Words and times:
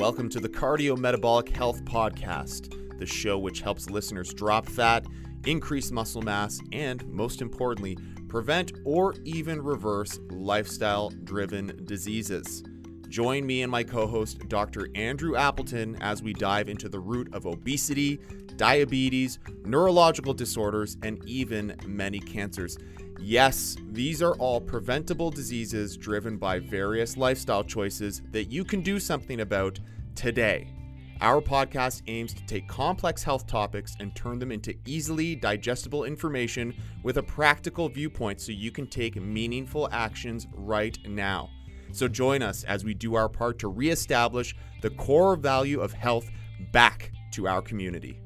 welcome 0.00 0.30
to 0.30 0.40
the 0.40 0.48
Cardio 0.48 0.96
Metabolic 0.96 1.50
Health 1.50 1.84
Podcast, 1.84 2.98
the 2.98 3.04
show 3.04 3.36
which 3.38 3.60
helps 3.60 3.90
listeners 3.90 4.32
drop 4.32 4.64
fat, 4.64 5.04
increase 5.44 5.90
muscle 5.90 6.22
mass, 6.22 6.58
and 6.72 7.06
most 7.06 7.42
importantly, 7.42 7.98
prevent 8.26 8.72
or 8.86 9.14
even 9.24 9.60
reverse 9.60 10.18
lifestyle 10.30 11.10
driven 11.24 11.82
diseases. 11.84 12.62
Join 13.10 13.44
me 13.44 13.60
and 13.60 13.70
my 13.70 13.84
co 13.84 14.06
host, 14.06 14.48
Dr. 14.48 14.88
Andrew 14.94 15.36
Appleton, 15.36 15.98
as 16.00 16.22
we 16.22 16.32
dive 16.32 16.70
into 16.70 16.88
the 16.88 16.98
root 16.98 17.34
of 17.34 17.44
obesity, 17.44 18.20
diabetes, 18.56 19.38
neurological 19.66 20.32
disorders, 20.32 20.96
and 21.02 21.22
even 21.26 21.76
many 21.86 22.20
cancers. 22.20 22.78
Yes, 23.22 23.76
these 23.92 24.22
are 24.22 24.34
all 24.36 24.60
preventable 24.60 25.30
diseases 25.30 25.96
driven 25.96 26.38
by 26.38 26.58
various 26.58 27.18
lifestyle 27.18 27.62
choices 27.62 28.22
that 28.30 28.50
you 28.50 28.64
can 28.64 28.80
do 28.80 28.98
something 28.98 29.40
about 29.42 29.78
today. 30.14 30.72
Our 31.20 31.42
podcast 31.42 32.00
aims 32.06 32.32
to 32.32 32.46
take 32.46 32.66
complex 32.66 33.22
health 33.22 33.46
topics 33.46 33.94
and 34.00 34.16
turn 34.16 34.38
them 34.38 34.50
into 34.50 34.74
easily 34.86 35.36
digestible 35.36 36.04
information 36.04 36.74
with 37.02 37.18
a 37.18 37.22
practical 37.22 37.90
viewpoint 37.90 38.40
so 38.40 38.52
you 38.52 38.70
can 38.70 38.86
take 38.86 39.16
meaningful 39.16 39.90
actions 39.92 40.46
right 40.54 40.96
now. 41.06 41.50
So 41.92 42.08
join 42.08 42.40
us 42.40 42.64
as 42.64 42.84
we 42.84 42.94
do 42.94 43.16
our 43.16 43.28
part 43.28 43.58
to 43.58 43.68
reestablish 43.68 44.56
the 44.80 44.90
core 44.90 45.36
value 45.36 45.80
of 45.80 45.92
health 45.92 46.30
back 46.72 47.12
to 47.32 47.46
our 47.46 47.60
community. 47.60 48.18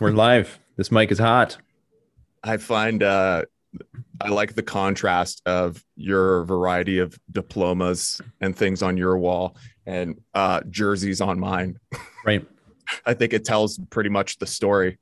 We're 0.00 0.10
live. 0.10 0.60
This 0.76 0.92
mic 0.92 1.10
is 1.10 1.18
hot. 1.18 1.56
I 2.44 2.56
find 2.56 3.02
uh, 3.02 3.46
I 4.20 4.28
like 4.28 4.54
the 4.54 4.62
contrast 4.62 5.42
of 5.44 5.84
your 5.96 6.44
variety 6.44 7.00
of 7.00 7.18
diplomas 7.32 8.20
and 8.40 8.56
things 8.56 8.80
on 8.80 8.96
your 8.96 9.18
wall 9.18 9.56
and 9.86 10.20
uh, 10.34 10.60
jerseys 10.70 11.20
on 11.20 11.40
mine. 11.40 11.78
Right. 12.24 12.46
I 13.06 13.14
think 13.14 13.32
it 13.32 13.44
tells 13.44 13.80
pretty 13.90 14.10
much 14.10 14.38
the 14.38 14.46
story. 14.46 14.98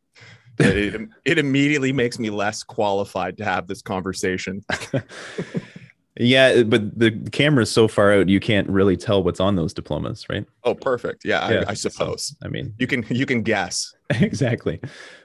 It, 0.59 1.09
it 1.27 1.39
immediately 1.39 1.93
makes 1.93 2.19
me 2.19 2.31
less 2.31 2.63
qualified 2.63 3.37
to 3.37 3.45
have 3.45 3.67
this 3.67 3.83
conversation. 3.83 4.65
Yeah, 6.19 6.63
but 6.63 6.99
the 6.99 7.11
camera 7.33 7.63
is 7.65 7.71
so 7.71 7.89
far 7.89 8.13
out, 8.13 8.29
you 8.29 8.41
can't 8.41 8.69
really 8.71 8.97
tell 8.97 9.23
what's 9.23 9.39
on 9.41 9.57
those 9.57 9.75
diplomas, 9.75 10.25
right? 10.31 10.47
Oh, 10.65 10.75
perfect. 10.75 11.25
Yeah, 11.27 11.51
Yeah, 11.51 11.65
I, 11.67 11.73
I 11.73 11.75
suppose. 11.75 12.35
I 12.43 12.49
mean, 12.49 12.75
You 12.79 12.87
can 12.87 13.05
you 13.11 13.27
can 13.27 13.43
guess. 13.43 13.93
exactly. 14.11 14.81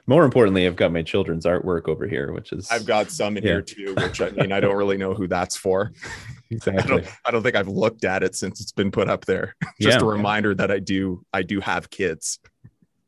More 0.06 0.24
importantly, 0.24 0.66
I've 0.66 0.76
got 0.76 0.92
my 0.92 1.02
children's 1.02 1.46
artwork 1.46 1.88
over 1.88 2.06
here, 2.06 2.32
which 2.32 2.52
is 2.52 2.70
I've 2.70 2.84
got 2.84 3.10
some 3.10 3.36
in 3.38 3.42
Yeah. 3.44 3.50
here 3.52 3.62
too, 3.62 3.94
which 3.96 4.20
I 4.20 4.30
mean 4.30 4.52
I 4.52 4.60
don't 4.60 4.76
really 4.76 4.98
know 4.98 5.14
who 5.14 5.26
that's 5.28 5.56
for. 5.56 5.92
I 6.04 6.54
exactly. 6.56 6.88
don't 6.88 7.06
I 7.24 7.30
don't 7.30 7.42
think 7.42 7.56
I've 7.56 7.68
looked 7.68 8.04
at 8.04 8.22
it 8.22 8.34
since 8.34 8.60
it's 8.60 8.72
been 8.72 8.90
put 8.90 9.08
up 9.08 9.24
there. 9.24 9.54
Just 9.80 9.98
Yeah. 10.00 10.04
a 10.04 10.08
reminder 10.10 10.54
that 10.56 10.70
I 10.70 10.78
do 10.78 11.24
I 11.32 11.42
do 11.42 11.60
have 11.60 11.88
kids. 11.90 12.38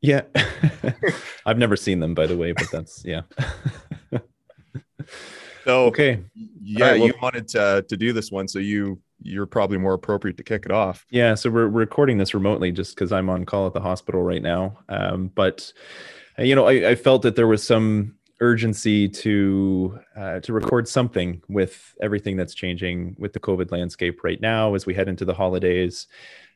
Yeah. 0.01 0.23
I've 1.45 1.59
never 1.59 1.77
seen 1.77 2.01
them, 2.01 2.15
by 2.15 2.27
the 2.27 2.37
way, 2.37 2.53
but 2.53 2.71
that's 2.71 3.03
yeah. 3.05 3.23
So 5.65 5.85
Okay. 5.87 6.21
Yeah, 6.65 6.91
right, 6.91 6.99
well- 7.01 7.09
you 7.09 7.15
wanted 7.21 7.49
to 7.49 7.85
to 7.89 7.97
do 7.97 8.13
this 8.13 8.31
one, 8.31 8.49
so 8.49 8.59
you 8.59 9.01
you're 9.23 9.47
probably 9.47 9.79
more 9.79 9.95
appropriate 9.95 10.37
to 10.37 10.43
kick 10.43 10.65
it 10.67 10.73
off. 10.73 11.07
Yeah, 11.11 11.35
so 11.35 11.51
we're 11.51 11.67
recording 11.67 12.19
this 12.19 12.35
remotely 12.35 12.73
just 12.73 12.95
because 12.95 13.13
I'm 13.13 13.31
on 13.31 13.47
call 13.47 13.67
at 13.67 13.73
the 13.73 13.81
hospital 13.81 14.23
right 14.23 14.43
now. 14.43 14.79
Um, 14.89 15.31
but 15.35 15.73
you 16.39 16.55
know, 16.55 16.67
I, 16.67 16.91
I 16.91 16.95
felt 16.95 17.23
that 17.23 17.37
there 17.37 17.47
was 17.47 17.63
some 17.63 18.17
urgency 18.41 19.09
to 19.09 19.99
uh, 20.17 20.41
to 20.41 20.53
record 20.53 20.89
something 20.89 21.43
with 21.49 21.95
everything 22.03 22.37
that's 22.37 22.55
changing 22.55 23.17
with 23.19 23.33
the 23.33 23.41
COVID 23.41 23.71
landscape 23.71 24.25
right 24.25 24.41
now 24.41 24.75
as 24.75 24.87
we 24.87 24.95
head 24.95 25.09
into 25.09 25.25
the 25.25 25.35
holidays. 25.35 26.07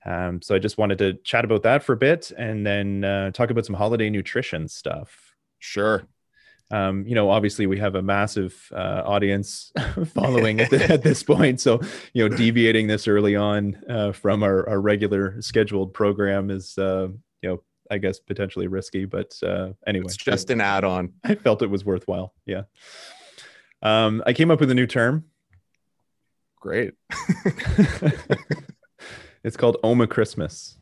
Um, 0.04 0.40
so 0.42 0.54
I 0.54 0.58
just 0.58 0.78
wanted 0.78 0.98
to 0.98 1.14
chat 1.24 1.44
about 1.44 1.62
that 1.64 1.82
for 1.82 1.92
a 1.92 1.96
bit 1.96 2.30
and 2.36 2.66
then 2.66 3.04
uh, 3.04 3.30
talk 3.30 3.50
about 3.50 3.66
some 3.66 3.74
holiday 3.76 4.10
nutrition 4.10 4.68
stuff. 4.68 5.34
Sure. 5.58 6.06
Um, 6.70 7.06
you 7.06 7.14
know, 7.14 7.30
obviously 7.30 7.66
we 7.66 7.78
have 7.78 7.94
a 7.94 8.02
massive 8.02 8.70
uh, 8.74 9.02
audience 9.04 9.72
following 10.14 10.60
at, 10.60 10.70
the, 10.70 10.84
at 10.92 11.02
this 11.02 11.22
point. 11.22 11.60
So, 11.60 11.80
you 12.12 12.28
know, 12.28 12.36
deviating 12.36 12.86
this 12.86 13.08
early 13.08 13.36
on 13.36 13.82
uh, 13.88 14.12
from 14.12 14.42
our, 14.42 14.68
our 14.68 14.80
regular 14.80 15.40
scheduled 15.40 15.94
program 15.94 16.50
is, 16.50 16.76
uh, 16.76 17.08
you 17.42 17.48
know, 17.48 17.62
I 17.90 17.98
guess 17.98 18.18
potentially 18.20 18.66
risky. 18.66 19.06
But 19.06 19.34
uh, 19.42 19.70
anyway, 19.86 20.06
It's 20.06 20.16
just 20.16 20.50
an 20.50 20.60
add-on. 20.60 21.14
I 21.24 21.36
felt 21.36 21.62
it 21.62 21.70
was 21.70 21.84
worthwhile. 21.84 22.34
Yeah. 22.44 22.64
Um, 23.82 24.22
I 24.26 24.32
came 24.32 24.50
up 24.50 24.60
with 24.60 24.70
a 24.70 24.74
new 24.74 24.86
term. 24.86 25.24
Great. 26.60 26.94
it's 29.44 29.56
called 29.56 29.78
Omi-Christmas. 29.82 30.76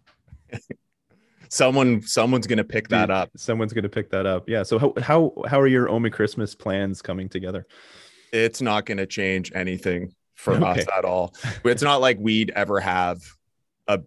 Someone 1.56 2.02
someone's 2.02 2.46
gonna 2.46 2.64
pick 2.64 2.88
that 2.88 3.10
up. 3.10 3.30
Someone's 3.36 3.72
going 3.72 3.84
to 3.84 3.88
pick 3.88 4.10
that 4.10 4.26
up. 4.26 4.46
Yeah. 4.46 4.62
So 4.62 4.78
how 4.78 4.92
how 5.00 5.32
how 5.48 5.58
are 5.58 5.66
your 5.66 5.88
Omi-Christmas 5.88 6.54
plans 6.54 7.00
coming 7.00 7.28
together? 7.30 7.66
It's 8.32 8.60
not 8.60 8.84
gonna 8.84 9.06
change 9.06 9.52
anything 9.54 10.14
for 10.34 10.54
Okay. 10.54 10.82
us 10.82 10.86
at 10.96 11.04
all. 11.06 11.34
It's 11.64 11.82
not 11.82 12.02
like 12.02 12.18
we'd 12.20 12.50
ever 12.50 12.78
have 12.80 13.18
a 13.88 14.00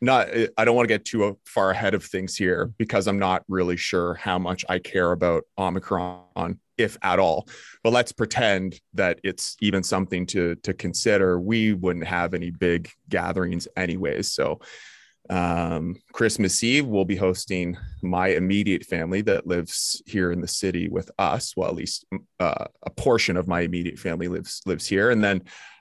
not 0.00 0.28
I 0.58 0.64
don't 0.64 0.74
want 0.76 0.88
to 0.88 0.94
get 0.94 1.04
too 1.04 1.38
far 1.44 1.70
ahead 1.70 1.94
of 1.94 2.04
things 2.04 2.36
here 2.36 2.70
because 2.76 3.06
I'm 3.06 3.18
not 3.18 3.44
really 3.48 3.76
sure 3.78 4.14
how 4.14 4.38
much 4.38 4.64
I 4.68 4.78
care 4.78 5.12
about 5.12 5.44
Omicron, 5.56 6.58
if 6.76 6.98
at 7.02 7.18
all. 7.18 7.48
But 7.82 7.92
let's 7.92 8.12
pretend 8.12 8.80
that 8.94 9.20
it's 9.22 9.56
even 9.60 9.82
something 9.84 10.26
to 10.26 10.56
to 10.56 10.74
consider. 10.74 11.40
We 11.40 11.72
wouldn't 11.72 12.06
have 12.06 12.34
any 12.34 12.50
big 12.50 12.90
gatherings 13.08 13.68
anyways. 13.76 14.32
So 14.32 14.60
um 15.30 15.94
christmas 16.12 16.62
eve 16.64 16.86
we'll 16.86 17.04
be 17.04 17.16
hosting 17.16 17.76
my 18.02 18.28
immediate 18.28 18.84
family 18.84 19.22
that 19.22 19.46
lives 19.46 20.02
here 20.06 20.32
in 20.32 20.40
the 20.40 20.48
city 20.48 20.88
with 20.88 21.08
us 21.18 21.56
well 21.56 21.68
at 21.68 21.74
least 21.76 22.04
uh, 22.40 22.64
a 22.82 22.90
portion 22.90 23.36
of 23.36 23.46
my 23.46 23.60
immediate 23.60 23.98
family 23.98 24.26
lives 24.26 24.60
lives 24.66 24.86
here 24.86 25.10
and 25.10 25.22
then 25.22 25.40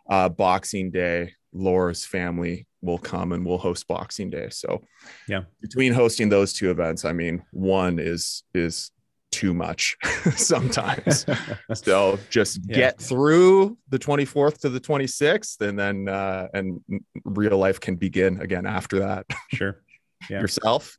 uh 0.09 0.29
boxing 0.29 0.91
day 0.91 1.33
laura's 1.51 2.05
family 2.05 2.67
will 2.81 2.99
come 2.99 3.31
and 3.33 3.43
we'll 3.45 3.57
host 3.57 3.87
boxing 3.87 4.29
day 4.29 4.47
so 4.49 4.81
Yeah. 5.27 5.41
between 5.61 5.93
hosting 5.93 6.29
those 6.29 6.53
two 6.53 6.69
events 6.69 7.03
i 7.03 7.11
mean 7.11 7.43
one 7.51 7.97
is 7.97 8.43
is 8.53 8.91
too 9.31 9.53
much 9.53 9.97
sometimes 10.35 11.25
so 11.73 12.17
just 12.29 12.59
Yeah. 12.67 12.75
get 12.75 12.99
through 12.99 13.77
the 13.89 13.99
24th 13.99 14.59
to 14.59 14.69
the 14.69 14.79
26th 14.79 15.61
and 15.61 15.77
then 15.77 16.07
uh 16.09 16.47
and 16.53 16.81
real 17.25 17.57
life 17.57 17.79
can 17.79 17.95
begin 17.95 18.41
again 18.41 18.65
after 18.65 18.99
that 18.99 19.25
sure. 19.53 19.81
Yeah. 20.29 20.41
yourself 20.41 20.97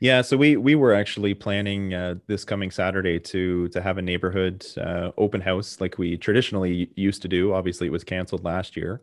Yeah, 0.00 0.22
so 0.22 0.36
we 0.36 0.56
we 0.56 0.74
were 0.74 0.92
actually 0.92 1.32
planning 1.34 1.94
uh, 1.94 2.16
this 2.26 2.44
coming 2.44 2.70
Saturday 2.70 3.18
to 3.20 3.68
to 3.68 3.80
have 3.80 3.96
a 3.96 4.02
neighborhood 4.02 4.66
uh, 4.76 5.12
open 5.16 5.40
house 5.40 5.80
like 5.80 5.98
we 5.98 6.16
traditionally 6.18 6.90
used 6.96 7.22
to 7.22 7.28
do. 7.28 7.54
Obviously, 7.54 7.86
it 7.86 7.90
was 7.90 8.04
canceled 8.04 8.44
last 8.44 8.76
year, 8.76 9.00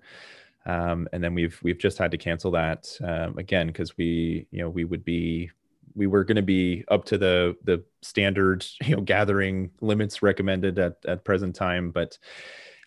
um, 0.65 1.07
and 1.13 1.23
then 1.23 1.33
we've 1.33 1.59
we've 1.63 1.79
just 1.79 1.97
had 1.97 2.11
to 2.11 2.17
cancel 2.17 2.51
that 2.51 2.87
um, 3.03 3.37
again 3.37 3.67
because 3.67 3.97
we 3.97 4.45
you 4.51 4.59
know 4.59 4.69
we 4.69 4.83
would 4.83 5.03
be 5.05 5.49
we 5.95 6.07
were 6.07 6.23
going 6.23 6.35
to 6.35 6.41
be 6.41 6.83
up 6.89 7.05
to 7.05 7.17
the 7.17 7.55
the 7.63 7.83
standard 8.01 8.65
you 8.85 8.95
know 8.95 9.01
gathering 9.01 9.71
limits 9.81 10.21
recommended 10.21 10.79
at 10.79 10.97
at 11.05 11.25
present 11.25 11.55
time, 11.55 11.91
but 11.91 12.17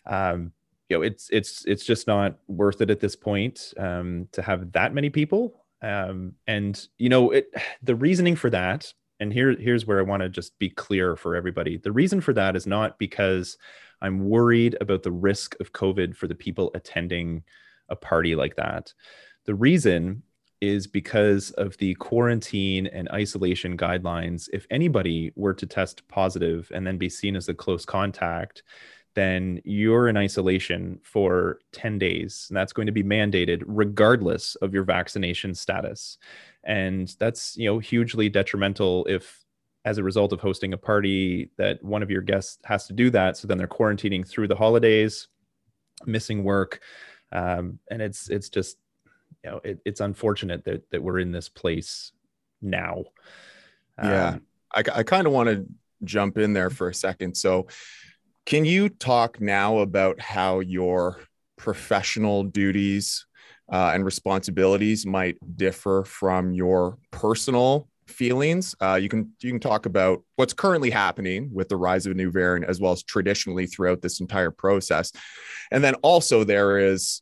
um, 0.05 0.51
you 0.89 0.97
know 0.97 1.03
it's 1.03 1.29
it's 1.31 1.65
it's 1.65 1.85
just 1.85 2.07
not 2.07 2.37
worth 2.47 2.81
it 2.81 2.89
at 2.89 2.99
this 2.99 3.15
point 3.15 3.73
um, 3.77 4.27
to 4.31 4.41
have 4.41 4.71
that 4.73 4.93
many 4.93 5.09
people. 5.09 5.63
Um, 5.81 6.33
and 6.47 6.87
you 6.97 7.09
know 7.09 7.31
it 7.31 7.53
the 7.83 7.95
reasoning 7.95 8.35
for 8.35 8.49
that 8.49 8.91
and 9.19 9.33
here 9.33 9.55
here's 9.57 9.87
where 9.87 9.99
i 9.99 10.03
want 10.03 10.21
to 10.21 10.29
just 10.29 10.57
be 10.59 10.69
clear 10.69 11.15
for 11.15 11.35
everybody. 11.35 11.77
The 11.77 11.91
reason 11.91 12.21
for 12.21 12.33
that 12.33 12.55
is 12.55 12.67
not 12.67 12.99
because 12.99 13.57
i'm 14.01 14.29
worried 14.29 14.77
about 14.79 15.03
the 15.03 15.11
risk 15.11 15.55
of 15.59 15.73
covid 15.73 16.15
for 16.15 16.27
the 16.27 16.35
people 16.35 16.71
attending 16.75 17.43
a 17.89 17.95
party 17.95 18.35
like 18.35 18.55
that. 18.55 18.93
The 19.45 19.55
reason 19.55 20.23
is 20.59 20.87
because 20.87 21.51
of 21.51 21.77
the 21.77 21.93
quarantine 21.95 22.87
and 22.87 23.09
isolation 23.09 23.77
guidelines 23.77 24.49
if 24.53 24.65
anybody 24.71 25.31
were 25.35 25.53
to 25.53 25.65
test 25.65 26.07
positive 26.07 26.71
and 26.73 26.85
then 26.85 26.97
be 26.97 27.09
seen 27.09 27.35
as 27.35 27.47
a 27.47 27.53
close 27.53 27.85
contact 27.85 28.63
then 29.17 29.59
you're 29.63 30.09
in 30.09 30.15
isolation 30.15 30.99
for 31.01 31.57
10 31.71 31.97
days. 31.97 32.45
And 32.49 32.55
that's 32.55 32.71
going 32.71 32.85
to 32.85 32.91
be 32.91 33.01
mandated 33.01 33.63
regardless 33.65 34.53
of 34.57 34.75
your 34.75 34.83
vaccination 34.83 35.55
status. 35.55 36.19
And 36.63 37.11
that's, 37.17 37.57
you 37.57 37.65
know, 37.65 37.79
hugely 37.79 38.29
detrimental 38.29 39.07
if 39.09 39.43
as 39.85 39.97
a 39.97 40.03
result 40.03 40.33
of 40.33 40.39
hosting 40.39 40.71
a 40.73 40.77
party 40.77 41.49
that 41.57 41.83
one 41.83 42.03
of 42.03 42.11
your 42.11 42.21
guests 42.21 42.59
has 42.65 42.85
to 42.85 42.93
do 42.93 43.09
that. 43.09 43.37
So 43.37 43.47
then 43.47 43.57
they're 43.57 43.67
quarantining 43.67 44.27
through 44.27 44.49
the 44.49 44.55
holidays, 44.55 45.29
missing 46.05 46.43
work. 46.43 46.79
Um, 47.31 47.79
and 47.89 48.03
it's 48.03 48.29
it's 48.29 48.49
just, 48.49 48.77
you 49.47 49.53
know, 49.53 49.61
it, 49.63 49.79
it's 49.85 50.01
unfortunate 50.01 50.65
that 50.65 50.89
that 50.91 51.01
we're 51.01 51.19
in 51.19 51.31
this 51.31 51.49
place 51.49 52.11
now. 52.61 53.05
Yeah. 54.01 54.27
Um, 54.27 54.41
I, 54.75 54.83
I 54.95 55.03
kind 55.03 55.25
of 55.25 55.33
want 55.33 55.49
to 55.49 55.65
jump 56.03 56.37
in 56.37 56.53
there 56.53 56.69
for 56.69 56.89
a 56.89 56.93
second. 56.93 57.35
So, 57.35 57.67
can 58.45 58.65
you 58.65 58.89
talk 58.89 59.39
now 59.39 59.79
about 59.79 60.19
how 60.19 60.59
your 60.59 61.19
professional 61.55 62.43
duties 62.43 63.25
uh, 63.71 63.91
and 63.93 64.05
responsibilities 64.05 65.05
might 65.05 65.37
differ 65.57 66.03
from 66.05 66.53
your 66.53 66.97
personal 67.11 67.89
feelings. 68.05 68.75
Uh, 68.81 68.95
you 69.01 69.09
can 69.09 69.31
you 69.41 69.51
can 69.51 69.59
talk 69.59 69.85
about 69.85 70.23
what's 70.37 70.53
currently 70.53 70.89
happening 70.89 71.49
with 71.53 71.67
the 71.67 71.75
rise 71.75 72.05
of 72.05 72.13
a 72.13 72.15
new 72.15 72.31
variant, 72.31 72.69
as 72.69 72.79
well 72.79 72.93
as 72.93 73.03
traditionally 73.03 73.67
throughout 73.67 74.01
this 74.01 74.21
entire 74.21 74.51
process, 74.51 75.11
and 75.71 75.83
then 75.83 75.93
also 75.95 76.43
there 76.43 76.77
is 76.77 77.21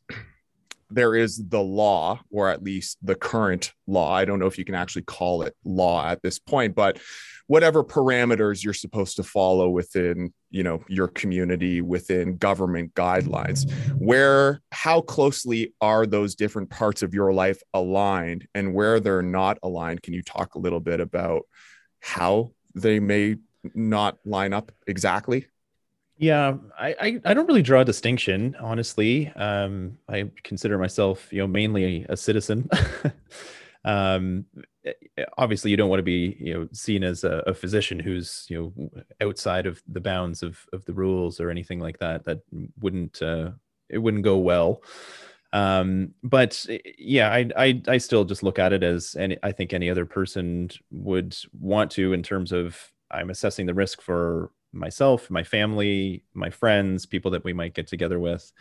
there 0.90 1.14
is 1.14 1.48
the 1.48 1.62
law, 1.62 2.20
or 2.30 2.48
at 2.48 2.62
least 2.62 2.98
the 3.02 3.14
current 3.14 3.72
law. 3.86 4.12
I 4.12 4.24
don't 4.24 4.38
know 4.38 4.46
if 4.46 4.58
you 4.58 4.64
can 4.64 4.74
actually 4.74 5.02
call 5.02 5.42
it 5.42 5.54
law 5.64 6.06
at 6.06 6.22
this 6.22 6.38
point, 6.38 6.74
but 6.74 6.98
whatever 7.46 7.84
parameters 7.84 8.64
you're 8.64 8.74
supposed 8.74 9.16
to 9.16 9.22
follow 9.22 9.68
within 9.68 10.32
you 10.50 10.62
know 10.62 10.82
your 10.88 11.08
community 11.08 11.80
within 11.80 12.36
government 12.36 12.94
guidelines 12.94 13.70
where 13.98 14.60
how 14.72 15.00
closely 15.00 15.74
are 15.80 16.06
those 16.06 16.34
different 16.34 16.70
parts 16.70 17.02
of 17.02 17.14
your 17.14 17.32
life 17.32 17.60
aligned 17.74 18.46
and 18.54 18.74
where 18.74 19.00
they're 19.00 19.22
not 19.22 19.58
aligned 19.62 20.02
can 20.02 20.14
you 20.14 20.22
talk 20.22 20.54
a 20.54 20.58
little 20.58 20.80
bit 20.80 21.00
about 21.00 21.42
how 22.00 22.50
they 22.74 23.00
may 23.00 23.36
not 23.74 24.18
line 24.24 24.52
up 24.52 24.72
exactly 24.86 25.46
yeah, 26.18 26.54
I, 26.78 26.94
I, 27.00 27.20
I, 27.24 27.34
don't 27.34 27.46
really 27.46 27.62
draw 27.62 27.80
a 27.80 27.84
distinction, 27.84 28.56
honestly. 28.60 29.28
Um, 29.36 29.98
I 30.08 30.30
consider 30.44 30.78
myself, 30.78 31.32
you 31.32 31.38
know, 31.40 31.46
mainly 31.46 32.06
a 32.08 32.16
citizen. 32.16 32.68
um, 33.84 34.46
Eh, 34.86 34.92
eh, 35.18 35.24
obviously 35.36 35.70
you 35.70 35.76
don't 35.76 35.88
want 35.88 35.98
to 35.98 36.04
be 36.04 36.36
you 36.38 36.54
know 36.54 36.68
seen 36.72 37.02
as 37.02 37.24
a, 37.24 37.42
a, 37.46 37.54
physician 37.54 37.98
who's 37.98 38.46
you 38.48 38.72
know 38.78 38.90
outside 39.20 39.66
of 39.66 39.82
the 39.88 40.00
bounds 40.00 40.42
of 40.42 40.64
of 40.72 40.84
the 40.84 40.92
rules 40.92 41.40
or 41.40 41.50
anything 41.50 41.80
like 41.80 41.98
that 41.98 42.24
that 42.24 42.40
wouldn't 42.80 43.20
uh, 43.20 43.50
it 43.88 43.98
wouldn't 43.98 44.22
go 44.22 44.38
well 44.38 44.82
um 45.52 46.12
but 46.22 46.64
eh, 46.68 46.78
yeah 46.98 47.30
I, 47.30 47.50
I 47.56 47.82
i 47.88 47.98
still 47.98 48.24
just 48.24 48.42
look 48.42 48.58
at 48.58 48.72
it 48.72 48.82
as 48.82 49.14
and 49.14 49.38
i 49.42 49.50
think 49.52 49.72
any 49.72 49.90
other 49.90 50.06
person 50.06 50.70
would 50.90 51.36
want 51.58 51.90
to 51.92 52.12
in 52.12 52.22
terms 52.22 52.52
of 52.52 52.78
i'm 53.10 53.30
assessing 53.30 53.66
the 53.66 53.74
risk 53.74 54.00
for 54.00 54.50
myself 54.76 55.30
my 55.30 55.42
family 55.42 56.22
my 56.34 56.50
friends 56.50 57.06
people 57.06 57.30
that 57.30 57.44
we 57.44 57.52
might 57.52 57.74
get 57.74 57.86
together 57.86 58.18
with 58.18 58.52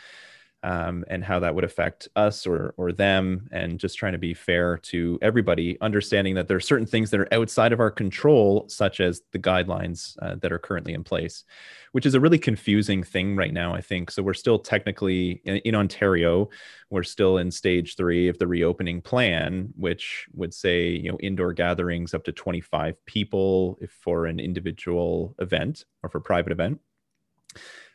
um, 0.66 1.06
and 1.10 1.24
how 1.24 1.40
that 1.40 1.54
would 1.54 1.64
affect 1.64 2.10
us 2.16 2.48
or 2.48 2.74
or 2.76 2.92
them, 2.92 3.48
and 3.52 3.80
just 3.80 4.00
trying 4.00 4.14
to 4.14 4.18
be 4.18 4.34
fair 4.34 4.80
to 4.80 5.20
everybody, 5.22 5.78
understanding 5.80 6.34
that 6.36 6.48
there 6.48 6.58
are 6.58 6.62
certain 6.62 6.88
things 6.88 7.12
that 7.12 7.20
are 7.20 7.32
outside 7.32 7.72
of 7.72 7.80
our 7.80 7.92
control, 7.92 8.66
such 8.68 9.00
as 9.00 9.22
the 9.32 9.38
guidelines 9.38 10.18
uh, 10.24 10.36
that 10.42 10.52
are 10.52 10.58
currently 10.58 10.96
in 10.96 11.04
place, 11.04 11.44
which 11.92 12.08
is 12.08 12.16
a 12.16 12.20
really 12.20 12.40
confusing 12.40 13.04
thing 13.04 13.36
right 13.36 13.54
now. 13.54 13.76
I 13.76 13.82
think 13.82 14.10
so. 14.10 14.24
We're 14.24 14.34
still 14.34 14.58
technically 14.58 15.40
in, 15.46 15.58
in 15.58 15.76
Ontario, 15.76 16.50
we're 16.90 17.04
still 17.04 17.38
in 17.38 17.52
stage 17.52 17.96
three 17.96 18.28
of 18.28 18.40
the 18.40 18.48
reopening 18.48 19.02
plan, 19.02 19.72
which 19.78 20.26
would 20.34 20.54
say 20.54 20.90
you 20.90 21.12
know 21.12 21.20
indoor 21.20 21.54
gatherings 21.54 22.16
up 22.16 22.24
to 22.24 22.32
25 22.32 23.06
people 23.06 23.78
if 23.82 23.92
for 23.92 24.26
an 24.26 24.40
individual 24.40 25.36
event 25.38 25.86
or 26.02 26.10
for 26.10 26.20
private 26.20 26.52
event. 26.52 26.80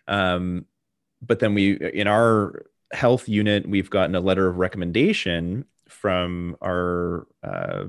Um, 0.06 0.66
but 1.22 1.38
then 1.38 1.54
we 1.54 1.76
in 1.76 2.06
our 2.06 2.66
health 2.92 3.28
unit 3.28 3.68
we've 3.68 3.90
gotten 3.90 4.14
a 4.14 4.20
letter 4.20 4.48
of 4.48 4.58
recommendation 4.58 5.64
from 5.88 6.56
our 6.62 7.26
uh, 7.42 7.84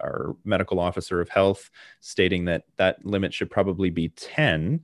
our 0.00 0.36
medical 0.44 0.78
officer 0.78 1.20
of 1.20 1.28
health 1.28 1.70
stating 2.00 2.44
that 2.44 2.64
that 2.76 3.04
limit 3.04 3.32
should 3.32 3.50
probably 3.50 3.90
be 3.90 4.08
10 4.10 4.80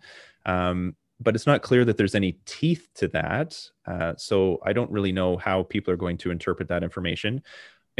um, 0.47 0.97
but 1.23 1.35
it's 1.35 1.47
not 1.47 1.62
clear 1.62 1.85
that 1.85 1.99
there's 1.99 2.14
any 2.14 2.38
teeth 2.47 2.88
to 2.94 3.06
that. 3.08 3.61
Uh, 3.87 4.14
so 4.17 4.58
i 4.64 4.73
don't 4.73 4.91
really 4.91 5.12
know 5.12 5.37
how 5.37 5.62
people 5.64 5.93
are 5.93 5.97
going 5.97 6.17
to 6.17 6.31
interpret 6.31 6.69
that 6.69 6.82
information 6.82 7.43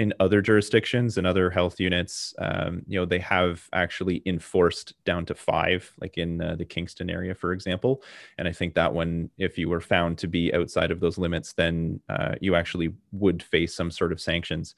in 0.01 0.15
other 0.19 0.41
jurisdictions 0.41 1.19
and 1.19 1.27
other 1.27 1.51
health 1.51 1.79
units, 1.79 2.33
um, 2.39 2.83
you 2.89 2.99
know, 2.99 3.05
they 3.05 3.19
have 3.19 3.69
actually 3.75 4.23
enforced 4.25 4.95
down 5.05 5.27
to 5.27 5.35
five, 5.35 5.93
like 6.01 6.17
in 6.17 6.41
uh, 6.41 6.57
the 6.57 6.65
Kingston 6.65 7.11
area, 7.11 7.35
for 7.35 7.53
example. 7.53 8.03
And 8.39 8.49
I 8.49 8.53
think 8.53 8.73
that 8.75 8.95
one, 8.95 9.29
if 9.37 9.59
you 9.59 9.69
were 9.69 9.83
found 9.83 10.17
to 10.19 10.27
be 10.27 10.55
outside 10.55 10.91
of 10.91 11.01
those 11.01 11.19
limits, 11.19 11.53
then 11.53 12.01
uh, 12.09 12.37
you 12.41 12.55
actually 12.55 12.95
would 13.13 13.43
face 13.43 13.75
some 13.75 13.91
sort 13.91 14.11
of 14.11 14.23
sanctions. 14.23 14.75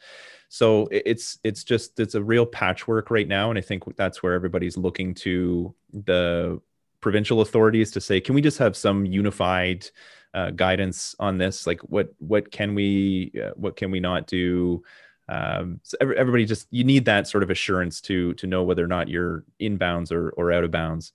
So 0.49 0.89
it's 0.91 1.39
it's 1.45 1.63
just 1.63 2.01
it's 2.01 2.17
a 2.17 2.23
real 2.23 2.45
patchwork 2.45 3.09
right 3.11 3.29
now, 3.29 3.49
and 3.51 3.59
I 3.59 3.63
think 3.63 3.85
that's 3.97 4.23
where 4.25 4.35
everybody's 4.35 4.77
looking 4.77 5.15
to 5.15 5.73
the 5.93 6.61
provincial 7.01 7.43
authorities 7.43 7.93
to 7.93 8.01
say, 8.01 8.21
can 8.21 8.35
we 8.35 8.43
just 8.43 8.59
have 8.59 8.77
some 8.77 9.07
unified 9.07 9.87
uh, 10.35 10.51
guidance 10.51 11.15
on 11.19 11.39
this? 11.39 11.67
Like, 11.67 11.81
what 11.83 12.13
what 12.19 12.51
can 12.51 12.75
we 12.75 13.33
uh, 13.43 13.51
what 13.55 13.77
can 13.77 13.91
we 13.91 14.01
not 14.01 14.27
do? 14.27 14.83
Um, 15.29 15.81
so 15.83 15.97
every, 16.01 16.17
everybody 16.17 16.45
just 16.45 16.67
you 16.71 16.85
need 16.85 17.05
that 17.05 17.29
sort 17.29 17.43
of 17.43 17.51
assurance 17.51 18.01
to 18.03 18.35
to 18.35 18.47
know 18.47 18.63
whether 18.63 18.85
or 18.85 18.89
not 18.89 19.09
you're 19.09 19.45
in 19.59 19.77
bounds 19.77 20.13
or, 20.13 20.31
or 20.31 20.53
out 20.53 20.65
of 20.65 20.71
bounds. 20.71 21.13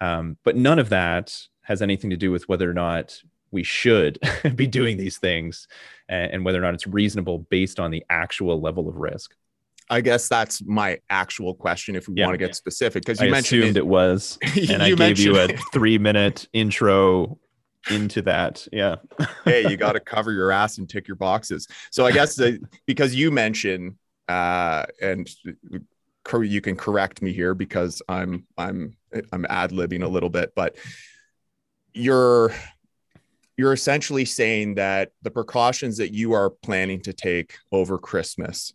Um, 0.00 0.36
but 0.44 0.56
none 0.56 0.78
of 0.78 0.88
that 0.90 1.36
has 1.62 1.82
anything 1.82 2.10
to 2.10 2.16
do 2.16 2.30
with 2.30 2.48
whether 2.48 2.68
or 2.70 2.74
not 2.74 3.20
we 3.50 3.62
should 3.62 4.18
be 4.56 4.66
doing 4.66 4.96
these 4.96 5.18
things 5.18 5.68
and, 6.08 6.32
and, 6.32 6.44
whether 6.44 6.58
or 6.58 6.62
not 6.62 6.74
it's 6.74 6.86
reasonable 6.86 7.38
based 7.38 7.78
on 7.78 7.90
the 7.90 8.04
actual 8.08 8.60
level 8.60 8.88
of 8.88 8.96
risk. 8.96 9.34
I 9.90 10.00
guess 10.00 10.28
that's 10.28 10.62
my 10.62 11.00
actual 11.10 11.52
question 11.52 11.96
if 11.96 12.08
we 12.08 12.14
yeah, 12.14 12.26
want 12.26 12.34
to 12.34 12.38
get 12.38 12.50
yeah. 12.50 12.54
specific 12.54 13.04
because 13.04 13.20
you 13.20 13.26
I 13.26 13.30
mentioned 13.30 13.64
it, 13.64 13.76
it 13.76 13.86
was 13.86 14.38
and 14.70 14.82
I 14.82 14.94
gave 14.94 15.18
you 15.18 15.36
a 15.38 15.48
three 15.72 15.98
minute 15.98 16.48
intro 16.52 17.38
into 17.88 18.22
that. 18.22 18.66
Yeah. 18.72 18.96
hey, 19.44 19.68
you 19.68 19.76
got 19.78 19.92
to 19.92 20.00
cover 20.00 20.32
your 20.32 20.50
ass 20.50 20.78
and 20.78 20.88
tick 20.88 21.08
your 21.08 21.16
boxes. 21.16 21.66
So 21.90 22.04
I 22.04 22.12
guess 22.12 22.34
the, 22.36 22.60
because 22.86 23.14
you 23.14 23.30
mentioned, 23.30 23.96
uh, 24.28 24.86
and 25.00 25.28
you 26.42 26.60
can 26.60 26.76
correct 26.76 27.22
me 27.22 27.32
here 27.32 27.54
because 27.54 28.02
I'm 28.08 28.46
I'm 28.56 28.96
I'm 29.32 29.46
ad 29.48 29.70
libbing 29.72 30.04
a 30.04 30.08
little 30.08 30.30
bit, 30.30 30.52
but 30.54 30.76
you're 31.92 32.52
you're 33.56 33.72
essentially 33.72 34.24
saying 34.24 34.76
that 34.76 35.10
the 35.22 35.30
precautions 35.30 35.96
that 35.96 36.14
you 36.14 36.32
are 36.32 36.50
planning 36.50 37.00
to 37.02 37.12
take 37.12 37.56
over 37.72 37.98
Christmas 37.98 38.72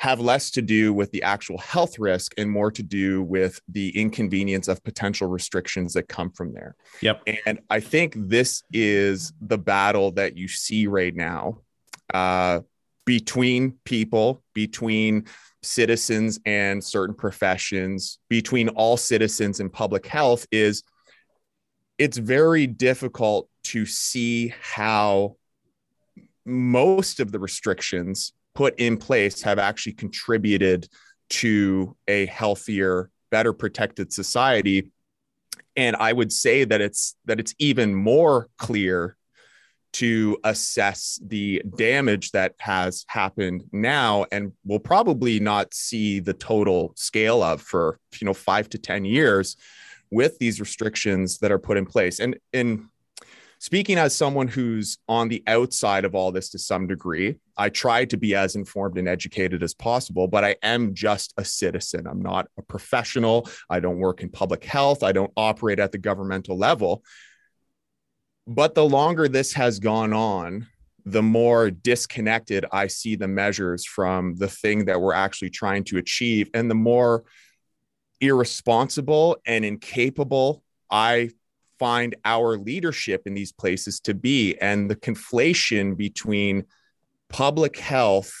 have 0.00 0.18
less 0.18 0.50
to 0.50 0.62
do 0.62 0.94
with 0.94 1.10
the 1.10 1.22
actual 1.22 1.58
health 1.58 1.98
risk 1.98 2.32
and 2.38 2.50
more 2.50 2.70
to 2.70 2.82
do 2.82 3.22
with 3.22 3.60
the 3.68 3.90
inconvenience 3.90 4.66
of 4.66 4.82
potential 4.82 5.28
restrictions 5.28 5.92
that 5.92 6.08
come 6.08 6.30
from 6.30 6.54
there. 6.54 6.74
Yep. 7.02 7.28
And 7.44 7.60
I 7.68 7.80
think 7.80 8.14
this 8.16 8.62
is 8.72 9.30
the 9.42 9.58
battle 9.58 10.12
that 10.12 10.38
you 10.38 10.48
see 10.48 10.86
right 10.86 11.14
now 11.14 11.58
uh, 12.14 12.60
between 13.04 13.76
people, 13.84 14.42
between 14.54 15.26
citizens 15.62 16.40
and 16.46 16.82
certain 16.82 17.14
professions, 17.14 18.20
between 18.30 18.70
all 18.70 18.96
citizens 18.96 19.60
and 19.60 19.70
public 19.70 20.06
health 20.06 20.46
is 20.50 20.82
it's 21.98 22.16
very 22.16 22.66
difficult 22.66 23.50
to 23.64 23.84
see 23.84 24.54
how 24.62 25.36
most 26.46 27.20
of 27.20 27.32
the 27.32 27.38
restrictions 27.38 28.32
put 28.54 28.78
in 28.78 28.96
place 28.96 29.42
have 29.42 29.58
actually 29.58 29.92
contributed 29.92 30.88
to 31.30 31.96
a 32.08 32.26
healthier, 32.26 33.10
better 33.30 33.52
protected 33.52 34.12
society. 34.12 34.90
And 35.76 35.96
I 35.96 36.12
would 36.12 36.32
say 36.32 36.64
that 36.64 36.80
it's 36.80 37.16
that 37.26 37.40
it's 37.40 37.54
even 37.58 37.94
more 37.94 38.48
clear 38.58 39.16
to 39.92 40.38
assess 40.44 41.18
the 41.24 41.62
damage 41.76 42.30
that 42.30 42.54
has 42.58 43.04
happened 43.08 43.64
now 43.72 44.24
and 44.30 44.52
we'll 44.64 44.78
probably 44.78 45.40
not 45.40 45.74
see 45.74 46.20
the 46.20 46.32
total 46.32 46.92
scale 46.96 47.42
of 47.42 47.60
for 47.60 47.98
you 48.20 48.24
know 48.24 48.34
5 48.34 48.68
to 48.70 48.78
10 48.78 49.04
years 49.04 49.56
with 50.10 50.38
these 50.38 50.60
restrictions 50.60 51.38
that 51.38 51.50
are 51.50 51.58
put 51.58 51.76
in 51.76 51.86
place 51.86 52.20
and 52.20 52.38
in 52.52 52.88
speaking 53.60 53.98
as 53.98 54.16
someone 54.16 54.48
who's 54.48 54.96
on 55.06 55.28
the 55.28 55.42
outside 55.46 56.06
of 56.06 56.14
all 56.14 56.32
this 56.32 56.48
to 56.48 56.58
some 56.58 56.86
degree, 56.86 57.36
I 57.58 57.68
try 57.68 58.06
to 58.06 58.16
be 58.16 58.34
as 58.34 58.56
informed 58.56 58.96
and 58.96 59.06
educated 59.06 59.62
as 59.62 59.74
possible, 59.74 60.26
but 60.26 60.44
I 60.44 60.56
am 60.62 60.94
just 60.94 61.34
a 61.36 61.44
citizen. 61.44 62.06
I'm 62.06 62.22
not 62.22 62.48
a 62.58 62.62
professional. 62.62 63.48
I 63.68 63.78
don't 63.80 63.98
work 63.98 64.22
in 64.22 64.30
public 64.30 64.64
health. 64.64 65.02
I 65.02 65.12
don't 65.12 65.30
operate 65.36 65.78
at 65.78 65.92
the 65.92 65.98
governmental 65.98 66.56
level. 66.56 67.04
But 68.46 68.74
the 68.74 68.84
longer 68.84 69.28
this 69.28 69.52
has 69.52 69.78
gone 69.78 70.14
on, 70.14 70.66
the 71.04 71.22
more 71.22 71.70
disconnected 71.70 72.64
I 72.72 72.86
see 72.86 73.14
the 73.14 73.28
measures 73.28 73.84
from 73.84 74.36
the 74.36 74.48
thing 74.48 74.86
that 74.86 75.02
we're 75.02 75.12
actually 75.12 75.50
trying 75.50 75.84
to 75.84 75.98
achieve, 75.98 76.48
and 76.54 76.70
the 76.70 76.74
more 76.74 77.24
irresponsible 78.22 79.36
and 79.44 79.66
incapable 79.66 80.62
I 80.90 81.30
find 81.80 82.14
our 82.24 82.58
leadership 82.58 83.22
in 83.26 83.34
these 83.34 83.52
places 83.52 83.98
to 84.00 84.14
be. 84.14 84.56
And 84.60 84.88
the 84.88 84.96
conflation 84.96 85.96
between 85.96 86.64
public 87.30 87.78
health 87.78 88.32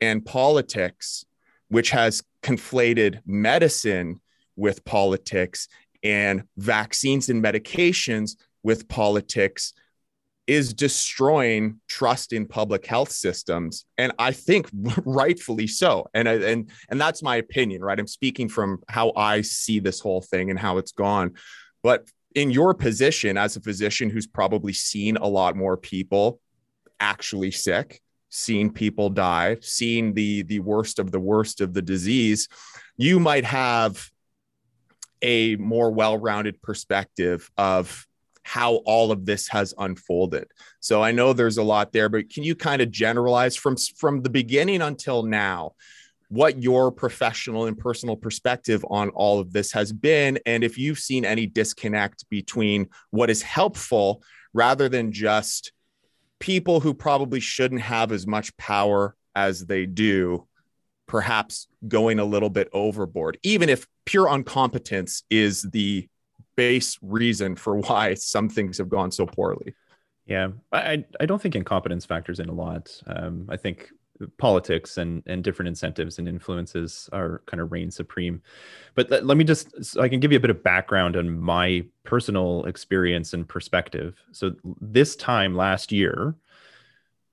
and 0.00 0.24
politics 0.24 1.26
which 1.68 1.90
has 1.90 2.22
conflated 2.42 3.20
medicine 3.26 4.20
with 4.54 4.84
politics 4.84 5.66
and 6.04 6.44
vaccines 6.56 7.28
and 7.28 7.42
medications 7.42 8.36
with 8.62 8.86
politics 8.86 9.72
is 10.46 10.74
destroying 10.74 11.80
trust 11.88 12.32
in 12.32 12.46
public 12.46 12.84
health 12.86 13.10
systems. 13.10 13.86
And 13.98 14.12
i 14.18 14.30
think 14.30 14.68
rightfully 15.04 15.66
so. 15.66 16.06
And 16.14 16.28
and 16.28 16.70
and 16.90 17.00
that's 17.00 17.22
my 17.22 17.36
opinion 17.36 17.82
right? 17.82 17.98
I'm 17.98 18.06
speaking 18.06 18.48
from 18.48 18.82
how 18.88 19.12
i 19.16 19.40
see 19.40 19.80
this 19.80 19.98
whole 20.00 20.20
thing 20.20 20.50
and 20.50 20.58
how 20.58 20.78
it's 20.78 20.92
gone. 20.92 21.32
But 21.82 22.08
in 22.34 22.50
your 22.50 22.74
position 22.74 23.36
as 23.36 23.56
a 23.56 23.60
physician 23.60 24.10
who's 24.10 24.26
probably 24.26 24.72
seen 24.72 25.16
a 25.16 25.26
lot 25.26 25.56
more 25.56 25.76
people 25.76 26.40
actually 27.00 27.50
sick 27.50 28.00
seen 28.28 28.70
people 28.70 29.10
die 29.10 29.56
seen 29.60 30.12
the 30.14 30.42
the 30.42 30.60
worst 30.60 30.98
of 30.98 31.12
the 31.12 31.20
worst 31.20 31.60
of 31.60 31.72
the 31.74 31.82
disease 31.82 32.48
you 32.96 33.20
might 33.20 33.44
have 33.44 34.10
a 35.22 35.56
more 35.56 35.90
well-rounded 35.90 36.60
perspective 36.62 37.50
of 37.56 38.06
how 38.44 38.74
all 38.84 39.10
of 39.10 39.24
this 39.24 39.48
has 39.48 39.72
unfolded. 39.78 40.46
So 40.78 41.02
I 41.02 41.12
know 41.12 41.32
there's 41.32 41.56
a 41.56 41.62
lot 41.62 41.92
there, 41.92 42.10
but 42.10 42.28
can 42.28 42.44
you 42.44 42.54
kind 42.54 42.82
of 42.82 42.90
generalize 42.90 43.56
from 43.56 43.76
from 43.96 44.22
the 44.22 44.30
beginning 44.30 44.82
until 44.82 45.22
now 45.22 45.72
what 46.34 46.62
your 46.62 46.90
professional 46.90 47.66
and 47.66 47.78
personal 47.78 48.16
perspective 48.16 48.84
on 48.90 49.08
all 49.10 49.38
of 49.38 49.52
this 49.52 49.72
has 49.72 49.92
been 49.92 50.38
and 50.46 50.64
if 50.64 50.76
you've 50.76 50.98
seen 50.98 51.24
any 51.24 51.46
disconnect 51.46 52.28
between 52.28 52.88
what 53.10 53.30
is 53.30 53.42
helpful 53.42 54.22
rather 54.52 54.88
than 54.88 55.12
just 55.12 55.72
people 56.40 56.80
who 56.80 56.92
probably 56.92 57.40
shouldn't 57.40 57.80
have 57.80 58.10
as 58.10 58.26
much 58.26 58.56
power 58.56 59.14
as 59.34 59.66
they 59.66 59.86
do 59.86 60.46
perhaps 61.06 61.68
going 61.86 62.18
a 62.18 62.24
little 62.24 62.50
bit 62.50 62.68
overboard 62.72 63.38
even 63.42 63.68
if 63.68 63.86
pure 64.04 64.32
incompetence 64.34 65.22
is 65.30 65.62
the 65.62 66.08
base 66.56 66.98
reason 67.02 67.56
for 67.56 67.76
why 67.80 68.14
some 68.14 68.48
things 68.48 68.78
have 68.78 68.88
gone 68.88 69.10
so 69.10 69.26
poorly. 69.26 69.74
Yeah, 70.26 70.48
I 70.72 71.04
I 71.20 71.26
don't 71.26 71.40
think 71.40 71.54
incompetence 71.54 72.06
factors 72.06 72.40
in 72.40 72.48
a 72.48 72.54
lot. 72.54 72.90
Um, 73.06 73.46
I 73.50 73.58
think 73.58 73.90
politics 74.38 74.98
and 74.98 75.22
and 75.26 75.42
different 75.42 75.68
incentives 75.68 76.18
and 76.18 76.28
influences 76.28 77.08
are 77.12 77.42
kind 77.46 77.60
of 77.60 77.72
reign 77.72 77.90
supreme. 77.90 78.40
But 78.94 79.10
let, 79.10 79.26
let 79.26 79.36
me 79.36 79.44
just 79.44 79.84
so 79.84 80.00
I 80.00 80.08
can 80.08 80.20
give 80.20 80.32
you 80.32 80.38
a 80.38 80.40
bit 80.40 80.50
of 80.50 80.62
background 80.62 81.16
on 81.16 81.38
my 81.38 81.84
personal 82.04 82.64
experience 82.64 83.32
and 83.32 83.48
perspective. 83.48 84.22
So 84.32 84.52
this 84.80 85.16
time 85.16 85.56
last 85.56 85.92
year, 85.92 86.36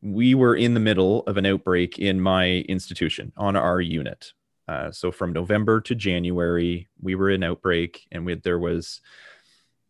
we 0.01 0.33
were 0.33 0.55
in 0.55 0.73
the 0.73 0.79
middle 0.79 1.21
of 1.27 1.37
an 1.37 1.45
outbreak 1.45 1.99
in 1.99 2.19
my 2.19 2.65
institution 2.67 3.31
on 3.37 3.55
our 3.55 3.79
unit. 3.79 4.33
Uh, 4.67 4.91
so 4.91 5.11
from 5.11 5.33
November 5.33 5.81
to 5.81 5.93
January, 5.93 6.87
we 7.01 7.15
were 7.15 7.29
in 7.29 7.43
outbreak, 7.43 8.07
and 8.11 8.25
we, 8.25 8.35
there 8.35 8.59
was, 8.59 9.01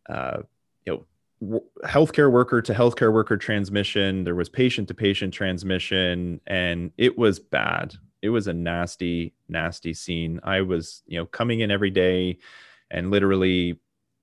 uh, 0.08 0.38
healthcare 1.84 2.30
worker 2.30 2.62
to 2.62 2.72
healthcare 2.72 3.12
worker 3.12 3.36
transmission. 3.36 4.24
There 4.24 4.34
was 4.34 4.48
patient 4.48 4.88
to 4.88 4.94
patient 4.94 5.34
transmission, 5.34 6.40
and 6.46 6.92
it 6.98 7.18
was 7.18 7.38
bad. 7.38 7.94
It 8.22 8.30
was 8.30 8.46
a 8.46 8.52
nasty, 8.52 9.34
nasty 9.48 9.94
scene. 9.94 10.40
I 10.44 10.60
was, 10.60 11.02
you 11.06 11.18
know, 11.18 11.26
coming 11.26 11.60
in 11.60 11.70
every 11.70 11.90
day, 11.90 12.38
and 12.90 13.10
literally, 13.10 13.80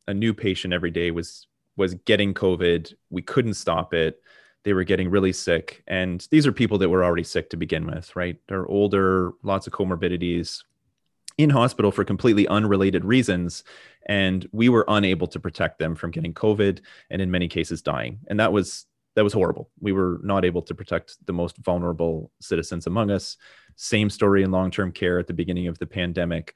a 0.08 0.14
new 0.14 0.34
patient 0.34 0.74
every 0.74 0.92
day 0.92 1.12
was 1.12 1.48
was 1.76 1.94
getting 1.94 2.34
COVID. 2.34 2.94
We 3.10 3.22
couldn't 3.22 3.54
stop 3.54 3.94
it 3.94 4.22
they 4.64 4.74
were 4.74 4.84
getting 4.84 5.10
really 5.10 5.34
sick. 5.34 5.84
And 5.88 6.28
these 6.32 6.46
are 6.46 6.52
people 6.52 6.78
that 6.80 6.90
were 6.90 7.04
already 7.04 7.24
sick 7.24 7.50
to 7.52 7.58
begin 7.58 7.88
with, 7.88 8.16
right? 8.16 8.38
They're 8.48 8.68
older, 8.68 9.32
lots 9.44 9.68
of 9.68 9.74
comorbidities, 9.74 10.64
in 11.40 11.50
hospital 11.50 11.90
for 11.90 12.04
completely 12.04 12.46
unrelated 12.50 13.06
reasons. 13.06 13.64
And 14.08 14.46
we 14.52 14.68
were 14.68 14.84
unable 14.90 15.26
to 15.28 15.40
protect 15.40 15.80
them 15.80 15.96
from 15.96 16.12
getting 16.12 16.34
COVID 16.34 16.82
and 17.10 17.22
in 17.22 17.32
many 17.32 17.48
cases 17.48 17.82
dying. 17.82 18.20
And 18.28 18.38
that 18.42 18.52
was 18.52 18.86
that 19.16 19.24
was 19.24 19.34
horrible. 19.34 19.70
We 19.80 19.94
were 19.94 20.20
not 20.22 20.44
able 20.44 20.62
to 20.62 20.76
protect 20.76 21.18
the 21.26 21.34
most 21.34 21.58
vulnerable 21.58 22.32
citizens 22.42 22.88
among 22.88 23.10
us. 23.10 23.38
Same 23.76 24.10
story 24.10 24.44
in 24.44 24.52
long-term 24.52 24.92
care 24.92 25.18
at 25.18 25.28
the 25.28 25.34
beginning 25.34 25.68
of 25.68 25.80
the 25.80 25.88
pandemic. 25.88 26.56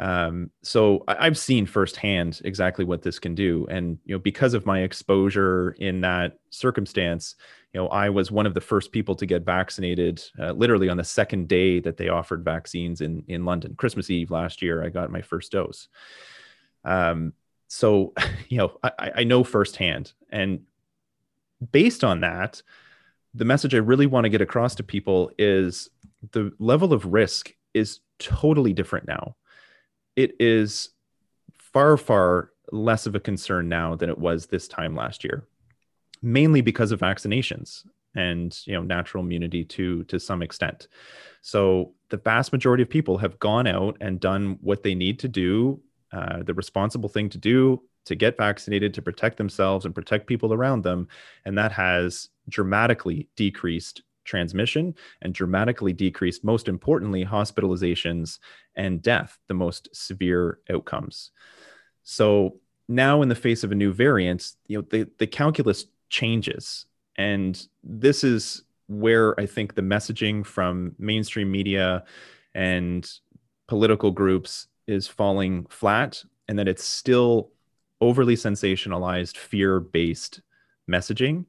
Um, 0.00 0.50
so 0.62 1.04
I, 1.06 1.24
have 1.24 1.36
seen 1.36 1.66
firsthand 1.66 2.40
exactly 2.46 2.86
what 2.86 3.02
this 3.02 3.18
can 3.18 3.34
do, 3.34 3.66
and 3.70 3.98
you 4.06 4.14
know, 4.14 4.18
because 4.18 4.54
of 4.54 4.64
my 4.64 4.80
exposure 4.80 5.72
in 5.78 6.00
that 6.00 6.38
circumstance, 6.48 7.36
you 7.74 7.80
know, 7.80 7.88
I 7.88 8.08
was 8.08 8.30
one 8.30 8.46
of 8.46 8.54
the 8.54 8.62
first 8.62 8.92
people 8.92 9.14
to 9.16 9.26
get 9.26 9.44
vaccinated. 9.44 10.24
Uh, 10.38 10.52
literally 10.52 10.88
on 10.88 10.96
the 10.96 11.04
second 11.04 11.48
day 11.48 11.80
that 11.80 11.98
they 11.98 12.08
offered 12.08 12.42
vaccines 12.42 13.02
in 13.02 13.22
in 13.28 13.44
London, 13.44 13.74
Christmas 13.74 14.08
Eve 14.08 14.30
last 14.30 14.62
year, 14.62 14.82
I 14.82 14.88
got 14.88 15.12
my 15.12 15.20
first 15.20 15.52
dose. 15.52 15.88
Um, 16.82 17.34
so 17.68 18.14
you 18.48 18.56
know, 18.56 18.78
I, 18.82 19.12
I 19.16 19.24
know 19.24 19.44
firsthand, 19.44 20.14
and 20.30 20.62
based 21.72 22.04
on 22.04 22.20
that, 22.20 22.62
the 23.34 23.44
message 23.44 23.74
I 23.74 23.78
really 23.78 24.06
want 24.06 24.24
to 24.24 24.30
get 24.30 24.40
across 24.40 24.76
to 24.76 24.82
people 24.82 25.30
is 25.36 25.90
the 26.32 26.52
level 26.58 26.94
of 26.94 27.04
risk 27.04 27.54
is 27.74 28.00
totally 28.18 28.72
different 28.72 29.06
now 29.06 29.36
it 30.16 30.34
is 30.40 30.90
far, 31.58 31.96
far 31.96 32.50
less 32.72 33.06
of 33.06 33.14
a 33.14 33.20
concern 33.20 33.68
now 33.68 33.94
than 33.94 34.08
it 34.08 34.18
was 34.18 34.46
this 34.46 34.68
time 34.68 34.94
last 34.94 35.24
year, 35.24 35.44
mainly 36.22 36.60
because 36.60 36.92
of 36.92 37.00
vaccinations 37.00 37.84
and 38.16 38.60
you 38.66 38.72
know 38.72 38.82
natural 38.82 39.22
immunity 39.22 39.64
to 39.64 40.04
to 40.04 40.18
some 40.18 40.42
extent. 40.42 40.88
So 41.42 41.94
the 42.08 42.16
vast 42.16 42.52
majority 42.52 42.82
of 42.82 42.90
people 42.90 43.18
have 43.18 43.38
gone 43.38 43.66
out 43.66 43.96
and 44.00 44.20
done 44.20 44.58
what 44.60 44.82
they 44.82 44.94
need 44.94 45.18
to 45.20 45.28
do, 45.28 45.80
uh, 46.12 46.42
the 46.42 46.54
responsible 46.54 47.08
thing 47.08 47.28
to 47.30 47.38
do 47.38 47.82
to 48.06 48.14
get 48.14 48.36
vaccinated 48.36 48.94
to 48.94 49.02
protect 49.02 49.36
themselves 49.36 49.84
and 49.84 49.94
protect 49.94 50.26
people 50.26 50.52
around 50.52 50.82
them, 50.82 51.06
and 51.44 51.56
that 51.56 51.72
has 51.72 52.28
dramatically 52.48 53.28
decreased 53.36 54.02
transmission 54.24 54.94
and 55.22 55.34
dramatically 55.34 55.92
decreased, 55.92 56.44
most 56.44 56.68
importantly, 56.68 57.24
hospitalizations 57.24 58.38
and 58.74 59.02
death, 59.02 59.38
the 59.48 59.54
most 59.54 59.88
severe 59.92 60.58
outcomes. 60.70 61.30
So 62.02 62.56
now, 62.88 63.22
in 63.22 63.28
the 63.28 63.34
face 63.34 63.62
of 63.62 63.72
a 63.72 63.76
new 63.76 63.92
variant, 63.92 64.52
you 64.66 64.78
know, 64.78 64.86
the, 64.90 65.08
the 65.18 65.26
calculus 65.26 65.86
changes. 66.08 66.86
And 67.16 67.66
this 67.84 68.24
is 68.24 68.64
where 68.88 69.38
I 69.38 69.46
think 69.46 69.74
the 69.74 69.82
messaging 69.82 70.44
from 70.44 70.96
mainstream 70.98 71.50
media 71.50 72.04
and 72.54 73.08
political 73.68 74.10
groups 74.10 74.66
is 74.88 75.06
falling 75.06 75.66
flat, 75.70 76.24
and 76.48 76.58
that 76.58 76.66
it's 76.66 76.82
still 76.82 77.52
overly 78.00 78.34
sensationalized, 78.34 79.36
fear 79.36 79.78
based 79.78 80.40
messaging. 80.90 81.44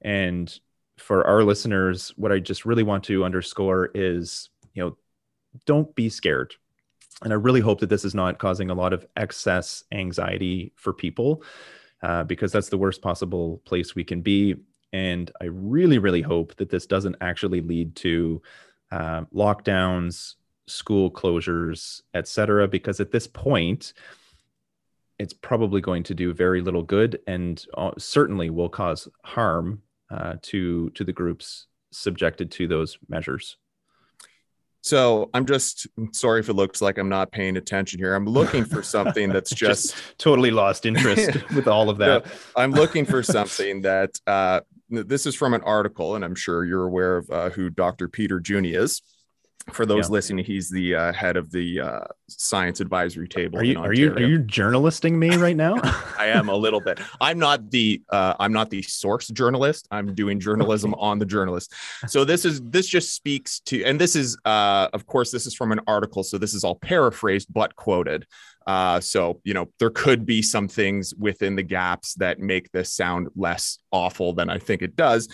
And 0.00 0.58
for 0.98 1.26
our 1.26 1.44
listeners, 1.44 2.12
what 2.16 2.32
I 2.32 2.38
just 2.38 2.64
really 2.64 2.82
want 2.82 3.04
to 3.04 3.24
underscore 3.24 3.90
is, 3.94 4.50
you 4.74 4.82
know, 4.82 4.96
don't 5.64 5.94
be 5.94 6.08
scared. 6.08 6.54
And 7.22 7.32
I 7.32 7.36
really 7.36 7.60
hope 7.60 7.80
that 7.80 7.88
this 7.88 8.04
is 8.04 8.14
not 8.14 8.38
causing 8.38 8.70
a 8.70 8.74
lot 8.74 8.92
of 8.92 9.06
excess 9.16 9.84
anxiety 9.92 10.72
for 10.76 10.92
people, 10.92 11.42
uh, 12.02 12.24
because 12.24 12.52
that's 12.52 12.68
the 12.68 12.78
worst 12.78 13.02
possible 13.02 13.62
place 13.64 13.94
we 13.94 14.04
can 14.04 14.20
be. 14.20 14.56
And 14.92 15.30
I 15.40 15.46
really, 15.46 15.98
really 15.98 16.22
hope 16.22 16.54
that 16.56 16.70
this 16.70 16.86
doesn't 16.86 17.16
actually 17.20 17.60
lead 17.60 17.96
to 17.96 18.42
uh, 18.90 19.22
lockdowns, 19.34 20.34
school 20.66 21.10
closures, 21.10 22.02
etc. 22.14 22.68
Because 22.68 23.00
at 23.00 23.12
this 23.12 23.26
point, 23.26 23.94
it's 25.18 25.32
probably 25.32 25.80
going 25.80 26.02
to 26.04 26.14
do 26.14 26.32
very 26.32 26.60
little 26.60 26.82
good 26.82 27.20
and 27.26 27.64
uh, 27.74 27.92
certainly 27.98 28.50
will 28.50 28.68
cause 28.68 29.08
harm 29.24 29.82
uh, 30.10 30.34
to 30.42 30.90
to 30.90 31.04
the 31.04 31.12
groups 31.12 31.66
subjected 31.92 32.50
to 32.52 32.68
those 32.68 32.98
measures. 33.08 33.56
So 34.82 35.30
I'm 35.34 35.46
just 35.46 35.88
sorry 36.12 36.38
if 36.38 36.48
it 36.48 36.52
looks 36.52 36.80
like 36.80 36.96
I'm 36.96 37.08
not 37.08 37.32
paying 37.32 37.56
attention 37.56 37.98
here. 37.98 38.14
I'm 38.14 38.26
looking 38.26 38.64
for 38.64 38.82
something 38.84 39.30
that's 39.30 39.50
just, 39.50 39.94
just 39.94 40.18
totally 40.18 40.52
lost 40.52 40.86
interest 40.86 41.50
with 41.56 41.66
all 41.66 41.90
of 41.90 41.98
that. 41.98 42.24
No, 42.24 42.32
I'm 42.54 42.70
looking 42.70 43.04
for 43.04 43.20
something 43.24 43.80
that 43.82 44.20
uh, 44.28 44.60
this 44.88 45.26
is 45.26 45.34
from 45.34 45.54
an 45.54 45.62
article, 45.62 46.14
and 46.14 46.24
I'm 46.24 46.36
sure 46.36 46.64
you're 46.64 46.84
aware 46.84 47.16
of 47.16 47.30
uh, 47.30 47.50
who 47.50 47.68
Dr. 47.68 48.08
Peter 48.08 48.38
Juni 48.40 48.78
is 48.78 49.02
for 49.72 49.84
those 49.84 50.08
yeah. 50.08 50.12
listening, 50.12 50.44
he's 50.44 50.70
the 50.70 50.94
uh, 50.94 51.12
head 51.12 51.36
of 51.36 51.50
the 51.50 51.80
uh, 51.80 52.00
science 52.28 52.80
advisory 52.80 53.26
table. 53.26 53.58
Are 53.58 53.64
you 53.64 53.78
are 53.78 53.92
you 53.92 54.12
are 54.12 54.20
you 54.20 54.38
journalisting 54.38 55.18
me 55.18 55.36
right 55.36 55.56
now? 55.56 55.74
I 56.18 56.26
am 56.26 56.48
a 56.48 56.54
little 56.54 56.80
bit. 56.80 57.00
I'm 57.20 57.38
not 57.38 57.70
the 57.70 58.00
uh, 58.10 58.34
I'm 58.38 58.52
not 58.52 58.70
the 58.70 58.82
source 58.82 59.26
journalist. 59.28 59.88
I'm 59.90 60.14
doing 60.14 60.38
journalism 60.38 60.94
on 60.94 61.18
the 61.18 61.26
journalist. 61.26 61.74
So 62.06 62.24
this 62.24 62.44
is 62.44 62.62
this 62.62 62.86
just 62.86 63.14
speaks 63.14 63.58
to, 63.60 63.82
and 63.84 64.00
this 64.00 64.14
is 64.14 64.38
uh, 64.44 64.88
of 64.92 65.06
course 65.06 65.32
this 65.32 65.46
is 65.46 65.54
from 65.54 65.72
an 65.72 65.80
article, 65.88 66.22
so 66.22 66.38
this 66.38 66.54
is 66.54 66.62
all 66.62 66.76
paraphrased 66.76 67.52
but 67.52 67.74
quoted. 67.74 68.24
Uh, 68.68 69.00
so 69.00 69.40
you 69.42 69.52
know 69.52 69.68
there 69.80 69.90
could 69.90 70.24
be 70.24 70.42
some 70.42 70.68
things 70.68 71.12
within 71.16 71.56
the 71.56 71.62
gaps 71.62 72.14
that 72.14 72.38
make 72.38 72.70
this 72.70 72.92
sound 72.92 73.28
less 73.34 73.78
awful 73.90 74.32
than 74.32 74.48
I 74.48 74.58
think 74.58 74.82
it 74.82 74.94
does 74.94 75.28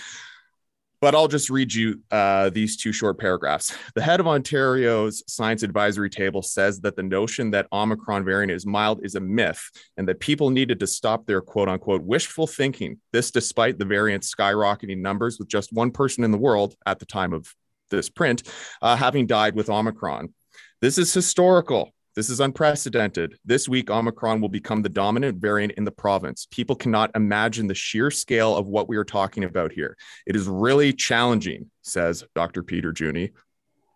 but 1.03 1.17
I'll 1.17 1.29
just 1.29 1.51
read 1.51 1.75
you 1.75 2.01
uh, 2.13 2.49
these 2.51 2.77
two 2.77 2.93
short 2.93 3.19
paragraphs. 3.19 3.77
The 3.97 4.03
head 4.03 4.21
of 4.21 4.29
Ontario's 4.29 5.25
science 5.27 5.65
advisory 5.65 6.09
table 6.09 6.43
says 6.43 6.81
that 6.83 6.95
the 6.95 7.03
notion 7.03 7.51
that 7.51 7.67
Omicron 7.73 8.25
variant 8.25 8.53
is 8.53 8.65
mild 8.65 9.05
is 9.05 9.17
a 9.17 9.21
myth 9.21 9.61
and 9.97 10.09
that 10.09 10.21
people 10.21 10.49
needed 10.49 10.79
to 10.79 10.87
stop 10.87 11.27
their 11.27 11.41
quote 11.41 11.69
unquote 11.69 12.05
wishful 12.05 12.47
thinking. 12.47 13.01
This, 13.13 13.33
despite 13.33 13.81
the 13.81 13.85
variant's 13.85 14.33
skyrocketing 14.33 14.99
numbers, 14.99 15.41
with 15.41 15.49
just 15.49 15.73
one 15.73 15.91
person 15.91 16.23
in 16.23 16.31
the 16.31 16.39
world 16.39 16.77
at 16.87 17.01
the 17.01 17.07
time 17.07 17.33
of 17.33 17.53
this 17.91 18.09
print 18.09 18.45
uh, 18.81 18.95
having 18.95 19.27
died 19.27 19.57
with 19.57 19.71
Omicron. 19.71 20.33
This 20.81 20.99
is 20.99 21.13
historical. 21.13 21.93
This 22.15 22.29
is 22.29 22.41
unprecedented. 22.41 23.39
This 23.45 23.69
week, 23.69 23.91
Omicron 23.91 24.41
will 24.41 24.51
become 24.51 24.83
the 24.83 24.89
dominant 24.91 25.39
variant 25.39 25.73
in 25.73 25.85
the 25.85 25.91
province. 25.91 26.47
People 26.51 26.77
cannot 26.77 27.11
imagine 27.15 27.67
the 27.67 27.75
sheer 27.75 28.11
scale 28.11 28.55
of 28.55 28.67
what 28.67 28.89
we 28.89 28.99
are 28.99 29.05
talking 29.05 29.45
about 29.45 29.73
here. 29.73 29.97
It 30.27 30.37
is 30.37 30.47
really 30.47 30.93
challenging, 30.93 31.71
says 31.81 32.25
Dr. 32.35 32.63
Peter 32.63 32.93
Juni, 32.93 33.33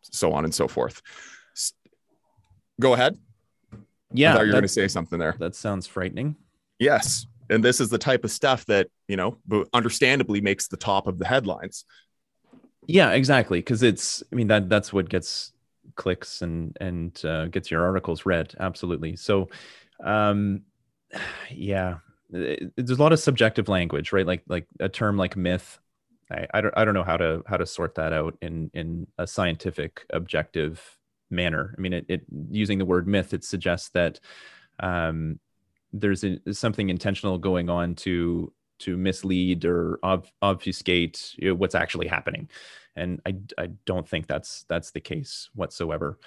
so 0.01 0.33
on 0.33 0.45
and 0.45 0.55
so 0.55 0.67
forth. 0.67 1.03
Go 2.81 2.95
ahead. 2.95 3.19
Yeah. 4.13 4.33
I 4.33 4.37
thought 4.37 4.41
you 4.43 4.47
were 4.47 4.53
going 4.53 4.63
to 4.63 4.69
say 4.69 4.89
something 4.89 5.19
there. 5.19 5.37
That 5.39 5.55
sounds 5.55 5.87
frightening. 5.87 6.37
Yes. 6.79 7.27
And 7.51 7.63
this 7.63 7.81
is 7.81 7.91
the 7.91 7.99
type 7.99 8.25
of 8.25 8.31
stuff 8.31 8.65
that, 8.67 8.89
you 9.09 9.17
know, 9.17 9.39
understandably 9.73 10.41
makes 10.41 10.69
the 10.69 10.77
top 10.77 11.07
of 11.07 11.19
the 11.19 11.27
headlines. 11.27 11.85
Yeah, 12.87 13.11
exactly. 13.11 13.61
Cause 13.63 13.83
it's, 13.83 14.23
I 14.33 14.37
mean, 14.37 14.47
that 14.49 14.69
that's 14.69 14.93
what 14.93 15.09
gets 15.09 15.53
clicks 15.97 16.43
and 16.43 16.76
and 16.81 17.25
uh, 17.25 17.47
gets 17.47 17.71
your 17.71 17.85
articles 17.85 18.26
read 18.26 18.55
absolutely 18.61 19.17
so 19.17 19.49
um 20.05 20.62
yeah 21.50 21.99
there's 22.31 22.91
a 22.91 23.03
lot 23.03 23.12
of 23.12 23.21
subjective 23.21 23.69
language 23.69 24.12
right 24.12 24.26
like 24.26 24.43
like 24.49 24.67
a 24.81 24.88
term 24.88 25.17
like 25.17 25.37
myth 25.37 25.79
I, 26.31 26.47
I 26.55 26.61
don't 26.61 26.75
I 26.76 26.85
don't 26.85 26.95
know 26.95 27.05
how 27.05 27.17
to 27.17 27.43
how 27.47 27.57
to 27.57 27.67
sort 27.67 27.95
that 27.97 28.12
out 28.12 28.37
in 28.43 28.71
in 28.75 29.07
a 29.19 29.26
scientific 29.26 30.05
objective 30.11 30.83
manner. 31.31 31.75
I 31.76 31.81
mean, 31.81 31.93
it, 31.93 32.07
it 32.09 32.23
using 32.50 32.79
the 32.79 32.85
word 32.85 33.07
myth 33.07 33.33
it 33.33 33.45
suggests 33.45 33.91
that 33.91 34.21
um, 34.81 35.38
there's 35.93 36.25
a, 36.25 36.38
something 36.53 36.88
intentional 36.88 37.38
going 37.38 37.71
on 37.71 37.95
to 37.97 38.53
to 38.78 38.97
mislead 38.97 39.64
or 39.64 39.99
ob- 40.02 40.28
obfuscate 40.42 41.35
what's 41.40 41.75
actually 41.75 42.06
happening 42.06 42.49
and 42.95 43.21
I, 43.26 43.37
I 43.59 43.66
don't 43.85 44.09
think 44.09 44.26
that's 44.26 44.64
that's 44.68 44.90
the 44.90 45.00
case 45.00 45.50
whatsoever 45.54 46.18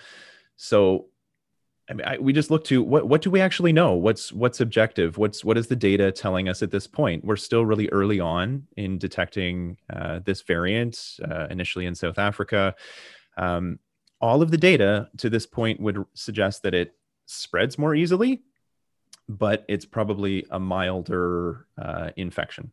so 0.55 1.07
I 1.89 1.93
mean, 1.93 2.07
I, 2.07 2.17
we 2.19 2.33
just 2.33 2.51
look 2.51 2.63
to 2.65 2.83
what 2.83 3.07
what 3.07 3.21
do 3.21 3.31
we 3.31 3.41
actually 3.41 3.73
know? 3.73 3.93
What's 3.93 4.31
what's 4.31 4.61
objective? 4.61 5.17
What's 5.17 5.43
what 5.43 5.57
is 5.57 5.67
the 5.67 5.75
data 5.75 6.11
telling 6.11 6.47
us 6.47 6.61
at 6.61 6.69
this 6.69 6.85
point? 6.85 7.25
We're 7.25 7.35
still 7.35 7.65
really 7.65 7.89
early 7.89 8.19
on 8.19 8.67
in 8.77 8.99
detecting 8.99 9.77
uh, 9.91 10.19
this 10.23 10.43
variant, 10.43 11.17
uh, 11.29 11.47
initially 11.49 11.87
in 11.87 11.95
South 11.95 12.19
Africa. 12.19 12.75
Um, 13.37 13.79
all 14.21 14.41
of 14.41 14.51
the 14.51 14.57
data 14.57 15.09
to 15.17 15.29
this 15.29 15.47
point 15.47 15.79
would 15.79 16.05
suggest 16.13 16.61
that 16.63 16.75
it 16.75 16.93
spreads 17.25 17.79
more 17.79 17.95
easily, 17.95 18.43
but 19.29 19.63
it's 19.69 19.86
probably 19.86 20.45
a 20.50 20.59
milder 20.59 21.67
uh, 21.77 22.09
infection. 22.17 22.71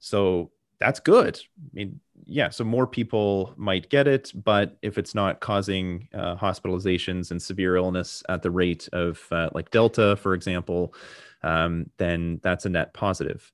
So 0.00 0.50
that's 0.80 0.98
good. 0.98 1.38
I 1.38 1.68
mean, 1.72 2.00
yeah, 2.24 2.48
so 2.48 2.64
more 2.64 2.86
people 2.86 3.54
might 3.56 3.90
get 3.90 4.08
it, 4.08 4.32
but 4.34 4.76
if 4.82 4.98
it's 4.98 5.14
not 5.14 5.40
causing 5.40 6.08
uh, 6.14 6.36
hospitalizations 6.36 7.30
and 7.30 7.40
severe 7.40 7.76
illness 7.76 8.22
at 8.28 8.42
the 8.42 8.50
rate 8.50 8.88
of 8.92 9.22
uh, 9.30 9.50
like 9.54 9.70
Delta, 9.70 10.16
for 10.16 10.34
example, 10.34 10.94
um, 11.42 11.90
then 11.98 12.40
that's 12.42 12.64
a 12.64 12.70
net 12.70 12.94
positive. 12.94 13.52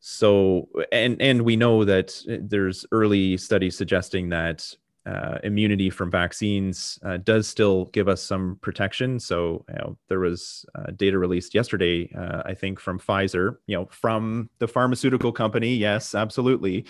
So, 0.00 0.68
and 0.92 1.20
and 1.22 1.42
we 1.42 1.56
know 1.56 1.84
that 1.84 2.14
uh, 2.30 2.36
there's 2.42 2.84
early 2.92 3.38
studies 3.38 3.74
suggesting 3.74 4.28
that 4.28 4.74
uh, 5.06 5.38
immunity 5.44 5.90
from 5.90 6.10
vaccines 6.10 6.98
uh, 7.04 7.18
does 7.18 7.46
still 7.46 7.86
give 7.86 8.08
us 8.08 8.22
some 8.22 8.58
protection. 8.62 9.20
So 9.20 9.64
you 9.68 9.74
know, 9.74 9.98
there 10.08 10.20
was 10.20 10.64
uh, 10.74 10.92
data 10.96 11.18
released 11.18 11.54
yesterday, 11.54 12.10
uh, 12.14 12.42
I 12.44 12.54
think, 12.54 12.80
from 12.80 12.98
Pfizer. 12.98 13.58
You 13.66 13.76
know, 13.76 13.88
from 13.90 14.48
the 14.58 14.68
pharmaceutical 14.68 15.32
company. 15.32 15.74
Yes, 15.74 16.14
absolutely. 16.14 16.86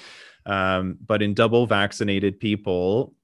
Um, 0.47 0.97
but 1.05 1.23
in 1.23 1.35
double 1.35 1.67
vaccinated 1.67 2.39
people, 2.39 3.15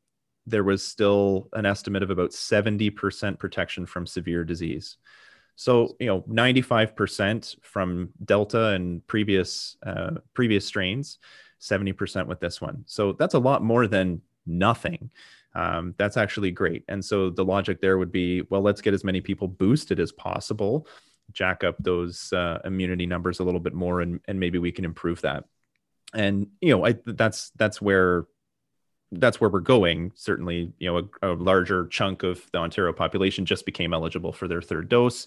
there 0.47 0.65
was 0.65 0.85
still 0.85 1.49
an 1.53 1.67
estimate 1.67 2.03
of 2.03 2.11
about 2.11 2.31
70% 2.31 3.39
protection 3.39 3.87
from 3.87 4.07
severe 4.07 4.43
disease. 4.45 4.97
So, 5.55 5.95
you 6.01 6.07
know, 6.07 6.23
95% 6.23 7.57
from 7.63 8.09
Delta 8.25 8.69
and 8.69 9.07
previous 9.07 9.77
uh, 9.85 10.13
previous 10.35 10.67
strains, 10.67 11.19
70% 11.61 12.27
with 12.27 12.41
this 12.41 12.61
one. 12.61 12.83
So 12.87 13.13
that's 13.13 13.35
a 13.35 13.39
lot 13.39 13.63
more 13.63 13.87
than 13.87 14.23
nothing. 14.59 15.11
Um, 15.55 15.95
that's 15.99 16.17
actually 16.17 16.51
great. 16.51 16.85
And 16.89 17.05
so 17.05 17.31
the 17.31 17.45
logic 17.45 17.81
there 17.81 17.99
would 17.99 18.13
be, 18.13 18.43
well, 18.51 18.61
let's 18.61 18.81
get 18.81 18.95
as 18.95 19.05
many 19.05 19.21
people 19.21 19.49
boosted 19.49 19.99
as 19.99 20.13
possible, 20.13 20.87
jack 21.33 21.65
up 21.65 21.77
those 21.81 22.33
uh, 22.33 22.61
immunity 22.65 23.07
numbers 23.07 23.41
a 23.41 23.45
little 23.45 23.61
bit 23.61 23.75
more, 23.75 24.01
and, 24.01 24.21
and 24.29 24.39
maybe 24.39 24.59
we 24.59 24.73
can 24.73 24.85
improve 24.85 25.21
that 25.23 25.45
and 26.15 26.49
you 26.61 26.71
know 26.71 26.85
I, 26.85 26.97
that's 27.07 27.51
that's 27.51 27.81
where 27.81 28.27
that's 29.13 29.41
where 29.41 29.51
we're 29.51 29.61
going 29.61 30.13
certainly 30.15 30.73
you 30.79 30.91
know 30.91 31.09
a, 31.23 31.33
a, 31.33 31.35
larger 31.35 31.87
chunk 31.89 32.23
of 32.23 32.45
the 32.53 32.59
ontario 32.59 32.93
population 32.93 33.45
just 33.45 33.67
became 33.67 33.93
eligible 33.93 34.33
for 34.33 34.49
their 34.49 34.63
third 34.63 34.89
dose 34.89 35.27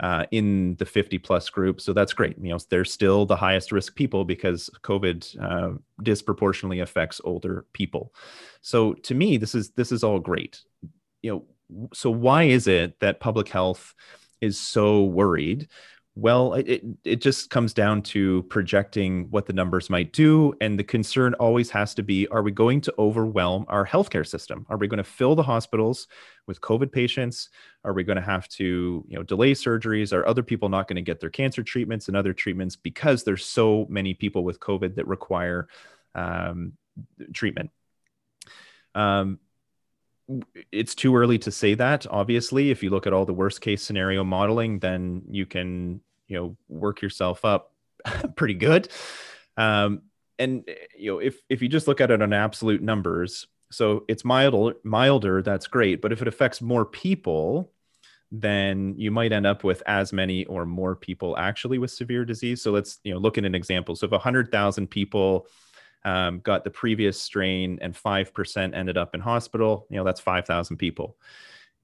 uh, 0.00 0.24
in 0.30 0.74
the 0.76 0.86
50 0.86 1.18
plus 1.18 1.48
group. 1.50 1.80
So 1.80 1.92
that's 1.92 2.12
great. 2.12 2.36
You 2.40 2.50
know 2.50 2.58
they're 2.68 2.84
still 2.84 3.26
the 3.26 3.36
highest 3.36 3.70
risk 3.70 3.94
people 3.94 4.24
because 4.24 4.70
covid 4.82 5.38
uh, 5.40 5.78
disproportionately 6.02 6.80
affects 6.80 7.20
older 7.24 7.66
people. 7.72 8.12
So 8.62 8.94
to 8.94 9.14
me 9.14 9.36
this 9.36 9.54
is 9.54 9.70
this 9.70 9.92
is 9.92 10.02
all 10.02 10.18
great. 10.18 10.62
You 11.22 11.32
know 11.32 11.88
so 11.92 12.10
why 12.10 12.44
is 12.44 12.66
it 12.66 12.98
that 13.00 13.20
public 13.20 13.48
health 13.48 13.94
is 14.40 14.58
so 14.58 15.04
worried 15.04 15.68
well, 16.20 16.52
it, 16.52 16.84
it 17.02 17.22
just 17.22 17.48
comes 17.48 17.72
down 17.72 18.02
to 18.02 18.42
projecting 18.50 19.30
what 19.30 19.46
the 19.46 19.54
numbers 19.54 19.88
might 19.88 20.12
do. 20.12 20.52
And 20.60 20.78
the 20.78 20.84
concern 20.84 21.32
always 21.34 21.70
has 21.70 21.94
to 21.94 22.02
be 22.02 22.28
are 22.28 22.42
we 22.42 22.50
going 22.50 22.82
to 22.82 22.94
overwhelm 22.98 23.64
our 23.68 23.86
healthcare 23.86 24.26
system? 24.26 24.66
Are 24.68 24.76
we 24.76 24.86
going 24.86 24.98
to 24.98 25.04
fill 25.04 25.34
the 25.34 25.42
hospitals 25.42 26.08
with 26.46 26.60
COVID 26.60 26.92
patients? 26.92 27.48
Are 27.84 27.94
we 27.94 28.04
going 28.04 28.16
to 28.16 28.22
have 28.22 28.46
to 28.50 29.02
you 29.08 29.16
know, 29.16 29.22
delay 29.22 29.52
surgeries? 29.52 30.12
Are 30.12 30.26
other 30.26 30.42
people 30.42 30.68
not 30.68 30.88
going 30.88 30.96
to 30.96 31.02
get 31.02 31.20
their 31.20 31.30
cancer 31.30 31.62
treatments 31.62 32.08
and 32.08 32.16
other 32.18 32.34
treatments 32.34 32.76
because 32.76 33.24
there's 33.24 33.46
so 33.46 33.86
many 33.88 34.12
people 34.12 34.44
with 34.44 34.60
COVID 34.60 34.96
that 34.96 35.06
require 35.06 35.68
um, 36.14 36.74
treatment? 37.32 37.70
Um, 38.94 39.38
it's 40.70 40.94
too 40.94 41.16
early 41.16 41.38
to 41.38 41.50
say 41.50 41.74
that 41.74 42.06
obviously 42.08 42.70
if 42.70 42.84
you 42.84 42.90
look 42.90 43.06
at 43.06 43.12
all 43.12 43.24
the 43.24 43.32
worst 43.32 43.60
case 43.60 43.82
scenario 43.82 44.22
modeling 44.22 44.78
then 44.78 45.22
you 45.28 45.44
can 45.44 46.00
you 46.30 46.36
know 46.36 46.56
work 46.68 47.02
yourself 47.02 47.44
up 47.44 47.72
pretty 48.36 48.54
good. 48.54 48.88
Um, 49.56 50.02
and 50.38 50.64
you 50.96 51.12
know 51.12 51.18
if 51.18 51.38
if 51.50 51.60
you 51.60 51.68
just 51.68 51.86
look 51.86 52.00
at 52.00 52.10
it 52.10 52.22
on 52.22 52.32
absolute 52.32 52.82
numbers 52.82 53.46
so 53.72 54.04
it's 54.08 54.24
milder 54.24 54.76
milder 54.84 55.42
that's 55.42 55.66
great. 55.66 56.00
But 56.00 56.12
if 56.12 56.22
it 56.22 56.28
affects 56.28 56.62
more 56.62 56.84
people 56.84 57.72
then 58.32 58.94
you 58.96 59.10
might 59.10 59.32
end 59.32 59.46
up 59.46 59.64
with 59.64 59.82
as 59.86 60.12
many 60.12 60.44
or 60.46 60.64
more 60.64 60.94
people 60.94 61.36
actually 61.36 61.78
with 61.78 61.90
severe 61.90 62.24
disease. 62.24 62.62
So 62.62 62.70
let's 62.70 63.00
you 63.04 63.12
know 63.12 63.18
look 63.18 63.38
at 63.38 63.44
an 63.44 63.54
example. 63.54 63.96
So 63.96 64.06
if 64.06 64.12
100000 64.12 64.86
people 64.86 65.46
um, 66.04 66.40
got 66.40 66.64
the 66.64 66.70
previous 66.70 67.20
strain 67.20 67.78
and 67.82 67.94
5% 67.94 68.74
ended 68.74 68.96
up 68.96 69.14
in 69.14 69.20
hospital, 69.20 69.86
you 69.90 69.96
know, 69.96 70.04
that's 70.04 70.20
5,000 70.20 70.76
people. 70.76 71.16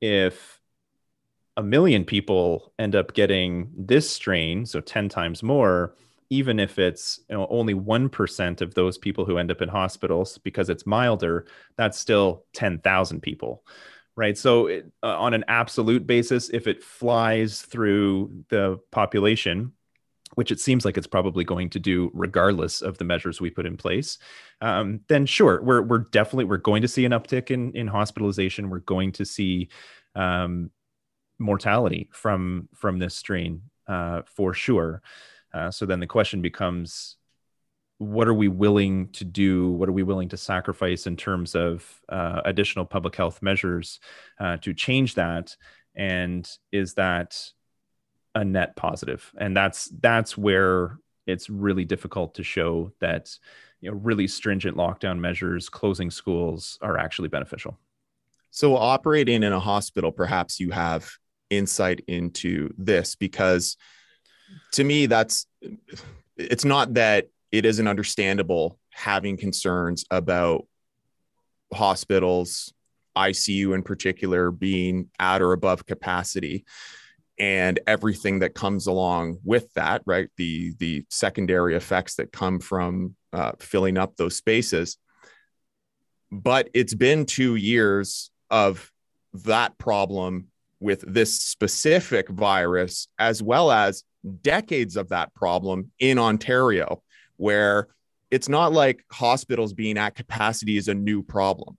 If 0.00 0.55
a 1.56 1.62
million 1.62 2.04
people 2.04 2.72
end 2.78 2.94
up 2.94 3.14
getting 3.14 3.70
this 3.76 4.08
strain, 4.08 4.66
so 4.66 4.80
10 4.80 5.08
times 5.08 5.42
more, 5.42 5.94
even 6.28 6.60
if 6.60 6.78
it's 6.78 7.20
you 7.30 7.36
know, 7.36 7.46
only 7.50 7.74
1% 7.74 8.60
of 8.60 8.74
those 8.74 8.98
people 8.98 9.24
who 9.24 9.38
end 9.38 9.50
up 9.50 9.62
in 9.62 9.68
hospitals 9.68 10.38
because 10.38 10.68
it's 10.68 10.86
milder, 10.86 11.46
that's 11.76 11.98
still 11.98 12.44
10,000 12.54 13.20
people. 13.20 13.64
Right. 14.16 14.36
So, 14.38 14.66
it, 14.66 14.90
uh, 15.02 15.18
on 15.18 15.34
an 15.34 15.44
absolute 15.46 16.06
basis, 16.06 16.48
if 16.48 16.66
it 16.66 16.82
flies 16.82 17.60
through 17.60 18.44
the 18.48 18.78
population, 18.90 19.72
which 20.36 20.50
it 20.50 20.58
seems 20.58 20.86
like 20.86 20.96
it's 20.96 21.06
probably 21.06 21.44
going 21.44 21.68
to 21.70 21.78
do 21.78 22.10
regardless 22.14 22.80
of 22.80 22.96
the 22.96 23.04
measures 23.04 23.42
we 23.42 23.50
put 23.50 23.66
in 23.66 23.76
place, 23.76 24.18
um, 24.62 25.00
then 25.08 25.26
sure, 25.26 25.62
we're 25.62 25.82
we're 25.82 25.98
definitely 25.98 26.46
we're 26.46 26.56
going 26.56 26.80
to 26.80 26.88
see 26.88 27.04
an 27.04 27.12
uptick 27.12 27.50
in 27.50 27.72
in 27.72 27.86
hospitalization. 27.86 28.70
We're 28.70 28.78
going 28.80 29.12
to 29.12 29.26
see 29.26 29.68
um, 30.14 30.70
mortality 31.38 32.08
from 32.12 32.68
from 32.74 32.98
this 32.98 33.14
strain 33.14 33.62
uh, 33.86 34.22
for 34.26 34.54
sure. 34.54 35.02
Uh, 35.52 35.70
so 35.70 35.86
then 35.86 36.00
the 36.00 36.06
question 36.06 36.42
becomes, 36.42 37.16
what 37.98 38.28
are 38.28 38.34
we 38.34 38.48
willing 38.48 39.08
to 39.12 39.24
do? 39.24 39.70
What 39.70 39.88
are 39.88 39.92
we 39.92 40.02
willing 40.02 40.28
to 40.30 40.36
sacrifice 40.36 41.06
in 41.06 41.16
terms 41.16 41.54
of 41.54 42.02
uh, 42.08 42.42
additional 42.44 42.84
public 42.84 43.16
health 43.16 43.40
measures 43.40 44.00
uh, 44.38 44.58
to 44.58 44.74
change 44.74 45.14
that? 45.14 45.56
And 45.94 46.48
is 46.72 46.94
that 46.94 47.40
a 48.34 48.44
net 48.44 48.76
positive? 48.76 49.32
and 49.38 49.56
that's 49.56 49.90
that's 50.00 50.36
where 50.36 50.98
it's 51.26 51.50
really 51.50 51.84
difficult 51.84 52.34
to 52.34 52.42
show 52.42 52.92
that 53.00 53.36
you 53.80 53.90
know 53.90 53.96
really 53.96 54.26
stringent 54.26 54.76
lockdown 54.76 55.18
measures, 55.18 55.68
closing 55.68 56.10
schools, 56.10 56.78
are 56.82 56.98
actually 56.98 57.28
beneficial. 57.28 57.78
So, 58.50 58.76
operating 58.76 59.42
in 59.42 59.52
a 59.52 59.60
hospital, 59.60 60.12
perhaps 60.12 60.60
you 60.60 60.70
have 60.70 61.10
insight 61.50 62.02
into 62.06 62.72
this 62.76 63.14
because 63.14 63.76
to 64.72 64.84
me, 64.84 65.06
that's 65.06 65.46
it's 66.36 66.64
not 66.64 66.94
that 66.94 67.28
it 67.50 67.64
isn't 67.64 67.88
understandable 67.88 68.78
having 68.90 69.36
concerns 69.36 70.04
about 70.10 70.66
hospitals, 71.72 72.72
ICU 73.16 73.74
in 73.74 73.82
particular, 73.82 74.50
being 74.50 75.10
at 75.18 75.42
or 75.42 75.52
above 75.52 75.86
capacity 75.86 76.64
and 77.38 77.80
everything 77.86 78.38
that 78.38 78.54
comes 78.54 78.86
along 78.86 79.38
with 79.44 79.72
that 79.74 80.02
right? 80.06 80.28
The 80.36 80.74
the 80.78 81.04
secondary 81.10 81.74
effects 81.74 82.16
that 82.16 82.32
come 82.32 82.60
from 82.60 83.16
uh, 83.32 83.52
filling 83.58 83.98
up 83.98 84.16
those 84.16 84.36
spaces. 84.36 84.98
But 86.32 86.70
it's 86.74 86.94
been 86.94 87.24
two 87.24 87.54
years 87.54 88.30
of 88.50 88.90
that 89.44 89.78
problem 89.78 90.48
with 90.86 91.02
this 91.12 91.42
specific 91.42 92.28
virus 92.28 93.08
as 93.18 93.42
well 93.42 93.72
as 93.72 94.04
decades 94.42 94.96
of 94.96 95.08
that 95.08 95.34
problem 95.34 95.90
in 95.98 96.16
ontario 96.16 97.02
where 97.38 97.88
it's 98.30 98.48
not 98.48 98.72
like 98.72 99.04
hospitals 99.10 99.72
being 99.72 99.98
at 99.98 100.14
capacity 100.14 100.76
is 100.76 100.86
a 100.86 100.94
new 100.94 101.24
problem. 101.24 101.76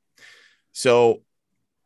So 0.73 1.21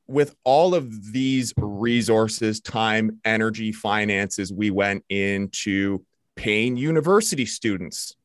with 0.08 0.36
all 0.44 0.74
of 0.74 1.14
these 1.14 1.54
resources, 1.58 2.60
time, 2.60 3.20
energy, 3.24 3.72
finances, 3.72 4.52
we 4.52 4.72
went 4.72 5.06
into 5.08 6.04
paying 6.36 6.76
university 6.76 7.46
students 7.46 8.16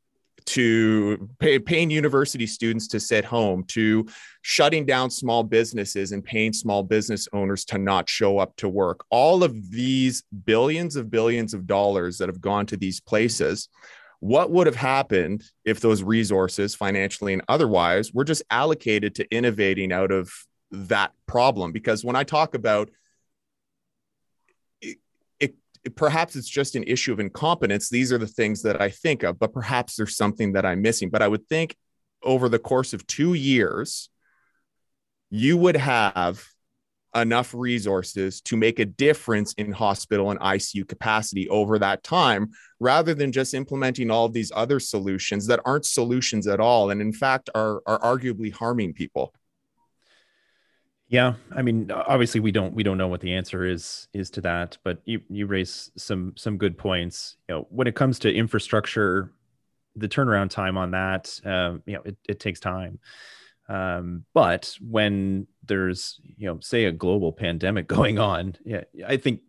to 0.47 1.29
pay, 1.39 1.59
paying 1.59 1.91
university 1.91 2.47
students 2.47 2.89
to 2.89 3.01
sit 3.01 3.25
home, 3.25 3.65
to 3.65 4.07
shutting 4.43 4.87
down 4.87 5.11
small 5.11 5.43
businesses 5.43 6.13
and 6.13 6.25
paying 6.25 6.53
small 6.53 6.83
business 6.83 7.29
owners 7.33 7.65
to 7.67 7.79
not 7.79 8.09
show 8.09 8.39
up 8.39 8.57
to 8.57 8.69
work. 8.69 9.05
All 9.11 9.43
of 9.43 9.71
these 9.71 10.23
billions 10.45 10.97
of 10.97 11.11
billions 11.11 11.53
of 11.53 11.67
dollars 11.67 12.19
that 12.19 12.29
have 12.29 12.41
gone 12.41 12.67
to 12.67 12.77
these 12.77 13.01
places. 13.01 13.69
What 14.21 14.51
would 14.51 14.67
have 14.67 14.77
happened 14.77 15.45
if 15.65 15.81
those 15.81 16.03
resources, 16.03 16.75
financially 16.75 17.33
and 17.33 17.43
otherwise, 17.49 18.13
were 18.13 18.25
just 18.25 18.43
allocated 18.51 19.15
to 19.17 19.31
innovating 19.31 19.93
out 19.93 20.11
of 20.11 20.33
that 20.71 21.13
problem 21.27 21.73
because 21.73 22.05
when 22.05 22.17
I 22.17 22.25
talk 22.25 22.55
about 22.55 22.91
perhaps 25.95 26.37
it's 26.37 26.49
just 26.49 26.75
an 26.75 26.85
issue 26.85 27.13
of 27.13 27.21
incompetence. 27.21 27.89
These 27.89 28.13
are 28.13 28.19
the 28.19 28.27
things 28.27 28.63
that 28.63 28.81
I 28.81 28.91
think 28.91 29.23
of, 29.23 29.39
but 29.39 29.53
perhaps 29.53 29.97
there's 29.97 30.17
something 30.17 30.53
that 30.53 30.67
I'm 30.67 30.83
missing. 30.83 31.11
But 31.11 31.23
I 31.23 31.29
would 31.29 31.47
think 31.49 31.77
over 32.23 32.49
the 32.49 32.59
course 32.59 32.93
of 32.93 33.07
two 33.07 33.35
years, 33.35 34.09
you 35.31 35.57
would 35.57 35.77
have 35.77 36.45
enough 37.15 37.55
resources 37.55 38.41
to 38.43 38.57
make 38.57 38.79
a 38.79 38.85
difference 38.85 39.55
in 39.55 39.73
hospital 39.73 40.31
and 40.31 40.41
ICU 40.41 40.87
capacity 40.87 41.49
over 41.49 41.79
that 41.79 42.03
time, 42.03 42.51
rather 42.79 43.15
than 43.15 43.33
just 43.33 43.55
implementing 43.55 44.11
all 44.11 44.27
of 44.27 44.33
these 44.33 44.53
other 44.55 44.79
solutions 44.79 45.47
that 45.47 45.61
aren't 45.65 45.87
solutions 45.87 46.47
at 46.47 46.61
all. 46.61 46.91
And 46.91 47.01
in 47.01 47.13
fact, 47.13 47.49
are, 47.55 47.83
are 47.87 47.99
arguably 48.01 48.53
harming 48.53 48.93
people. 48.93 49.33
Yeah, 51.09 51.35
I 51.55 51.63
mean, 51.63 51.91
obviously 51.93 52.41
we 52.41 52.51
don't 52.51 52.75
we 52.75 52.83
don't 52.83 52.99
know 52.99 53.07
what 53.07 53.21
the 53.21 53.35
answer 53.35 53.65
is 53.65 54.09
is 54.13 54.29
to 54.31 54.41
that, 54.41 54.77
but 54.83 54.99
you 55.05 55.21
you 55.29 55.47
raise 55.47 55.91
some 55.97 56.33
some 56.37 56.59
good 56.59 56.77
points. 56.77 57.37
You 57.49 57.55
know, 57.55 57.67
when 57.71 57.87
it 57.87 57.95
comes 57.95 58.19
to 58.21 58.35
infrastructure, 58.35 59.33
the 59.95 60.09
turnaround 60.09 60.51
time 60.51 60.77
on 60.77 60.91
that, 60.93 61.41
uh, 61.45 61.79
you 61.87 61.95
know, 61.95 62.03
it, 62.05 62.17
it 62.29 62.41
takes 62.41 62.59
time. 62.59 62.99
Um, 63.69 64.25
but 64.35 64.77
when 64.81 65.47
there's 65.65 66.21
you 66.37 66.47
know, 66.49 66.59
say 66.61 66.87
a 66.87 66.93
global 66.93 67.33
pandemic 67.33 67.87
going 67.99 68.19
on, 68.19 68.57
yeah, 68.65 68.83
I 69.07 69.17
think 69.17 69.43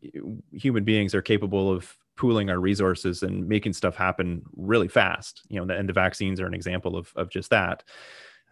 human 0.52 0.84
beings 0.84 1.16
are 1.16 1.24
capable 1.24 1.72
of 1.72 1.98
pooling 2.18 2.52
our 2.52 2.60
resources 2.60 3.24
and 3.24 3.48
making 3.48 3.74
stuff 3.74 3.96
happen 3.96 4.44
really 4.56 4.88
fast. 4.88 5.42
You 5.50 5.66
know, 5.66 5.74
and 5.74 5.90
the 5.90 5.94
vaccines 5.94 6.40
are 6.40 6.46
an 6.48 6.54
example 6.54 6.96
of 6.98 7.12
of 7.16 7.32
just 7.32 7.50
that. 7.50 7.84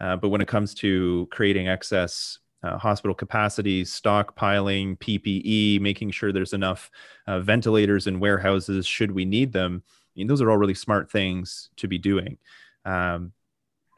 Uh, 0.00 0.16
but 0.16 0.28
when 0.30 0.40
it 0.40 0.48
comes 0.48 0.74
to 0.74 1.28
creating 1.30 1.68
excess 1.68 2.40
uh, 2.62 2.78
hospital 2.78 3.14
capacity, 3.14 3.84
stockpiling, 3.84 4.98
PPE, 4.98 5.80
making 5.80 6.10
sure 6.10 6.32
there's 6.32 6.52
enough 6.52 6.90
uh, 7.26 7.40
ventilators 7.40 8.06
in 8.06 8.20
warehouses 8.20 8.86
should 8.86 9.12
we 9.12 9.24
need 9.24 9.52
them. 9.52 9.82
I 9.86 10.20
mean, 10.20 10.26
those 10.26 10.40
are 10.40 10.50
all 10.50 10.56
really 10.56 10.74
smart 10.74 11.10
things 11.10 11.70
to 11.76 11.88
be 11.88 11.98
doing. 11.98 12.38
Um, 12.84 13.32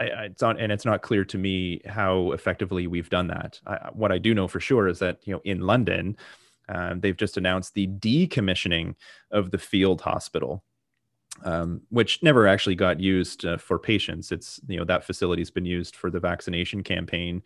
I, 0.01 0.09
I, 0.09 0.25
it's 0.25 0.43
not, 0.43 0.61
and 0.61 0.73
it's 0.73 0.85
not 0.85 1.03
clear 1.03 1.25
to 1.27 1.39
me 1.39 1.81
how 1.87 2.33
effectively 2.33 2.87
we've 2.87 3.11
done 3.11 3.29
that. 3.29 3.61
I, 3.67 3.91
what 3.93 4.13
I 4.13 4.19
do 4.19 4.35
know 4.35 4.49
for 4.49 4.61
sure 4.61 4.89
is 4.89 4.99
that 5.01 5.21
you 5.25 5.35
know 5.35 5.41
in 5.45 5.61
London, 5.61 6.17
uh, 6.69 6.95
they've 6.97 7.17
just 7.17 7.37
announced 7.37 7.75
the 7.75 7.87
decommissioning 7.87 8.95
of 9.31 9.51
the 9.51 9.59
field 9.59 10.01
hospital. 10.01 10.65
Um, 11.45 11.83
which 11.91 12.21
never 12.21 12.49
actually 12.49 12.75
got 12.75 12.99
used 12.99 13.45
uh, 13.45 13.59
for 13.59 13.79
patients. 13.79 14.33
It's 14.33 14.59
you 14.67 14.77
know 14.77 14.85
that 14.87 15.05
facility's 15.05 15.53
been 15.53 15.67
used 15.67 15.95
for 15.95 16.11
the 16.11 16.19
vaccination 16.19 16.83
campaign, 16.83 17.45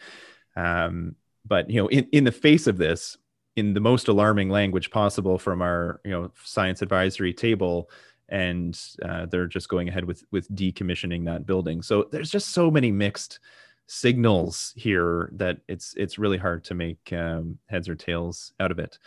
um, 0.57 1.17
but 1.45 1.69
you 1.71 1.81
know, 1.81 1.89
in, 1.89 2.07
in 2.13 2.25
the 2.25 2.33
face 2.33 2.67
of 2.67 2.79
this, 2.79 3.17
in 3.57 3.75
the 3.75 3.81
most 3.81 4.09
alarming 4.09 4.49
language 4.49 4.91
possible 4.91 5.39
from 5.39 5.63
our 5.63 6.01
you 6.05 6.11
know 6.11 6.33
science 6.43 6.83
advisory 6.83 7.33
table, 7.33 7.91
and 8.29 8.79
uh, 9.05 9.27
they're 9.27 9.47
just 9.47 9.69
going 9.69 9.89
ahead 9.89 10.05
with 10.05 10.25
with 10.31 10.49
decommissioning 10.55 11.25
that 11.27 11.47
building. 11.47 11.83
So 11.83 12.09
there's 12.11 12.31
just 12.31 12.51
so 12.51 12.71
many 12.71 12.91
mixed 12.91 13.41
signals 13.87 14.73
here 14.77 15.31
that 15.35 15.59
it's 15.69 15.95
it's 15.97 16.19
really 16.19 16.39
hard 16.39 16.65
to 16.65 16.75
make 16.75 17.13
um, 17.13 17.59
heads 17.67 17.89
or 17.89 17.95
tails 17.95 18.53
out 18.61 18.71
of 18.71 18.79
it. 18.79 18.99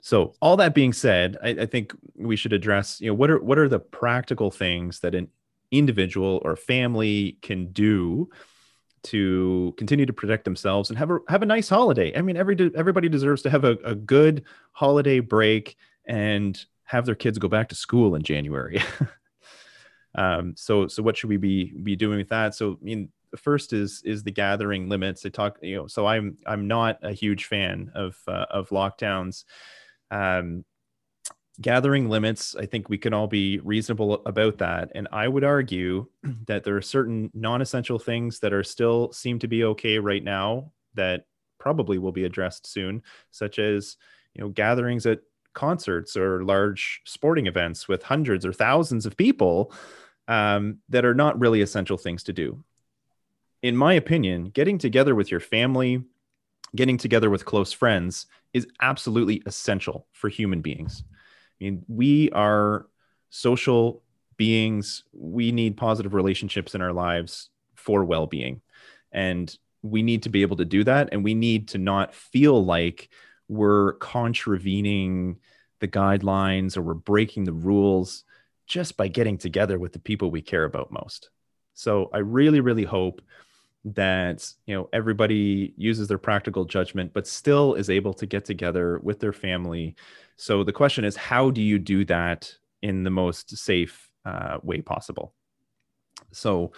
So 0.00 0.34
all 0.40 0.56
that 0.56 0.74
being 0.74 0.92
said, 0.92 1.36
I, 1.44 1.50
I, 1.50 1.66
think 1.66 1.94
we 2.16 2.34
should 2.34 2.52
address, 2.52 3.00
you 3.00 3.06
know, 3.06 3.14
what 3.14 3.30
are 3.30 3.38
what 3.38 3.58
are 3.58 3.68
the 3.68 3.78
practical 3.78 4.50
things 4.50 4.98
that 5.00 5.14
an 5.14 5.28
individual 5.70 6.40
or 6.44 6.56
family 6.56 7.38
can 7.40 7.66
do 7.66 8.28
to 9.04 9.74
continue 9.76 10.06
to 10.06 10.12
protect 10.12 10.44
themselves 10.44 10.90
and 10.90 10.98
have 10.98 11.10
a 11.10 11.18
have 11.28 11.42
a 11.42 11.46
nice 11.46 11.68
holiday. 11.68 12.16
I 12.16 12.22
mean, 12.22 12.36
every 12.36 12.56
everybody 12.76 13.08
deserves 13.08 13.42
to 13.42 13.50
have 13.50 13.64
a, 13.64 13.76
a 13.84 13.94
good 13.94 14.44
holiday 14.72 15.20
break 15.20 15.76
and 16.06 16.58
have 16.84 17.06
their 17.06 17.14
kids 17.14 17.38
go 17.38 17.48
back 17.48 17.68
to 17.70 17.74
school 17.74 18.14
in 18.14 18.22
January. 18.22 18.82
um, 20.14 20.54
so 20.56 20.86
so 20.88 21.02
what 21.02 21.16
should 21.16 21.30
we 21.30 21.36
be 21.36 21.72
be 21.82 21.96
doing 21.96 22.18
with 22.18 22.28
that? 22.28 22.54
So 22.54 22.78
I 22.80 22.84
mean, 22.84 23.08
first 23.36 23.72
is 23.72 24.02
is 24.04 24.22
the 24.22 24.30
gathering 24.30 24.88
limits. 24.88 25.22
They 25.22 25.30
talk, 25.30 25.58
you 25.62 25.76
know, 25.76 25.86
so 25.86 26.06
I'm 26.06 26.36
I'm 26.46 26.68
not 26.68 26.98
a 27.02 27.12
huge 27.12 27.46
fan 27.46 27.90
of 27.94 28.16
uh, 28.28 28.46
of 28.50 28.68
lockdowns. 28.68 29.44
Um, 30.10 30.64
gathering 31.60 32.08
limits, 32.08 32.56
I 32.56 32.66
think 32.66 32.88
we 32.88 32.98
can 32.98 33.12
all 33.12 33.26
be 33.26 33.58
reasonable 33.58 34.22
about 34.26 34.58
that. 34.58 34.90
And 34.94 35.08
I 35.12 35.28
would 35.28 35.44
argue 35.44 36.06
that 36.46 36.64
there 36.64 36.76
are 36.76 36.82
certain 36.82 37.30
non 37.34 37.60
essential 37.60 37.98
things 37.98 38.40
that 38.40 38.52
are 38.52 38.64
still 38.64 39.12
seem 39.12 39.38
to 39.40 39.48
be 39.48 39.64
okay 39.64 39.98
right 39.98 40.22
now 40.22 40.72
that 40.94 41.26
probably 41.58 41.98
will 41.98 42.12
be 42.12 42.24
addressed 42.24 42.66
soon, 42.66 43.02
such 43.30 43.58
as, 43.58 43.96
you 44.34 44.42
know, 44.42 44.48
gatherings 44.48 45.06
at 45.06 45.20
concerts 45.54 46.16
or 46.16 46.44
large 46.44 47.02
sporting 47.04 47.46
events 47.46 47.86
with 47.86 48.02
hundreds 48.02 48.46
or 48.46 48.52
thousands 48.52 49.04
of 49.04 49.16
people 49.16 49.72
um, 50.28 50.78
that 50.88 51.04
are 51.04 51.14
not 51.14 51.38
really 51.38 51.60
essential 51.60 51.98
things 51.98 52.22
to 52.24 52.32
do. 52.32 52.64
In 53.62 53.76
my 53.76 53.92
opinion, 53.92 54.46
getting 54.46 54.78
together 54.78 55.14
with 55.14 55.30
your 55.30 55.40
family, 55.40 56.02
getting 56.74 56.96
together 56.96 57.28
with 57.28 57.44
close 57.44 57.72
friends 57.72 58.26
is 58.54 58.66
absolutely 58.80 59.42
essential 59.46 60.06
for 60.12 60.28
human 60.28 60.62
beings 60.62 61.04
mean, 61.60 61.84
we 61.88 62.30
are 62.30 62.86
social 63.30 64.02
beings. 64.36 65.04
We 65.12 65.52
need 65.52 65.76
positive 65.76 66.14
relationships 66.14 66.74
in 66.74 66.82
our 66.82 66.92
lives 66.92 67.50
for 67.74 68.04
well 68.04 68.26
being. 68.26 68.60
And 69.10 69.56
we 69.82 70.02
need 70.02 70.22
to 70.22 70.28
be 70.28 70.42
able 70.42 70.56
to 70.56 70.64
do 70.64 70.84
that. 70.84 71.08
And 71.12 71.24
we 71.24 71.34
need 71.34 71.68
to 71.68 71.78
not 71.78 72.14
feel 72.14 72.64
like 72.64 73.08
we're 73.48 73.94
contravening 73.94 75.38
the 75.80 75.88
guidelines 75.88 76.76
or 76.76 76.82
we're 76.82 76.94
breaking 76.94 77.44
the 77.44 77.52
rules 77.52 78.24
just 78.66 78.96
by 78.96 79.08
getting 79.08 79.36
together 79.36 79.78
with 79.78 79.92
the 79.92 79.98
people 79.98 80.30
we 80.30 80.40
care 80.40 80.64
about 80.64 80.92
most. 80.92 81.30
So 81.74 82.08
I 82.12 82.18
really, 82.18 82.60
really 82.60 82.84
hope 82.84 83.20
that 83.84 84.52
you 84.66 84.74
know 84.74 84.88
everybody 84.92 85.74
uses 85.76 86.06
their 86.06 86.18
practical 86.18 86.64
judgment 86.64 87.12
but 87.12 87.26
still 87.26 87.74
is 87.74 87.90
able 87.90 88.14
to 88.14 88.26
get 88.26 88.44
together 88.44 89.00
with 89.02 89.20
their 89.20 89.32
family. 89.32 89.96
So 90.36 90.64
the 90.64 90.72
question 90.72 91.04
is 91.04 91.16
how 91.16 91.50
do 91.50 91.60
you 91.60 91.78
do 91.78 92.04
that 92.06 92.52
in 92.80 93.02
the 93.02 93.10
most 93.10 93.56
safe 93.56 94.10
uh, 94.24 94.58
way 94.62 94.80
possible? 94.80 95.34
So 96.32 96.72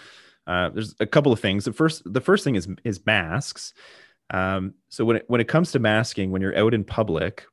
uh, 0.46 0.70
there's 0.70 0.94
a 1.00 1.06
couple 1.06 1.32
of 1.32 1.40
things. 1.40 1.64
The 1.64 1.72
first 1.72 2.02
the 2.10 2.20
first 2.20 2.44
thing 2.44 2.54
is 2.54 2.68
is 2.84 3.04
masks. 3.04 3.74
Um, 4.30 4.74
so 4.88 5.04
when 5.04 5.16
it 5.16 5.24
when 5.28 5.40
it 5.40 5.48
comes 5.48 5.72
to 5.72 5.78
masking 5.78 6.30
when 6.30 6.40
you're 6.40 6.56
out 6.56 6.72
in 6.72 6.84
public 6.84 7.44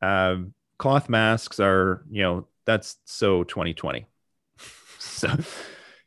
uh, 0.00 0.36
cloth 0.78 1.08
masks 1.08 1.60
are 1.60 2.04
you 2.10 2.22
know 2.22 2.46
that's 2.64 2.96
so 3.04 3.44
2020 3.44 4.06
so 4.98 5.28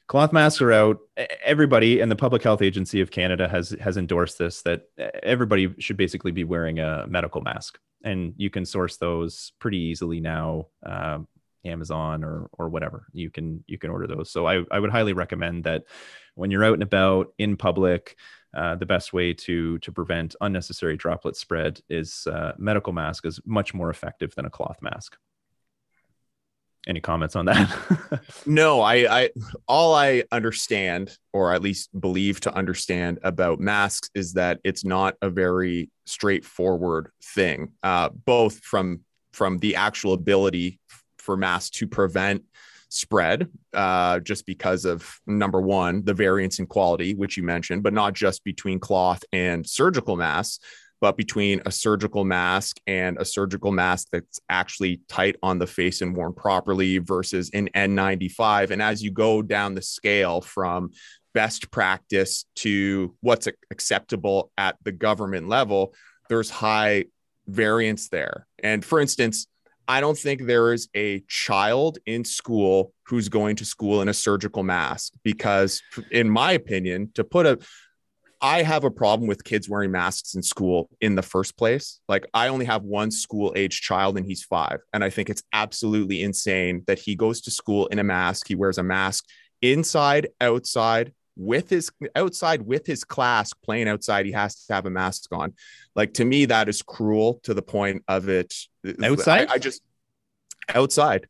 cloth 0.09 0.33
masks 0.33 0.59
are 0.59 0.73
out. 0.73 0.97
Everybody 1.45 2.01
and 2.01 2.11
the 2.11 2.15
Public 2.17 2.43
Health 2.43 2.61
Agency 2.61 2.99
of 2.99 3.11
Canada 3.11 3.47
has 3.47 3.69
has 3.79 3.95
endorsed 3.95 4.37
this 4.37 4.63
that 4.63 4.87
everybody 5.23 5.73
should 5.79 5.95
basically 5.95 6.31
be 6.31 6.43
wearing 6.43 6.79
a 6.79 7.05
medical 7.07 7.41
mask, 7.41 7.79
and 8.03 8.33
you 8.35 8.49
can 8.49 8.65
source 8.65 8.97
those 8.97 9.53
pretty 9.59 9.77
easily 9.77 10.19
now. 10.19 10.67
Um, 10.85 11.27
Amazon 11.65 12.23
or 12.23 12.49
or 12.53 12.69
whatever 12.69 13.07
you 13.11 13.29
can 13.29 13.63
you 13.67 13.77
can 13.77 13.89
order 13.89 14.07
those. 14.07 14.31
So 14.31 14.47
I 14.47 14.63
I 14.71 14.79
would 14.79 14.91
highly 14.91 15.13
recommend 15.13 15.65
that 15.65 15.83
when 16.35 16.51
you're 16.51 16.63
out 16.63 16.73
and 16.73 16.83
about 16.83 17.33
in 17.37 17.57
public, 17.57 18.15
uh, 18.55 18.75
the 18.75 18.85
best 18.85 19.11
way 19.11 19.33
to 19.33 19.77
to 19.79 19.91
prevent 19.91 20.35
unnecessary 20.39 20.95
droplet 20.95 21.35
spread 21.35 21.81
is 21.89 22.27
uh, 22.27 22.53
medical 22.57 22.93
mask 22.93 23.25
is 23.25 23.41
much 23.45 23.73
more 23.73 23.89
effective 23.89 24.33
than 24.35 24.45
a 24.45 24.49
cloth 24.49 24.77
mask. 24.81 25.17
Any 26.87 27.01
comments 27.01 27.35
on 27.35 27.45
that? 27.45 28.21
no, 28.45 28.81
I, 28.81 29.23
I 29.23 29.29
all 29.67 29.93
I 29.93 30.23
understand, 30.31 31.15
or 31.33 31.53
at 31.53 31.61
least 31.61 31.89
believe 31.99 32.39
to 32.41 32.53
understand 32.53 33.19
about 33.21 33.59
masks, 33.59 34.09
is 34.15 34.33
that 34.33 34.59
it's 34.63 34.85
not 34.85 35.15
a 35.21 35.29
very 35.29 35.91
straightforward 36.05 37.11
thing. 37.21 37.73
Uh, 37.83 38.09
both 38.09 38.59
from 38.59 39.01
from 39.33 39.59
the 39.59 39.75
actual 39.75 40.13
ability 40.13 40.79
for 41.17 41.35
masks 41.37 41.77
to 41.77 41.87
prevent 41.87 42.43
spread 42.89 43.49
uh, 43.73 44.19
just 44.19 44.45
because 44.45 44.85
of 44.85 45.19
number 45.27 45.61
one, 45.61 46.03
the 46.03 46.13
variance 46.13 46.59
in 46.59 46.65
quality, 46.65 47.13
which 47.13 47.37
you 47.37 47.43
mentioned, 47.43 47.83
but 47.83 47.93
not 47.93 48.13
just 48.13 48.43
between 48.43 48.79
cloth 48.79 49.23
and 49.31 49.67
surgical 49.67 50.15
masks, 50.15 50.59
but 51.01 51.17
between 51.17 51.61
a 51.65 51.71
surgical 51.71 52.25
mask 52.25 52.77
and 52.87 53.17
a 53.17 53.25
surgical 53.25 53.71
mask 53.71 54.07
that's 54.11 54.39
actually 54.49 55.01
tight 55.07 55.35
on 55.41 55.59
the 55.59 55.67
face 55.67 56.01
and 56.01 56.15
worn 56.15 56.33
properly 56.33 56.97
versus 56.97 57.49
an 57.53 57.69
N95. 57.75 58.71
And 58.71 58.81
as 58.81 59.01
you 59.01 59.11
go 59.11 59.41
down 59.41 59.75
the 59.75 59.81
scale 59.81 60.41
from 60.41 60.91
best 61.33 61.71
practice 61.71 62.45
to 62.55 63.15
what's 63.21 63.47
acceptable 63.71 64.51
at 64.57 64.77
the 64.83 64.91
government 64.91 65.47
level, 65.47 65.93
there's 66.27 66.49
high 66.49 67.05
variance 67.47 68.09
there. 68.09 68.47
And 68.61 68.83
for 68.83 68.99
instance, 68.99 69.47
I 69.87 70.01
don't 70.01 70.17
think 70.17 70.45
there 70.45 70.71
is 70.71 70.87
a 70.95 71.21
child 71.27 71.97
in 72.05 72.23
school 72.23 72.93
who's 73.07 73.27
going 73.27 73.55
to 73.55 73.65
school 73.65 74.03
in 74.03 74.07
a 74.07 74.13
surgical 74.13 74.61
mask 74.61 75.13
because, 75.23 75.81
in 76.11 76.29
my 76.29 76.51
opinion, 76.51 77.09
to 77.15 77.23
put 77.23 77.47
a 77.47 77.57
I 78.41 78.63
have 78.63 78.83
a 78.83 78.91
problem 78.91 79.27
with 79.27 79.43
kids 79.43 79.69
wearing 79.69 79.91
masks 79.91 80.33
in 80.33 80.41
school 80.41 80.89
in 81.01 81.15
the 81.15 81.21
first 81.21 81.57
place. 81.57 81.99
Like, 82.07 82.25
I 82.33 82.47
only 82.47 82.65
have 82.65 82.83
one 82.83 83.11
school 83.11 83.53
age 83.55 83.81
child 83.81 84.17
and 84.17 84.25
he's 84.25 84.43
five. 84.43 84.79
And 84.93 85.03
I 85.03 85.09
think 85.09 85.29
it's 85.29 85.43
absolutely 85.51 86.23
insane 86.23 86.83
that 86.87 86.99
he 86.99 87.15
goes 87.15 87.41
to 87.41 87.51
school 87.51 87.87
in 87.87 87.99
a 87.99 88.03
mask. 88.03 88.47
He 88.47 88.55
wears 88.55 88.77
a 88.77 88.83
mask 88.83 89.25
inside, 89.61 90.29
outside, 90.39 91.13
with 91.39 91.69
his 91.69 91.89
outside 92.17 92.61
with 92.63 92.85
his 92.85 93.05
class 93.05 93.53
playing 93.53 93.87
outside 93.87 94.25
he 94.25 94.31
has 94.33 94.65
to 94.65 94.73
have 94.73 94.85
a 94.85 94.89
mask 94.89 95.31
on 95.31 95.53
like 95.95 96.13
to 96.13 96.25
me 96.25 96.43
that 96.43 96.67
is 96.67 96.81
cruel 96.81 97.39
to 97.43 97.53
the 97.53 97.61
point 97.61 98.03
of 98.09 98.27
it 98.27 98.53
outside 99.01 99.47
i, 99.49 99.53
I 99.53 99.57
just 99.57 99.81
outside 100.75 101.27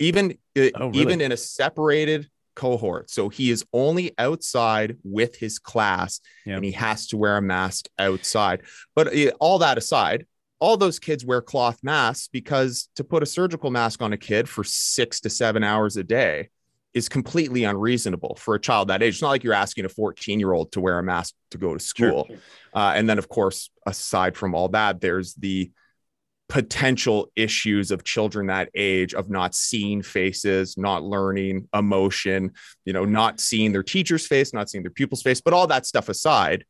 even 0.00 0.36
uh, 0.58 0.70
oh, 0.74 0.88
really? 0.88 1.02
even 1.02 1.20
in 1.20 1.30
a 1.30 1.36
separated 1.36 2.28
cohort 2.54 3.10
so 3.10 3.28
he 3.28 3.50
is 3.50 3.64
only 3.72 4.12
outside 4.18 4.96
with 5.02 5.36
his 5.36 5.58
class 5.58 6.20
yep. 6.46 6.56
and 6.56 6.64
he 6.64 6.72
has 6.72 7.06
to 7.06 7.16
wear 7.16 7.36
a 7.36 7.42
mask 7.42 7.86
outside 7.98 8.62
but 8.94 9.14
uh, 9.14 9.30
all 9.40 9.58
that 9.58 9.78
aside 9.78 10.26
all 10.60 10.76
those 10.76 10.98
kids 10.98 11.24
wear 11.24 11.42
cloth 11.42 11.78
masks 11.82 12.28
because 12.28 12.88
to 12.96 13.04
put 13.04 13.22
a 13.22 13.26
surgical 13.26 13.70
mask 13.70 14.00
on 14.00 14.12
a 14.12 14.16
kid 14.16 14.48
for 14.48 14.64
six 14.64 15.20
to 15.20 15.28
seven 15.28 15.62
hours 15.62 15.96
a 15.96 16.04
day 16.04 16.48
is 16.94 17.08
completely 17.08 17.64
unreasonable 17.64 18.36
for 18.36 18.54
a 18.54 18.60
child 18.60 18.88
that 18.88 19.02
age. 19.02 19.14
It's 19.14 19.22
not 19.22 19.30
like 19.30 19.44
you're 19.44 19.52
asking 19.52 19.84
a 19.84 19.88
14 19.88 20.38
year 20.38 20.52
old 20.52 20.72
to 20.72 20.80
wear 20.80 20.98
a 20.98 21.02
mask 21.02 21.34
to 21.50 21.58
go 21.58 21.74
to 21.74 21.80
school. 21.80 22.26
Sure. 22.28 22.36
Uh, 22.72 22.92
and 22.94 23.08
then, 23.08 23.18
of 23.18 23.28
course, 23.28 23.70
aside 23.84 24.36
from 24.36 24.54
all 24.54 24.68
that, 24.68 25.00
there's 25.00 25.34
the 25.34 25.70
potential 26.48 27.30
issues 27.36 27.90
of 27.90 28.04
children 28.04 28.48
that 28.48 28.68
age 28.74 29.14
of 29.14 29.30
not 29.30 29.54
seeing 29.54 30.02
faces, 30.02 30.76
not 30.76 31.02
learning 31.02 31.68
emotion, 31.74 32.52
you 32.84 32.92
know, 32.92 33.04
not 33.04 33.40
seeing 33.40 33.72
their 33.72 33.82
teacher's 33.82 34.26
face, 34.26 34.52
not 34.52 34.68
seeing 34.68 34.84
their 34.84 34.90
pupil's 34.90 35.22
face. 35.22 35.40
But 35.40 35.54
all 35.54 35.66
that 35.68 35.86
stuff 35.86 36.08
aside, 36.08 36.64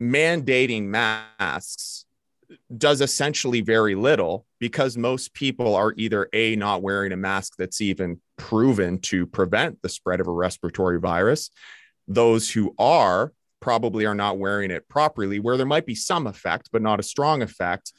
mandating 0.00 0.84
masks 0.84 2.04
does 2.76 3.00
essentially 3.00 3.60
very 3.60 3.94
little 3.94 4.46
because 4.58 4.96
most 4.96 5.34
people 5.34 5.74
are 5.74 5.92
either 5.96 6.28
a 6.32 6.56
not 6.56 6.82
wearing 6.82 7.12
a 7.12 7.16
mask 7.16 7.54
that's 7.58 7.80
even 7.80 8.20
proven 8.36 8.98
to 9.00 9.26
prevent 9.26 9.80
the 9.82 9.88
spread 9.88 10.20
of 10.20 10.28
a 10.28 10.32
respiratory 10.32 10.98
virus 10.98 11.50
those 12.06 12.50
who 12.50 12.74
are 12.78 13.32
probably 13.60 14.06
are 14.06 14.14
not 14.14 14.38
wearing 14.38 14.70
it 14.70 14.88
properly 14.88 15.40
where 15.40 15.56
there 15.56 15.66
might 15.66 15.84
be 15.84 15.94
some 15.94 16.26
effect 16.26 16.70
but 16.72 16.80
not 16.80 17.00
a 17.00 17.02
strong 17.02 17.42
effect 17.42 17.92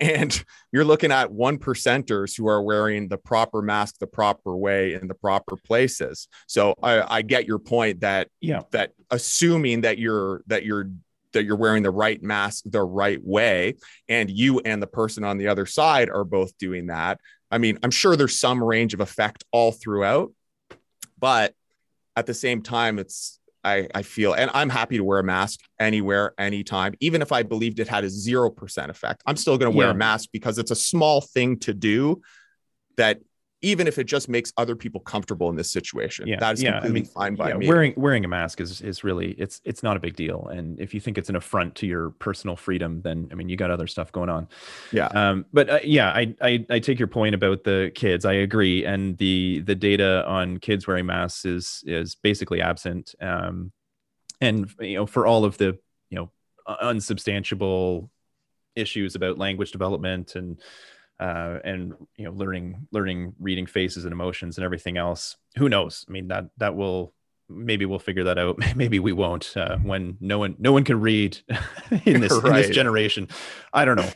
and 0.00 0.44
you're 0.72 0.84
looking 0.84 1.12
at 1.12 1.30
one 1.30 1.58
percenters 1.58 2.36
who 2.36 2.48
are 2.48 2.62
wearing 2.62 3.08
the 3.08 3.18
proper 3.18 3.62
mask 3.62 3.98
the 3.98 4.06
proper 4.06 4.56
way 4.56 4.94
in 4.94 5.08
the 5.08 5.14
proper 5.14 5.56
places. 5.56 6.28
So 6.46 6.74
I, 6.82 7.18
I 7.18 7.22
get 7.22 7.46
your 7.46 7.58
point 7.58 8.00
that 8.00 8.28
yeah. 8.40 8.62
that 8.70 8.92
assuming 9.10 9.82
that 9.82 9.98
you're 9.98 10.42
that 10.46 10.64
you're 10.64 10.90
that 11.32 11.44
you're 11.44 11.56
wearing 11.56 11.82
the 11.82 11.90
right 11.90 12.22
mask 12.22 12.64
the 12.66 12.82
right 12.82 13.22
way 13.22 13.74
and 14.08 14.30
you 14.30 14.60
and 14.60 14.82
the 14.82 14.86
person 14.86 15.24
on 15.24 15.38
the 15.38 15.48
other 15.48 15.66
side 15.66 16.10
are 16.10 16.24
both 16.24 16.56
doing 16.58 16.86
that 16.86 17.20
i 17.50 17.58
mean 17.58 17.78
i'm 17.82 17.90
sure 17.90 18.16
there's 18.16 18.38
some 18.38 18.62
range 18.62 18.94
of 18.94 19.00
effect 19.00 19.44
all 19.52 19.72
throughout 19.72 20.32
but 21.18 21.54
at 22.16 22.26
the 22.26 22.34
same 22.34 22.62
time 22.62 22.98
it's 22.98 23.39
I, 23.62 23.88
I 23.94 24.02
feel 24.02 24.32
and 24.32 24.50
i'm 24.54 24.70
happy 24.70 24.96
to 24.96 25.04
wear 25.04 25.18
a 25.18 25.24
mask 25.24 25.60
anywhere 25.78 26.34
anytime 26.38 26.94
even 27.00 27.20
if 27.20 27.32
i 27.32 27.42
believed 27.42 27.78
it 27.78 27.88
had 27.88 28.04
a 28.04 28.08
0% 28.08 28.88
effect 28.88 29.22
i'm 29.26 29.36
still 29.36 29.58
going 29.58 29.70
to 29.70 29.76
wear 29.76 29.88
yeah. 29.88 29.92
a 29.92 29.96
mask 29.96 30.30
because 30.32 30.58
it's 30.58 30.70
a 30.70 30.76
small 30.76 31.20
thing 31.20 31.58
to 31.58 31.74
do 31.74 32.22
that 32.96 33.20
even 33.62 33.86
if 33.86 33.98
it 33.98 34.04
just 34.04 34.28
makes 34.28 34.52
other 34.56 34.74
people 34.74 35.00
comfortable 35.00 35.50
in 35.50 35.56
this 35.56 35.70
situation. 35.70 36.26
Yeah, 36.26 36.38
that 36.40 36.54
is 36.54 36.62
yeah, 36.62 36.80
completely 36.80 37.00
I 37.00 37.02
mean, 37.02 37.04
fine 37.04 37.34
by 37.34 37.48
yeah, 37.50 37.56
me. 37.56 37.68
Wearing 37.68 37.94
wearing 37.96 38.24
a 38.24 38.28
mask 38.28 38.60
is 38.60 38.80
is 38.80 39.04
really 39.04 39.32
it's 39.32 39.60
it's 39.64 39.82
not 39.82 39.96
a 39.96 40.00
big 40.00 40.16
deal. 40.16 40.48
And 40.48 40.80
if 40.80 40.94
you 40.94 41.00
think 41.00 41.18
it's 41.18 41.28
an 41.28 41.36
affront 41.36 41.74
to 41.76 41.86
your 41.86 42.10
personal 42.10 42.56
freedom, 42.56 43.02
then 43.02 43.28
I 43.30 43.34
mean 43.34 43.48
you 43.48 43.56
got 43.56 43.70
other 43.70 43.86
stuff 43.86 44.12
going 44.12 44.30
on. 44.30 44.48
Yeah. 44.92 45.06
Um. 45.06 45.44
But 45.52 45.70
uh, 45.70 45.78
yeah, 45.84 46.10
I, 46.10 46.34
I 46.40 46.66
I 46.70 46.78
take 46.78 46.98
your 46.98 47.08
point 47.08 47.34
about 47.34 47.64
the 47.64 47.92
kids. 47.94 48.24
I 48.24 48.34
agree. 48.34 48.84
And 48.84 49.18
the 49.18 49.60
the 49.60 49.74
data 49.74 50.26
on 50.26 50.58
kids 50.58 50.86
wearing 50.86 51.06
masks 51.06 51.44
is 51.44 51.84
is 51.86 52.14
basically 52.14 52.62
absent. 52.62 53.14
Um. 53.20 53.72
And 54.40 54.72
you 54.80 54.96
know 54.96 55.06
for 55.06 55.26
all 55.26 55.44
of 55.44 55.58
the 55.58 55.78
you 56.08 56.16
know 56.16 56.30
unsubstantiable 56.66 58.08
issues 58.76 59.14
about 59.14 59.36
language 59.36 59.72
development 59.72 60.36
and 60.36 60.60
uh, 61.20 61.58
and 61.62 61.92
you 62.16 62.24
know 62.24 62.32
learning 62.32 62.86
learning 62.90 63.34
reading 63.38 63.66
faces 63.66 64.04
and 64.04 64.12
emotions 64.12 64.56
and 64.56 64.64
everything 64.64 64.96
else. 64.96 65.36
Who 65.56 65.68
knows? 65.68 66.04
I 66.08 66.12
mean 66.12 66.28
that 66.28 66.46
that 66.56 66.74
will 66.74 67.12
maybe 67.50 67.84
we'll 67.84 67.98
figure 67.98 68.24
that 68.24 68.38
out. 68.38 68.58
Maybe 68.76 68.98
we 68.98 69.12
won't 69.12 69.56
uh, 69.56 69.76
when 69.78 70.16
no 70.20 70.38
one 70.38 70.56
no 70.58 70.72
one 70.72 70.84
can 70.84 71.00
read 71.00 71.38
in 72.04 72.20
this 72.20 72.32
right. 72.32 72.46
in 72.46 72.52
this 72.54 72.70
generation. 72.70 73.28
I 73.72 73.84
don't 73.84 73.96
know. 73.96 74.10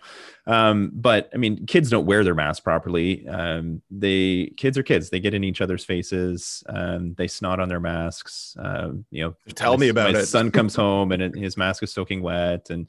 Um, 0.46 0.90
but 0.92 1.30
i 1.32 1.38
mean 1.38 1.64
kids 1.64 1.88
don't 1.88 2.04
wear 2.04 2.22
their 2.22 2.34
masks 2.34 2.60
properly. 2.60 3.26
Um, 3.26 3.82
they 3.90 4.52
kids 4.56 4.78
are 4.78 4.82
kids. 4.82 5.10
They 5.10 5.20
get 5.20 5.34
in 5.34 5.44
each 5.44 5.60
other's 5.60 5.84
faces. 5.84 6.62
Um, 6.68 7.14
they 7.14 7.26
snot 7.26 7.60
on 7.60 7.68
their 7.68 7.80
masks. 7.80 8.56
Uh, 8.58 8.92
you 9.10 9.24
know 9.24 9.34
tell 9.54 9.78
me 9.78 9.88
about 9.88 10.12
my 10.12 10.20
it. 10.20 10.26
son 10.26 10.50
comes 10.50 10.74
home 10.84 11.12
and 11.12 11.34
his 11.34 11.56
mask 11.56 11.82
is 11.82 11.92
soaking 11.92 12.22
wet 12.22 12.70
and 12.70 12.88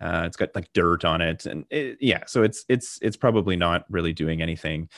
uh, 0.00 0.24
it's 0.26 0.36
got 0.36 0.54
like 0.54 0.72
dirt 0.72 1.04
on 1.04 1.20
it, 1.20 1.46
and 1.46 1.64
it, 1.70 1.98
yeah, 2.00 2.24
so 2.26 2.42
it's 2.42 2.64
it's 2.68 2.98
it's 3.02 3.16
probably 3.16 3.56
not 3.56 3.84
really 3.90 4.12
doing 4.12 4.42
anything. 4.42 4.88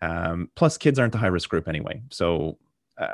Um, 0.00 0.50
plus, 0.54 0.76
kids 0.78 0.98
aren't 0.98 1.12
the 1.12 1.18
high 1.18 1.28
risk 1.28 1.48
group 1.48 1.68
anyway, 1.68 2.02
so 2.10 2.58
uh, 2.98 3.08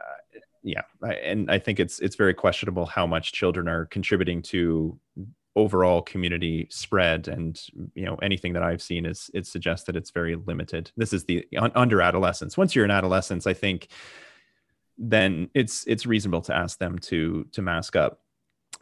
yeah, 0.62 0.82
I, 1.02 1.14
and 1.14 1.50
I 1.50 1.58
think 1.58 1.80
it's 1.80 2.00
it's 2.00 2.16
very 2.16 2.34
questionable 2.34 2.86
how 2.86 3.06
much 3.06 3.32
children 3.32 3.68
are 3.68 3.86
contributing 3.86 4.42
to 4.42 4.98
overall 5.56 6.00
community 6.00 6.68
spread 6.70 7.26
and 7.26 7.60
you 7.94 8.04
know 8.04 8.14
anything 8.22 8.52
that 8.52 8.62
i've 8.62 8.80
seen 8.80 9.04
is 9.04 9.28
it 9.34 9.44
suggests 9.44 9.84
that 9.84 9.96
it's 9.96 10.10
very 10.10 10.36
limited. 10.36 10.92
This 10.96 11.12
is 11.12 11.24
the 11.24 11.44
un, 11.58 11.72
under 11.74 12.00
adolescence. 12.00 12.56
Once 12.56 12.74
you're 12.74 12.84
in 12.84 12.90
adolescence 12.90 13.46
i 13.48 13.52
think 13.52 13.88
then 14.96 15.48
it's 15.54 15.84
it's 15.86 16.06
reasonable 16.06 16.42
to 16.42 16.54
ask 16.54 16.78
them 16.78 16.98
to 16.98 17.46
to 17.52 17.62
mask 17.62 17.96
up 17.96 18.20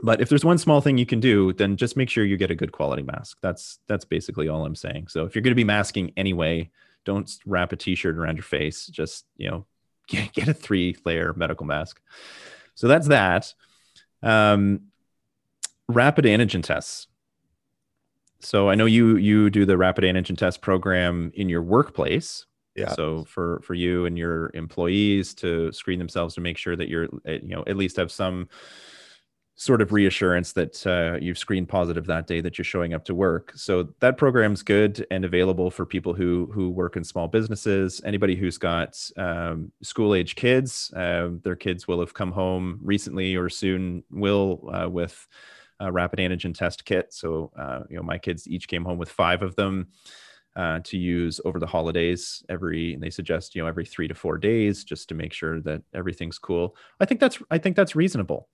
but 0.00 0.20
if 0.20 0.28
there's 0.28 0.44
one 0.44 0.58
small 0.58 0.80
thing 0.80 0.96
you 0.98 1.06
can 1.06 1.20
do 1.20 1.52
then 1.52 1.76
just 1.76 1.96
make 1.96 2.08
sure 2.08 2.24
you 2.24 2.36
get 2.36 2.50
a 2.50 2.54
good 2.54 2.72
quality 2.72 3.02
mask. 3.02 3.38
That's 3.42 3.78
that's 3.86 4.04
basically 4.04 4.48
all 4.48 4.64
i'm 4.64 4.74
saying. 4.74 5.08
So 5.08 5.24
if 5.24 5.34
you're 5.34 5.42
going 5.42 5.52
to 5.52 5.56
be 5.56 5.64
masking 5.64 6.12
anyway 6.16 6.70
don't 7.08 7.38
wrap 7.46 7.72
a 7.72 7.76
t-shirt 7.76 8.18
around 8.18 8.36
your 8.36 8.44
face. 8.44 8.86
Just 8.86 9.24
you 9.36 9.50
know 9.50 9.66
get, 10.08 10.32
get 10.32 10.48
a 10.48 10.54
three 10.54 10.96
layer 11.04 11.32
medical 11.34 11.66
mask. 11.66 12.00
So 12.74 12.86
that's 12.86 13.08
that. 13.08 13.52
Um, 14.22 14.82
rapid 15.88 16.26
antigen 16.26 16.62
tests. 16.62 17.06
So 18.40 18.68
i 18.68 18.76
know 18.76 18.86
you 18.86 19.16
you 19.16 19.50
do 19.50 19.64
the 19.64 19.76
rapid 19.76 20.04
antigen 20.04 20.36
test 20.36 20.60
program 20.60 21.32
in 21.34 21.48
your 21.48 21.62
workplace. 21.62 22.46
Yeah. 22.76 22.92
So 22.92 23.24
for 23.24 23.60
for 23.64 23.74
you 23.74 24.06
and 24.06 24.16
your 24.16 24.52
employees 24.54 25.34
to 25.34 25.72
screen 25.72 25.98
themselves 25.98 26.34
to 26.34 26.40
make 26.40 26.58
sure 26.58 26.76
that 26.76 26.88
you're 26.88 27.08
eh, 27.24 27.38
you 27.42 27.56
know 27.56 27.64
at 27.66 27.76
least 27.76 27.96
have 27.96 28.12
some 28.12 28.48
sort 29.58 29.82
of 29.82 29.90
reassurance 29.92 30.52
that 30.52 30.86
uh, 30.86 31.18
you've 31.20 31.36
screened 31.36 31.68
positive 31.68 32.06
that 32.06 32.28
day 32.28 32.40
that 32.40 32.56
you're 32.56 32.64
showing 32.64 32.94
up 32.94 33.04
to 33.04 33.12
work. 33.12 33.52
So 33.56 33.88
that 33.98 34.16
program's 34.16 34.62
good 34.62 35.04
and 35.10 35.24
available 35.24 35.68
for 35.72 35.84
people 35.84 36.14
who 36.14 36.48
who 36.54 36.70
work 36.70 36.96
in 36.96 37.02
small 37.02 37.26
businesses. 37.26 38.00
Anybody 38.04 38.36
who's 38.36 38.56
got 38.56 38.96
um, 39.16 39.72
school 39.82 40.14
age 40.14 40.36
kids, 40.36 40.92
uh, 40.94 41.30
their 41.42 41.56
kids 41.56 41.88
will 41.88 41.98
have 41.98 42.14
come 42.14 42.30
home 42.30 42.78
recently 42.82 43.34
or 43.34 43.48
soon 43.48 44.04
will 44.12 44.70
uh, 44.72 44.88
with 44.88 45.26
a 45.80 45.90
rapid 45.90 46.20
antigen 46.20 46.56
test 46.56 46.84
kit. 46.84 47.12
So 47.12 47.50
uh, 47.58 47.80
you 47.90 47.96
know 47.96 48.04
my 48.04 48.18
kids 48.18 48.46
each 48.46 48.68
came 48.68 48.84
home 48.84 48.96
with 48.96 49.10
five 49.10 49.42
of 49.42 49.56
them. 49.56 49.88
Uh, 50.58 50.80
to 50.82 50.98
use 50.98 51.40
over 51.44 51.60
the 51.60 51.66
holidays 51.66 52.42
every 52.48 52.96
they 52.96 53.10
suggest 53.10 53.54
you 53.54 53.62
know 53.62 53.68
every 53.68 53.84
three 53.84 54.08
to 54.08 54.14
four 54.14 54.36
days 54.36 54.82
just 54.82 55.08
to 55.08 55.14
make 55.14 55.32
sure 55.32 55.60
that 55.60 55.80
everything's 55.94 56.36
cool 56.36 56.74
i 56.98 57.04
think 57.04 57.20
that's 57.20 57.38
i 57.52 57.58
think 57.58 57.76
that's 57.76 57.94
reasonable 57.94 58.48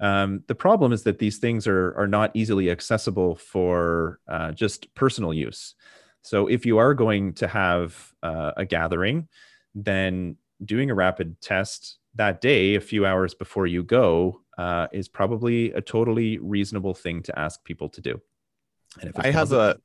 um, 0.00 0.42
the 0.48 0.54
problem 0.54 0.92
is 0.92 1.04
that 1.04 1.18
these 1.18 1.38
things 1.38 1.66
are, 1.66 1.94
are 1.96 2.08
not 2.08 2.30
easily 2.34 2.70
accessible 2.70 3.36
for 3.36 4.18
uh, 4.28 4.52
just 4.52 4.92
personal 4.94 5.32
use. 5.32 5.74
So 6.22 6.46
if 6.46 6.66
you 6.66 6.78
are 6.78 6.94
going 6.94 7.34
to 7.34 7.46
have 7.48 8.12
uh, 8.22 8.52
a 8.56 8.64
gathering, 8.64 9.28
then 9.74 10.36
doing 10.64 10.90
a 10.90 10.94
rapid 10.94 11.40
test 11.40 11.98
that 12.14 12.40
day, 12.40 12.74
a 12.74 12.80
few 12.80 13.06
hours 13.06 13.34
before 13.34 13.66
you 13.66 13.82
go, 13.82 14.40
uh, 14.58 14.86
is 14.92 15.08
probably 15.08 15.72
a 15.72 15.80
totally 15.80 16.38
reasonable 16.38 16.94
thing 16.94 17.22
to 17.22 17.38
ask 17.38 17.62
people 17.64 17.88
to 17.90 18.00
do. 18.00 18.20
And 19.00 19.10
if 19.10 19.18
I 19.18 19.30
have 19.30 19.52
a 19.52 19.78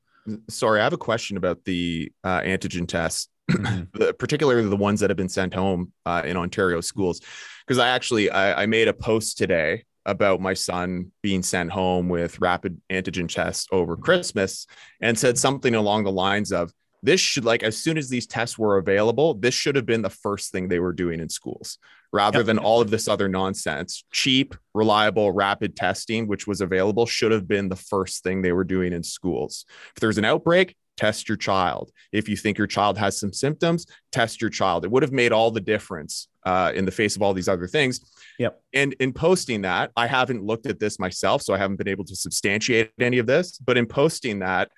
sorry, 0.50 0.80
I 0.80 0.84
have 0.84 0.94
a 0.94 0.98
question 0.98 1.38
about 1.38 1.64
the 1.66 2.12
uh, 2.24 2.42
antigen 2.42 2.88
tests, 2.88 3.30
mm-hmm. 3.50 4.12
particularly 4.20 4.68
the 4.68 4.76
ones 4.76 5.00
that 5.00 5.10
have 5.10 5.18
been 5.18 5.30
sent 5.30 5.54
home 5.54 5.92
uh, 6.06 6.24
in 6.26 6.38
Ontario 6.38 6.82
schools, 6.82 7.22
because 7.66 7.80
I 7.80 7.90
actually 7.90 8.30
I, 8.30 8.64
I, 8.64 8.66
made 8.66 8.88
a 8.88 8.94
post 8.94 9.38
today 9.38 9.84
about 10.06 10.40
my 10.40 10.54
son 10.54 11.12
being 11.22 11.44
sent 11.44 11.72
home 11.72 12.08
with 12.08 12.40
rapid 12.40 12.82
antigen 12.90 13.28
tests 13.28 13.68
over 13.72 13.98
Christmas 13.98 14.66
and 15.02 15.18
said 15.20 15.38
something 15.38 15.76
along 15.76 16.06
the 16.06 16.12
lines 16.12 16.52
of 16.52 16.72
this 17.04 17.22
should 17.22 17.46
like 17.46 17.64
as 17.64 17.78
soon 17.78 17.98
as 17.98 18.10
these 18.10 18.26
tests 18.26 18.58
were 18.58 18.78
available 18.78 19.34
this 19.34 19.54
should 19.54 19.76
have 19.76 19.86
been 19.86 20.02
the 20.02 20.10
first 20.10 20.52
thing 20.52 20.68
they 20.68 20.80
were 20.80 20.94
doing 20.94 21.20
in 21.20 21.30
schools 21.30 21.78
rather 22.14 22.40
yep. 22.40 22.46
than 22.46 22.58
all 22.58 22.82
of 22.82 22.90
this 22.90 23.08
other 23.08 23.28
nonsense 23.28 24.04
cheap 24.12 24.56
reliable 24.74 25.32
rapid 25.32 25.76
testing 25.76 26.28
which 26.28 26.48
was 26.48 26.62
available 26.62 27.06
should 27.06 27.32
have 27.32 27.48
been 27.48 27.70
the 27.70 27.76
first 27.76 28.24
thing 28.24 28.42
they 28.42 28.52
were 28.52 28.64
doing 28.64 28.94
in 28.94 29.04
schools 29.04 29.66
if 29.96 30.00
there's 30.00 30.18
an 30.18 30.26
outbreak 30.26 30.76
test 30.98 31.30
your 31.30 31.38
child. 31.38 31.92
If 32.12 32.28
you 32.28 32.36
think 32.36 32.58
your 32.58 32.68
child 32.68 32.98
has 32.98 33.18
some 33.18 33.32
symptoms, 33.32 33.86
test 34.12 34.42
your 34.42 34.50
child. 34.50 34.84
It 34.84 34.92
would 34.92 35.04
have 35.04 35.12
made 35.12 35.32
all 35.32 35.52
the 35.52 35.62
difference 35.62 36.28
uh, 36.46 36.72
in 36.76 36.86
the 36.86 36.92
face 36.92 37.16
of 37.16 37.22
all 37.22 37.34
these 37.34 37.48
other 37.48 37.68
things. 37.68 38.02
Yep. 38.40 38.62
And 38.74 38.94
in 38.94 39.14
posting 39.14 39.62
that, 39.62 39.92
I 39.96 40.08
haven't 40.08 40.44
looked 40.44 40.66
at 40.66 40.80
this 40.80 41.00
myself, 41.00 41.42
so 41.44 41.54
I 41.54 41.58
haven't 41.58 41.78
been 41.78 41.88
able 41.88 42.06
to 42.06 42.16
substantiate 42.16 42.92
any 43.00 43.20
of 43.20 43.28
this. 43.28 43.58
But 43.60 43.78
in 43.78 43.86
posting 43.86 44.40
that, 44.40 44.72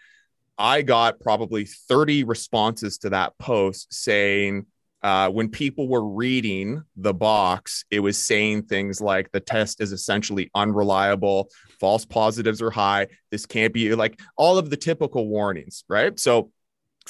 I 0.58 0.82
got 0.82 1.22
probably 1.22 1.66
30 1.66 2.26
responses 2.26 2.98
to 3.00 3.12
that 3.12 3.38
post 3.40 3.94
saying, 3.94 4.66
uh, 5.02 5.30
when 5.30 5.50
people 5.50 5.88
were 5.88 6.06
reading 6.06 6.84
the 6.96 7.14
box, 7.14 7.86
it 7.90 8.00
was 8.00 8.18
saying 8.18 8.64
things 8.64 9.00
like 9.00 9.32
the 9.32 9.40
test 9.40 9.82
is 9.82 9.92
essentially 9.92 10.52
unreliable, 10.56 11.50
false 11.80 12.06
positives 12.06 12.62
are 12.62 12.72
high, 12.72 13.08
this 13.32 13.46
can't 13.46 13.74
be 13.74 13.94
like 13.96 14.20
all 14.38 14.58
of 14.58 14.70
the 14.70 14.78
typical 14.78 15.28
warnings, 15.28 15.84
right? 15.88 16.20
So, 16.20 16.52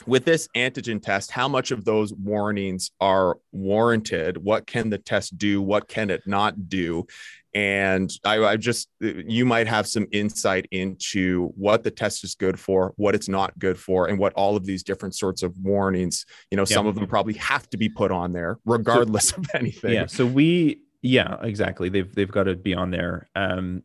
with 0.05 0.23
this 0.23 0.47
antigen 0.55 1.01
test, 1.01 1.29
how 1.29 1.49
much 1.49 1.71
of 1.71 1.83
those 1.83 2.13
warnings 2.13 2.91
are 3.01 3.37
warranted? 3.51 4.37
What 4.37 4.65
can 4.65 4.89
the 4.89 4.97
test 4.97 5.37
do? 5.37 5.61
What 5.61 5.89
can 5.89 6.09
it 6.09 6.21
not 6.25 6.69
do? 6.69 7.05
And 7.53 8.11
I, 8.23 8.43
I, 8.43 8.57
just, 8.57 8.89
you 8.99 9.45
might 9.45 9.67
have 9.67 9.87
some 9.87 10.07
insight 10.11 10.67
into 10.71 11.47
what 11.55 11.83
the 11.83 11.91
test 11.91 12.23
is 12.23 12.35
good 12.35 12.59
for, 12.59 12.93
what 12.97 13.15
it's 13.15 13.27
not 13.27 13.57
good 13.57 13.79
for, 13.79 14.07
and 14.07 14.19
what 14.19 14.33
all 14.33 14.55
of 14.55 14.65
these 14.65 14.83
different 14.83 15.15
sorts 15.15 15.41
of 15.41 15.57
warnings, 15.57 16.25
you 16.51 16.57
know, 16.57 16.65
some 16.65 16.85
of 16.85 16.95
them 16.95 17.07
probably 17.07 17.33
have 17.33 17.69
to 17.71 17.77
be 17.77 17.89
put 17.89 18.11
on 18.11 18.33
there 18.33 18.59
regardless 18.65 19.29
so, 19.29 19.37
of 19.37 19.47
anything. 19.55 19.93
Yeah. 19.93 20.05
So 20.05 20.25
we, 20.25 20.81
yeah, 21.01 21.37
exactly. 21.41 21.89
They've, 21.89 22.13
they've 22.13 22.31
got 22.31 22.43
to 22.43 22.55
be 22.55 22.75
on 22.75 22.91
there. 22.91 23.29
Um, 23.35 23.83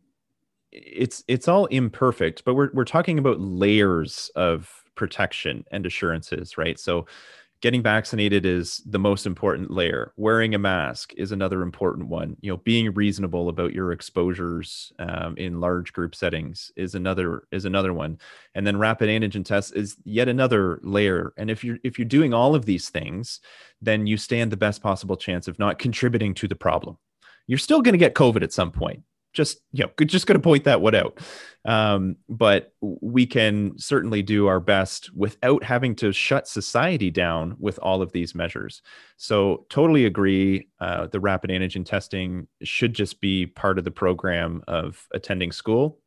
it's, 0.71 1.23
it's 1.27 1.47
all 1.47 1.65
imperfect, 1.67 2.43
but 2.45 2.53
we're, 2.53 2.69
we're 2.73 2.85
talking 2.85 3.17
about 3.17 3.39
layers 3.39 4.29
of 4.35 4.69
protection 4.95 5.65
and 5.71 5.85
assurances, 5.85 6.57
right? 6.57 6.79
So 6.79 7.05
getting 7.61 7.81
vaccinated 7.81 8.45
is 8.45 8.81
the 8.85 8.99
most 8.99 9.25
important 9.25 9.71
layer. 9.71 10.13
Wearing 10.17 10.55
a 10.55 10.59
mask 10.59 11.13
is 11.17 11.31
another 11.31 11.61
important 11.61 12.07
one. 12.07 12.37
You 12.41 12.51
know 12.51 12.57
being 12.57 12.93
reasonable 12.93 13.49
about 13.49 13.73
your 13.73 13.91
exposures 13.91 14.93
um, 14.99 15.35
in 15.37 15.59
large 15.59 15.93
group 15.93 16.15
settings 16.15 16.71
is 16.75 16.95
another 16.95 17.47
is 17.51 17.65
another 17.65 17.93
one. 17.93 18.19
And 18.53 18.65
then 18.65 18.77
rapid 18.77 19.09
antigen 19.09 19.45
tests 19.45 19.71
is 19.71 19.97
yet 20.03 20.27
another 20.27 20.79
layer. 20.83 21.33
And 21.37 21.49
if 21.49 21.63
you're 21.63 21.77
if 21.83 21.97
you're 21.97 22.05
doing 22.05 22.33
all 22.33 22.55
of 22.55 22.65
these 22.65 22.89
things 22.89 23.39
then 23.81 24.07
you 24.07 24.17
stand 24.17 24.51
the 24.51 24.57
best 24.57 24.81
possible 24.81 25.17
chance 25.17 25.47
of 25.47 25.59
not 25.59 25.79
contributing 25.79 26.33
to 26.33 26.47
the 26.47 26.55
problem. 26.55 26.97
You're 27.47 27.59
still 27.59 27.81
going 27.81 27.93
to 27.93 27.99
get 27.99 28.15
covid 28.15 28.43
at 28.43 28.53
some 28.53 28.71
point 28.71 29.03
just 29.35 29.59
you 29.71 29.83
know 29.83 30.05
just 30.05 30.25
going 30.25 30.39
to 30.39 30.43
point 30.43 30.63
that 30.63 30.81
one 30.81 30.95
out. 30.95 31.19
Um, 31.65 32.17
but 32.29 32.73
we 32.81 33.25
can 33.25 33.77
certainly 33.77 34.21
do 34.21 34.45
our 34.45 34.59
best 34.59 35.09
without 35.15 35.63
having 35.63 35.95
to 35.95 36.11
shut 36.13 36.47
society 36.47 37.09
down 37.09 37.55
with 37.59 37.79
all 37.79 38.03
of 38.03 38.11
these 38.11 38.35
measures. 38.35 38.83
So 39.17 39.65
totally 39.69 40.05
agree 40.05 40.69
uh, 40.79 41.07
the 41.07 41.19
rapid 41.19 41.49
antigen 41.49 41.83
testing 41.83 42.47
should 42.61 42.93
just 42.93 43.19
be 43.19 43.47
part 43.47 43.79
of 43.79 43.83
the 43.83 43.91
program 43.91 44.63
of 44.67 45.07
attending 45.13 45.51
school. 45.51 45.99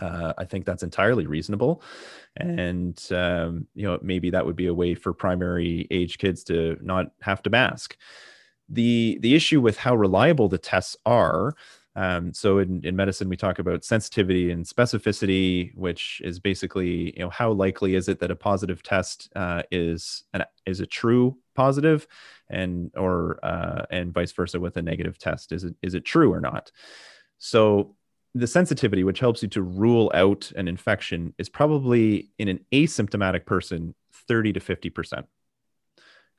Uh, 0.00 0.32
I 0.38 0.44
think 0.46 0.64
that's 0.64 0.82
entirely 0.82 1.26
reasonable, 1.26 1.82
and 2.36 2.98
um, 3.10 3.66
you 3.74 3.84
know 3.86 3.98
maybe 4.02 4.30
that 4.30 4.46
would 4.46 4.56
be 4.56 4.68
a 4.68 4.74
way 4.74 4.94
for 4.94 5.12
primary 5.12 5.86
age 5.90 6.16
kids 6.16 6.42
to 6.44 6.78
not 6.80 7.08
have 7.20 7.42
to 7.42 7.50
mask. 7.50 7.98
the 8.68 9.18
The 9.20 9.34
issue 9.34 9.60
with 9.60 9.76
how 9.76 9.94
reliable 9.96 10.48
the 10.48 10.58
tests 10.58 10.96
are 11.04 11.54
um, 11.96 12.32
so 12.32 12.58
in, 12.58 12.84
in 12.84 12.94
medicine, 12.94 13.28
we 13.28 13.36
talk 13.36 13.58
about 13.58 13.84
sensitivity 13.84 14.52
and 14.52 14.64
specificity, 14.64 15.74
which 15.74 16.22
is 16.24 16.38
basically, 16.38 17.12
you 17.16 17.24
know, 17.24 17.30
how 17.30 17.50
likely 17.50 17.96
is 17.96 18.08
it 18.08 18.20
that 18.20 18.30
a 18.30 18.36
positive 18.36 18.82
test 18.82 19.28
uh, 19.34 19.62
is 19.70 20.24
an, 20.32 20.44
is 20.66 20.80
a 20.80 20.86
true 20.86 21.36
positive, 21.56 22.06
and 22.48 22.92
or 22.96 23.38
uh, 23.44 23.86
and 23.90 24.14
vice 24.14 24.32
versa 24.32 24.60
with 24.60 24.76
a 24.76 24.82
negative 24.82 25.18
test, 25.18 25.52
is 25.52 25.64
it 25.64 25.74
is 25.82 25.94
it 25.94 26.04
true 26.04 26.32
or 26.32 26.40
not? 26.40 26.70
So 27.38 27.96
the 28.34 28.46
sensitivity, 28.46 29.02
which 29.02 29.18
helps 29.18 29.42
you 29.42 29.48
to 29.48 29.62
rule 29.62 30.12
out 30.14 30.52
an 30.54 30.68
infection, 30.68 31.34
is 31.38 31.48
probably 31.48 32.30
in 32.38 32.46
an 32.46 32.60
asymptomatic 32.70 33.46
person, 33.46 33.94
thirty 34.28 34.52
to 34.52 34.60
fifty 34.60 34.90
percent. 34.90 35.26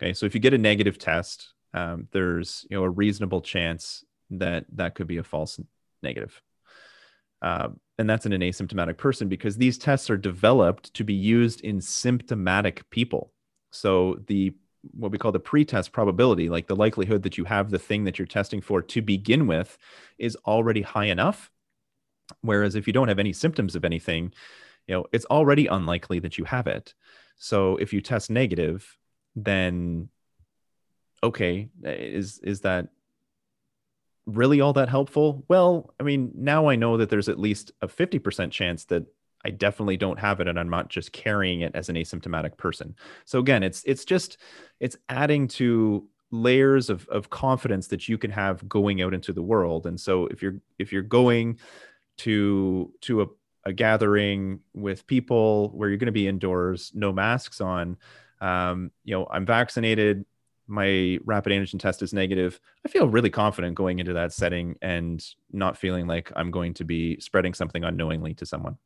Okay, 0.01 0.13
so 0.13 0.25
if 0.25 0.33
you 0.33 0.39
get 0.39 0.53
a 0.53 0.57
negative 0.57 0.97
test, 0.97 1.49
um, 1.73 2.07
there's 2.11 2.65
you 2.69 2.77
know 2.77 2.83
a 2.83 2.89
reasonable 2.89 3.41
chance 3.41 4.05
that 4.31 4.65
that 4.73 4.95
could 4.95 5.07
be 5.07 5.17
a 5.17 5.23
false 5.23 5.59
negative. 6.01 6.41
Uh, 7.41 7.69
and 7.97 8.09
that's 8.09 8.25
in 8.25 8.33
an 8.33 8.41
asymptomatic 8.41 8.97
person 8.97 9.27
because 9.27 9.57
these 9.57 9.77
tests 9.77 10.09
are 10.09 10.17
developed 10.17 10.93
to 10.93 11.03
be 11.03 11.13
used 11.13 11.61
in 11.61 11.81
symptomatic 11.81 12.89
people. 12.89 13.31
So 13.71 14.19
the 14.27 14.53
what 14.93 15.11
we 15.11 15.19
call 15.19 15.31
the 15.31 15.39
pretest 15.39 15.91
probability, 15.91 16.49
like 16.49 16.65
the 16.65 16.75
likelihood 16.75 17.21
that 17.23 17.37
you 17.37 17.45
have 17.45 17.69
the 17.69 17.77
thing 17.77 18.03
that 18.05 18.17
you're 18.17 18.25
testing 18.25 18.61
for 18.61 18.81
to 18.81 19.01
begin 19.01 19.45
with, 19.45 19.77
is 20.17 20.35
already 20.47 20.81
high 20.81 21.05
enough. 21.05 21.51
Whereas 22.41 22.75
if 22.75 22.87
you 22.87 22.93
don't 22.93 23.07
have 23.07 23.19
any 23.19 23.33
symptoms 23.33 23.75
of 23.75 23.85
anything, 23.85 24.33
you 24.87 24.95
know, 24.95 25.05
it's 25.11 25.25
already 25.25 25.67
unlikely 25.67 26.19
that 26.19 26.37
you 26.37 26.45
have 26.45 26.65
it. 26.65 26.95
So 27.37 27.77
if 27.77 27.93
you 27.93 28.01
test 28.01 28.29
negative, 28.31 28.97
then 29.35 30.09
okay, 31.23 31.69
is 31.83 32.39
is 32.39 32.61
that 32.61 32.87
really 34.35 34.61
all 34.61 34.73
that 34.73 34.89
helpful? 34.89 35.43
Well, 35.47 35.93
I 35.99 36.03
mean, 36.03 36.31
now 36.35 36.67
I 36.67 36.75
know 36.75 36.97
that 36.97 37.09
there's 37.09 37.29
at 37.29 37.39
least 37.39 37.71
a 37.81 37.87
50% 37.87 38.51
chance 38.51 38.85
that 38.85 39.05
I 39.43 39.49
definitely 39.49 39.97
don't 39.97 40.19
have 40.19 40.39
it 40.39 40.47
and 40.47 40.59
I'm 40.59 40.69
not 40.69 40.89
just 40.89 41.11
carrying 41.11 41.61
it 41.61 41.75
as 41.75 41.89
an 41.89 41.95
asymptomatic 41.95 42.57
person. 42.57 42.95
So 43.25 43.39
again, 43.39 43.63
it's 43.63 43.83
it's 43.85 44.05
just 44.05 44.37
it's 44.79 44.97
adding 45.09 45.47
to 45.49 46.07
layers 46.31 46.89
of 46.89 47.07
of 47.09 47.29
confidence 47.29 47.87
that 47.87 48.07
you 48.07 48.17
can 48.17 48.31
have 48.31 48.67
going 48.69 49.01
out 49.01 49.13
into 49.13 49.33
the 49.33 49.41
world. 49.41 49.85
And 49.85 49.99
so 49.99 50.27
if 50.27 50.41
you're 50.41 50.57
if 50.77 50.91
you're 50.91 51.01
going 51.01 51.59
to 52.17 52.93
to 53.01 53.21
a, 53.23 53.25
a 53.65 53.73
gathering 53.73 54.59
with 54.73 55.07
people 55.07 55.69
where 55.69 55.89
you're 55.89 55.97
going 55.97 56.05
to 56.05 56.11
be 56.11 56.27
indoors, 56.27 56.91
no 56.93 57.11
masks 57.11 57.61
on, 57.61 57.97
um, 58.41 58.91
you 59.03 59.15
know, 59.15 59.27
I'm 59.29 59.45
vaccinated, 59.45 60.25
my 60.71 61.19
rapid 61.25 61.51
antigen 61.51 61.79
test 61.79 62.01
is 62.01 62.13
negative, 62.13 62.59
I 62.85 62.89
feel 62.89 63.07
really 63.07 63.29
confident 63.29 63.75
going 63.75 63.99
into 63.99 64.13
that 64.13 64.31
setting 64.31 64.77
and 64.81 65.23
not 65.51 65.77
feeling 65.77 66.07
like 66.07 66.31
I'm 66.35 66.49
going 66.49 66.73
to 66.75 66.85
be 66.85 67.19
spreading 67.19 67.53
something 67.53 67.83
unknowingly 67.83 68.33
to 68.35 68.45
someone. 68.45 68.77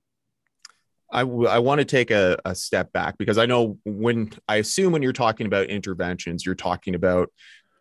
I, 1.12 1.20
w- 1.20 1.48
I 1.48 1.60
want 1.60 1.80
to 1.80 1.86
take 1.86 2.10
a, 2.10 2.38
a 2.44 2.56
step 2.56 2.92
back 2.92 3.20
because 3.20 3.38
I 3.38 3.46
know 3.46 3.78
when 3.86 4.32
I 4.50 4.56
assume 4.56 4.92
when 4.92 5.04
you're 5.04 5.14
talking 5.14 5.46
about 5.46 5.68
interventions, 5.68 6.44
you're 6.44 6.56
talking 6.56 6.96
about 6.96 7.32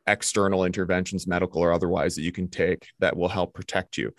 external 0.06 0.64
interventions, 0.64 1.26
medical 1.26 1.62
or 1.62 1.72
otherwise, 1.72 2.14
that 2.16 2.22
you 2.22 2.32
can 2.32 2.48
take 2.48 2.86
that 2.98 3.16
will 3.16 3.30
help 3.30 3.54
protect 3.54 3.96
you. 3.96 4.12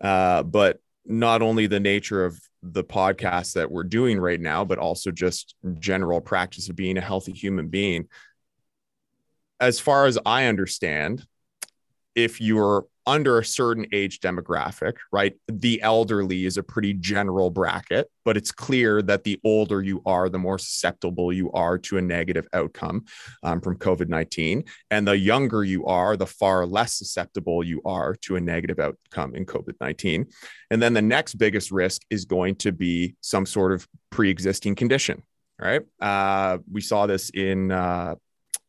Uh, 0.00 0.42
but 0.42 0.80
not 1.06 1.40
only 1.42 1.68
the 1.68 1.80
nature 1.80 2.24
of 2.24 2.38
the 2.62 2.82
podcast 2.84 3.54
that 3.54 3.70
we're 3.70 3.84
doing 3.84 4.18
right 4.18 4.40
now, 4.40 4.64
but 4.64 4.78
also 4.78 5.12
just 5.12 5.54
general 5.78 6.20
practice 6.20 6.68
of 6.68 6.74
being 6.74 6.98
a 6.98 7.00
healthy 7.00 7.32
human 7.32 7.68
being. 7.68 8.08
As 9.60 9.80
far 9.80 10.06
as 10.06 10.18
I 10.24 10.46
understand, 10.46 11.26
if 12.14 12.40
you're 12.40 12.86
under 13.08 13.38
a 13.38 13.44
certain 13.44 13.86
age 13.92 14.20
demographic, 14.20 14.96
right? 15.10 15.34
The 15.48 15.80
elderly 15.80 16.44
is 16.44 16.58
a 16.58 16.62
pretty 16.62 16.92
general 16.92 17.48
bracket, 17.48 18.10
but 18.22 18.36
it's 18.36 18.52
clear 18.52 19.00
that 19.00 19.24
the 19.24 19.40
older 19.44 19.80
you 19.80 20.02
are, 20.04 20.28
the 20.28 20.38
more 20.38 20.58
susceptible 20.58 21.32
you 21.32 21.50
are 21.52 21.78
to 21.78 21.96
a 21.96 22.02
negative 22.02 22.46
outcome 22.52 23.06
um, 23.42 23.62
from 23.62 23.78
COVID 23.78 24.08
19. 24.08 24.64
And 24.90 25.08
the 25.08 25.16
younger 25.16 25.64
you 25.64 25.86
are, 25.86 26.18
the 26.18 26.26
far 26.26 26.66
less 26.66 26.98
susceptible 26.98 27.64
you 27.64 27.80
are 27.86 28.14
to 28.22 28.36
a 28.36 28.40
negative 28.40 28.78
outcome 28.78 29.34
in 29.34 29.46
COVID 29.46 29.74
19. 29.80 30.26
And 30.70 30.82
then 30.82 30.92
the 30.92 31.00
next 31.00 31.36
biggest 31.36 31.70
risk 31.70 32.02
is 32.10 32.26
going 32.26 32.56
to 32.56 32.72
be 32.72 33.16
some 33.22 33.46
sort 33.46 33.72
of 33.72 33.88
pre 34.10 34.28
existing 34.28 34.74
condition, 34.74 35.22
right? 35.58 35.80
Uh, 35.98 36.58
we 36.70 36.82
saw 36.82 37.06
this 37.06 37.30
in. 37.30 37.72
Uh, 37.72 38.16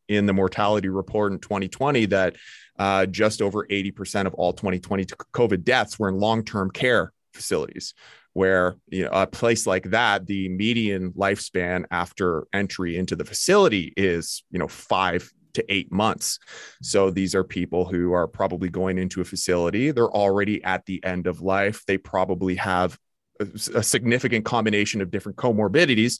in 0.10 0.26
the 0.26 0.34
mortality 0.34 0.89
report 0.89 1.32
in 1.32 1.39
2020 1.39 2.07
that 2.07 2.36
uh, 2.78 3.05
just 3.05 3.41
over 3.41 3.66
80% 3.68 4.26
of 4.26 4.34
all 4.34 4.51
2020 4.51 5.05
COVID 5.05 5.64
deaths 5.64 5.97
were 5.97 6.10
in 6.10 6.18
long 6.18 6.43
term 6.43 6.72
care 6.72 7.14
facilities, 7.34 7.93
where 8.34 8.76
you 8.88 9.03
know, 9.05 9.12
a 9.12 9.28
place 9.28 9.68
like 9.68 9.91
that, 9.91 10.26
the 10.26 10.49
median 10.49 11.12
lifespan 11.14 11.86
after 11.91 12.47
entry 12.51 12.97
into 12.97 13.16
the 13.16 13.26
facility 13.26 13.93
is 13.95 14.43
you 14.51 14.60
know 14.60 14.68
five 14.68 15.32
to 15.53 15.66
eight 15.74 15.91
months. 15.91 16.39
So 16.82 17.10
these 17.10 17.36
are 17.36 17.43
people 17.43 17.86
who 17.86 18.14
are 18.14 18.28
probably 18.28 18.70
going 18.70 18.97
into 18.97 19.22
a 19.22 19.26
facility. 19.26 19.91
They're 19.91 20.05
already 20.05 20.64
at 20.64 20.86
the 20.86 21.03
end 21.03 21.28
of 21.28 21.41
life. 21.41 21.84
They 21.86 21.97
probably 21.97 22.55
have 22.55 22.97
a, 23.39 23.47
a 23.76 23.84
significant 23.84 24.45
combination 24.45 25.01
of 25.01 25.12
different 25.12 25.38
comorbidities. 25.38 26.20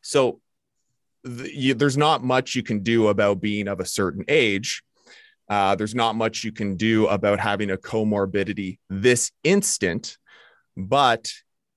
So 0.00 0.40
you, 1.24 1.74
there's 1.74 1.96
not 1.96 2.22
much 2.22 2.54
you 2.54 2.62
can 2.62 2.80
do 2.80 3.08
about 3.08 3.40
being 3.40 3.68
of 3.68 3.80
a 3.80 3.86
certain 3.86 4.24
age 4.28 4.82
uh, 5.48 5.74
there's 5.74 5.94
not 5.94 6.16
much 6.16 6.44
you 6.44 6.52
can 6.52 6.76
do 6.76 7.06
about 7.06 7.38
having 7.38 7.70
a 7.70 7.76
comorbidity 7.76 8.78
this 8.88 9.30
instant, 9.42 10.16
but 10.76 11.30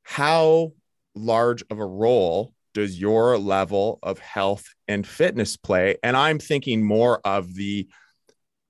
how 0.03 0.71
large 1.15 1.63
of 1.69 1.79
a 1.79 1.85
role 1.85 2.53
does 2.73 2.99
your 2.99 3.37
level 3.37 3.99
of 4.03 4.19
health 4.19 4.65
and 4.87 5.05
fitness 5.05 5.57
play? 5.57 5.97
And 6.01 6.15
I'm 6.15 6.39
thinking 6.39 6.85
more 6.85 7.19
of 7.25 7.53
the 7.53 7.87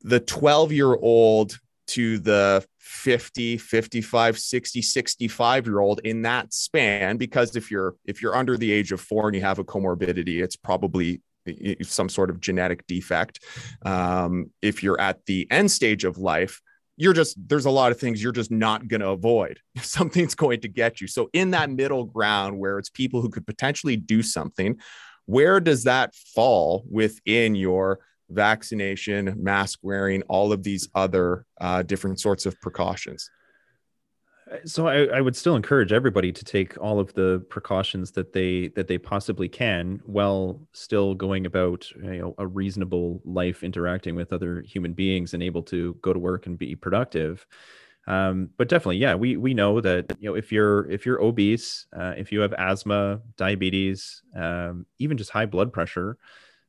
the 0.02 0.20
12 0.20 0.72
year 0.72 0.96
old 0.96 1.58
to 1.88 2.20
the 2.20 2.66
50 2.88 3.58
55 3.58 4.40
60 4.40 4.82
65 4.82 5.66
year 5.66 5.80
old 5.80 6.00
in 6.04 6.22
that 6.24 6.54
span 6.54 7.18
because 7.18 7.56
if 7.56 7.70
you're 7.70 7.96
if 8.06 8.22
you're 8.22 8.36
under 8.36 8.58
the 8.58 8.72
age 8.72 8.92
of 8.92 9.02
4 9.02 9.28
and 9.28 9.36
you 9.36 9.42
have 9.42 9.60
a 9.60 9.64
comorbidity 9.64 10.42
it's 10.42 10.56
probably 10.56 11.22
some 11.82 12.10
sort 12.10 12.30
of 12.30 12.40
genetic 12.40 12.86
defect. 12.88 13.44
Um, 13.86 14.52
if 14.62 14.84
you're 14.84 15.00
at 15.00 15.26
the 15.26 15.48
end 15.52 15.72
stage 15.72 16.04
of 16.04 16.18
life, 16.18 16.62
you're 16.98 17.14
just 17.14 17.38
there's 17.48 17.66
a 17.66 17.72
lot 17.72 17.92
of 17.92 18.00
things 18.00 18.22
you're 18.22 18.32
just 18.32 18.52
not 18.52 18.88
going 18.88 19.02
to 19.02 19.10
avoid. 19.10 19.60
Something's 19.78 20.36
going 20.36 20.62
to 20.62 20.68
get 20.68 21.00
you. 21.00 21.08
So 21.08 21.30
in 21.34 21.52
that 21.52 21.70
middle 21.70 22.06
ground 22.06 22.58
where 22.60 22.80
it's 22.80 22.90
people 22.90 23.22
who 23.22 23.30
could 23.30 23.46
potentially 23.46 23.96
do 23.96 24.24
something, 24.24 24.80
where 25.26 25.60
does 25.60 25.84
that 25.84 26.16
fall 26.16 26.86
within 26.90 27.56
your 27.56 28.00
vaccination, 28.30 29.36
mask 29.38 29.80
wearing, 29.82 30.22
all 30.24 30.52
of 30.52 30.64
these 30.64 30.88
other 30.96 31.46
uh, 31.60 31.84
different 31.84 32.20
sorts 32.20 32.46
of 32.46 32.60
precautions? 32.62 33.30
so 34.66 34.88
I, 34.88 35.06
I, 35.06 35.22
would 35.22 35.36
still 35.36 35.56
encourage 35.56 35.92
everybody 35.92 36.32
to 36.32 36.46
take 36.46 36.80
all 36.80 37.00
of 37.00 37.14
the 37.14 37.46
precautions 37.50 38.12
that 38.12 38.34
they 38.34 38.70
that 38.70 38.88
they 38.88 38.98
possibly 38.98 39.50
can 39.50 40.00
while 40.06 40.62
still 40.74 41.14
going 41.16 41.46
about 41.46 41.90
you 41.92 42.20
know 42.20 42.36
a 42.38 42.48
reasonable 42.48 43.22
life 43.26 43.64
interacting 43.64 44.16
with 44.16 44.32
other 44.32 44.62
human 44.62 44.94
beings 44.94 45.34
and 45.34 45.44
able 45.44 45.64
to 45.64 45.96
go 46.02 46.14
to 46.14 46.20
work 46.20 46.46
and 46.46 46.58
be 46.58 46.76
productive 46.76 47.46
um, 48.08 48.50
but 48.58 48.70
definitely 48.70 48.98
yeah 48.98 49.16
we 49.16 49.38
we 49.38 49.54
know 49.54 49.82
that 49.82 50.06
you 50.20 50.30
know 50.30 50.36
if 50.36 50.52
you're 50.52 50.90
if 50.90 51.06
you're 51.06 51.22
obese 51.22 51.86
uh, 51.96 52.14
if 52.18 52.32
you 52.32 52.40
have 52.40 52.54
asthma 52.54 53.20
diabetes 53.36 54.22
um, 54.36 54.86
even 55.00 55.18
just 55.18 55.32
high 55.32 55.46
blood 55.46 55.74
pressure 55.74 56.18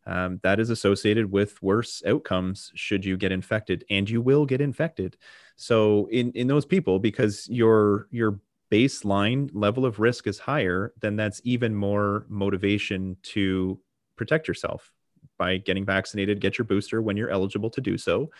um, 0.09 0.41
that 0.43 0.59
is 0.59 0.71
associated 0.71 1.31
with 1.31 1.63
worse 1.63 2.03
outcomes 2.07 2.73
should 2.75 3.05
you 3.05 3.19
get 3.19 3.31
infected 3.31 3.85
and 3.91 4.09
you 4.09 4.23
will 4.23 4.47
get 4.47 4.61
infected. 4.61 5.19
So 5.57 6.09
in 6.11 6.33
in 6.33 6.47
those 6.47 6.65
people 6.65 6.99
because 6.99 7.47
your 7.49 8.09
your 8.11 8.41
baseline 8.73 9.51
level 9.53 9.85
of 9.85 9.99
risk 9.99 10.27
is 10.27 10.39
higher 10.39 10.93
then 11.01 11.17
that's 11.17 11.41
even 11.45 11.75
more 11.75 12.27
motivation 12.29 13.17
to 13.23 13.79
protect 14.17 14.47
yourself 14.49 14.93
by 15.39 15.57
getting 15.59 15.85
vaccinated 15.85 16.41
get 16.41 16.59
your 16.59 16.65
booster 16.65 17.01
when 17.01 17.17
you're 17.17 17.31
eligible 17.31 17.71
to 17.71 17.81
do 17.81 17.99
so. 17.99 18.31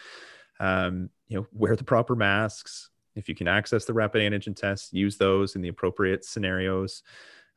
Um, 0.61 1.11
you 1.29 1.37
know 1.37 1.47
wear 1.53 1.77
the 1.77 1.85
proper 1.85 2.17
masks. 2.17 2.89
If 3.15 3.29
you 3.29 3.35
can 3.35 3.49
access 3.49 3.85
the 3.85 3.93
rapid 3.93 4.23
antigen 4.23 4.57
tests 4.57 4.93
use 4.93 5.19
those 5.19 5.55
in 5.55 5.61
the 5.61 5.69
appropriate 5.69 6.25
scenarios 6.25 7.03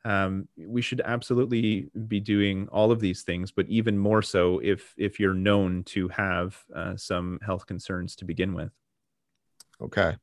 um, 0.04 0.48
we 0.56 0.82
should 0.82 1.00
absolutely 1.04 1.90
be 2.08 2.18
doing 2.18 2.68
all 2.72 2.90
of 2.90 3.00
these 3.00 3.22
things, 3.22 3.52
but 3.52 3.68
even 3.68 3.98
more 3.98 4.22
so 4.22 4.58
if 4.58 4.94
if 4.96 5.20
you're 5.20 5.34
known 5.34 5.84
to 5.84 6.08
have 6.08 6.58
uh, 6.74 6.96
some 6.96 7.38
health 7.44 7.66
concerns 7.66 8.16
to 8.16 8.24
begin 8.24 8.54
with. 8.54 8.72
Okay. 9.80 10.16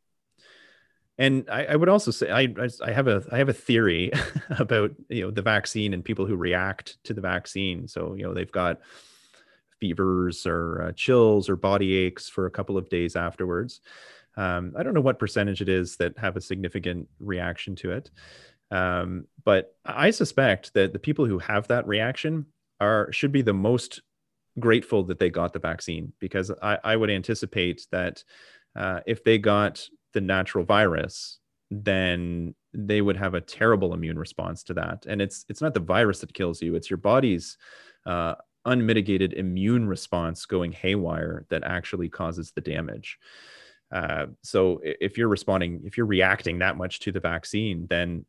And 1.18 1.50
I, 1.50 1.66
I 1.66 1.76
would 1.76 1.90
also 1.90 2.12
say 2.12 2.30
I, 2.32 2.48
I 2.82 2.92
have 2.92 3.08
a 3.08 3.24
I 3.32 3.38
have 3.38 3.50
a 3.50 3.54
theory 3.54 4.12
about 4.58 4.92
you 5.10 5.24
know 5.24 5.32
the 5.32 5.42
vaccine 5.42 5.94
and 5.94 6.04
people 6.04 6.26
who 6.26 6.36
react 6.36 6.98
to 7.06 7.14
the 7.14 7.22
vaccine. 7.22 7.88
So 7.88 8.16
you 8.16 8.24
know 8.24 8.34
they've 8.34 8.52
got 8.52 8.80
fevers 9.80 10.46
or 10.46 10.82
uh, 10.82 10.92
chills 10.94 11.50
or 11.50 11.56
body 11.56 11.96
aches 11.96 12.28
for 12.28 12.46
a 12.46 12.52
couple 12.52 12.78
of 12.78 12.90
days 12.90 13.16
afterwards. 13.16 13.80
Um, 14.36 14.74
I 14.78 14.84
don't 14.84 14.94
know 14.94 15.02
what 15.02 15.20
percentage 15.20 15.62
it 15.62 15.70
is 15.70 15.98
that 15.98 16.18
have 16.18 16.38
a 16.38 16.42
significant 16.42 17.10
reaction 17.20 17.76
to 17.78 17.92
it. 17.92 18.10
Um, 18.72 19.26
but 19.44 19.76
I 19.86 20.12
suspect 20.12 20.74
that 20.74 20.94
the 20.94 21.00
people 21.00 21.26
who 21.26 21.40
have 21.40 21.68
that 21.68 21.88
reaction 21.88 22.46
are 22.80 23.12
should 23.12 23.32
be 23.32 23.42
the 23.42 23.54
most 23.54 24.02
grateful 24.60 25.04
that 25.04 25.20
they 25.20 25.30
got 25.30 25.54
the 25.54 25.60
vaccine 25.60 26.14
because 26.20 26.52
I, 26.62 26.78
I 26.84 26.96
would 26.96 27.10
anticipate 27.10 27.88
that 27.92 28.24
uh, 28.76 29.00
if 29.06 29.24
they 29.24 29.38
got 29.38 29.88
the 30.14 30.22
natural 30.22 30.66
virus, 30.66 31.40
then 31.72 32.56
they 32.74 33.02
would 33.02 33.18
have 33.18 33.34
a 33.34 33.42
terrible 33.42 33.94
immune 33.94 34.20
response 34.20 34.64
to 34.64 34.74
that. 34.76 35.06
And 35.08 35.22
it's 35.22 35.46
it's 35.50 35.62
not 35.62 35.74
the 35.74 35.80
virus 35.80 36.20
that 36.20 36.34
kills 36.34 36.62
you; 36.62 36.76
it's 36.76 36.90
your 36.90 36.98
body's 36.98 37.58
uh, 38.06 38.36
unmitigated 38.66 39.34
immune 39.34 39.88
response 39.88 40.46
going 40.46 40.72
haywire 40.72 41.46
that 41.50 41.64
actually 41.64 42.10
causes 42.10 42.52
the 42.52 42.62
damage. 42.62 43.18
Uh, 43.92 44.28
so 44.44 44.80
if 44.84 45.18
you're 45.18 45.28
responding, 45.28 45.82
if 45.84 45.98
you're 45.98 46.06
reacting 46.06 46.60
that 46.60 46.78
much 46.78 47.00
to 47.00 47.12
the 47.12 47.20
vaccine, 47.20 47.88
then 47.90 48.24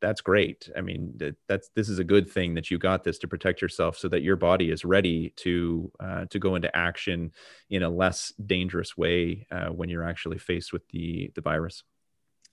that's 0.00 0.22
great. 0.22 0.70
I 0.76 0.80
mean, 0.80 1.18
that's 1.48 1.68
this 1.74 1.88
is 1.88 1.98
a 1.98 2.04
good 2.04 2.30
thing 2.30 2.54
that 2.54 2.70
you 2.70 2.78
got 2.78 3.04
this 3.04 3.18
to 3.18 3.28
protect 3.28 3.60
yourself, 3.60 3.98
so 3.98 4.08
that 4.08 4.22
your 4.22 4.36
body 4.36 4.70
is 4.70 4.84
ready 4.84 5.30
to 5.36 5.92
uh, 6.00 6.24
to 6.30 6.38
go 6.38 6.54
into 6.54 6.74
action 6.74 7.32
in 7.68 7.82
a 7.82 7.90
less 7.90 8.32
dangerous 8.44 8.96
way 8.96 9.46
uh, 9.50 9.68
when 9.68 9.90
you're 9.90 10.08
actually 10.08 10.38
faced 10.38 10.72
with 10.72 10.88
the 10.88 11.30
the 11.34 11.42
virus. 11.42 11.82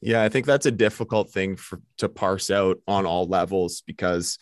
Yeah, 0.02 0.24
I 0.24 0.30
think 0.30 0.46
that's 0.46 0.66
a 0.66 0.72
difficult 0.72 1.32
thing 1.32 1.56
for 1.56 1.82
to 1.98 2.10
parse 2.10 2.52
out 2.52 2.82
on 2.88 3.06
all 3.06 3.26
levels 3.26 3.84
because 3.86 4.38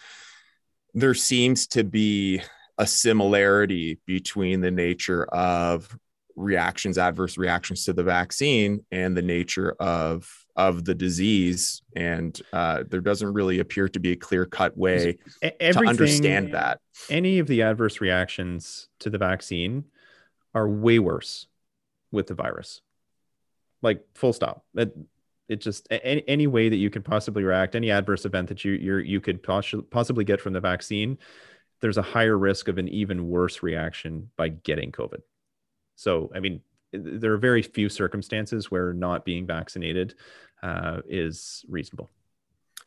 there 0.93 1.13
seems 1.13 1.68
to 1.68 1.84
be 1.84 2.41
a 2.80 2.88
similarity 2.88 3.99
between 4.05 4.61
the 4.61 4.72
nature 4.72 5.26
of 5.26 5.97
reactions, 6.38 6.98
adverse 6.98 7.38
reactions 7.38 7.84
to 7.86 7.94
the 7.94 8.04
vaccine, 8.04 8.86
and 8.92 9.18
the 9.18 9.22
nature 9.22 9.76
of 9.80 10.32
of 10.56 10.86
the 10.86 10.96
disease. 10.96 11.82
And 11.96 12.40
uh, 12.54 12.84
there 12.90 13.02
doesn't 13.02 13.34
really 13.34 13.60
appear 13.60 13.90
to 13.90 14.00
be 14.00 14.14
a 14.14 14.16
clear 14.16 14.46
cut 14.46 14.78
way 14.78 15.18
to 15.42 15.80
understand 15.80 16.54
that. 16.54 16.80
Any 17.10 17.40
of 17.40 17.48
the 17.48 17.64
adverse 17.64 18.00
reactions 18.00 18.88
to 19.00 19.10
the 19.10 19.18
vaccine 19.18 19.86
are 20.56 20.68
way 20.68 21.00
worse 21.00 21.48
with 22.12 22.28
the 22.28 22.34
virus. 22.34 22.82
Like 23.82 24.04
full 24.16 24.34
stop. 24.34 24.64
It, 24.76 24.96
it 25.50 25.62
just 25.62 25.88
any, 25.92 26.24
any 26.28 26.48
way 26.48 26.70
that 26.70 26.78
you 26.78 26.90
can 26.90 27.04
possibly 27.04 27.44
react, 27.44 27.76
any 27.76 27.92
adverse 27.92 28.26
event 28.26 28.50
that 28.50 28.66
you 28.66 28.74
you 28.74 28.98
you 28.98 29.22
could 29.22 29.44
possibly 29.44 30.24
get 30.24 30.42
from 30.42 30.54
the 30.54 30.60
vaccine, 30.60 31.18
there's 31.82 31.98
a 31.98 32.02
higher 32.02 32.38
risk 32.38 32.68
of 32.68 32.78
an 32.78 32.88
even 32.90 33.28
worse 33.28 33.64
reaction 33.64 34.30
by 34.36 34.50
getting 34.50 34.92
COVID. 34.92 35.22
So, 35.98 36.32
I 36.34 36.39
mean, 36.39 36.62
there 36.93 37.34
are 37.34 37.38
very 37.38 37.62
few 37.62 37.89
circumstances 37.89 38.72
where 38.72 38.93
not 38.93 39.26
being 39.26 39.45
vaccinated 39.45 40.16
uh, 40.64 41.02
is 41.08 41.66
reasonable. 41.68 42.10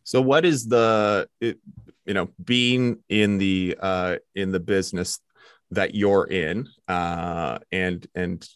So 0.05 0.23
what 0.23 0.45
is 0.45 0.67
the 0.67 1.29
it, 1.41 1.59
you 2.07 2.15
know 2.15 2.31
being 2.43 2.99
in 3.09 3.39
the 3.39 3.77
uh, 3.79 4.17
in 4.35 4.51
the 4.51 4.61
business 4.61 5.21
that 5.71 5.95
you're 5.95 6.27
in 6.27 6.69
uh, 6.89 7.59
and 7.71 8.07
and 8.15 8.49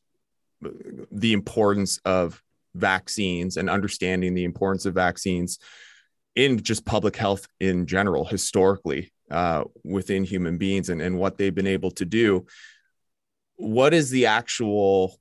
the 1.13 1.33
importance 1.33 2.01
of 2.05 2.43
vaccines 2.75 3.57
and 3.57 3.69
understanding 3.71 4.35
the 4.35 4.45
importance 4.45 4.87
of 4.87 4.95
vaccines 4.95 5.59
in 6.35 6.61
just 6.61 6.85
public 6.85 7.15
health 7.15 7.47
in 7.61 7.87
general 7.87 8.25
historically 8.25 9.13
uh, 9.31 9.63
within 9.85 10.25
human 10.25 10.59
beings 10.59 10.89
and, 10.89 11.01
and 11.01 11.17
what 11.17 11.39
they've 11.39 11.55
been 11.55 11.67
able 11.67 11.91
to 11.93 12.05
do 12.05 12.45
what 13.57 13.95
is 13.95 14.11
the 14.11 14.27
actual 14.27 15.19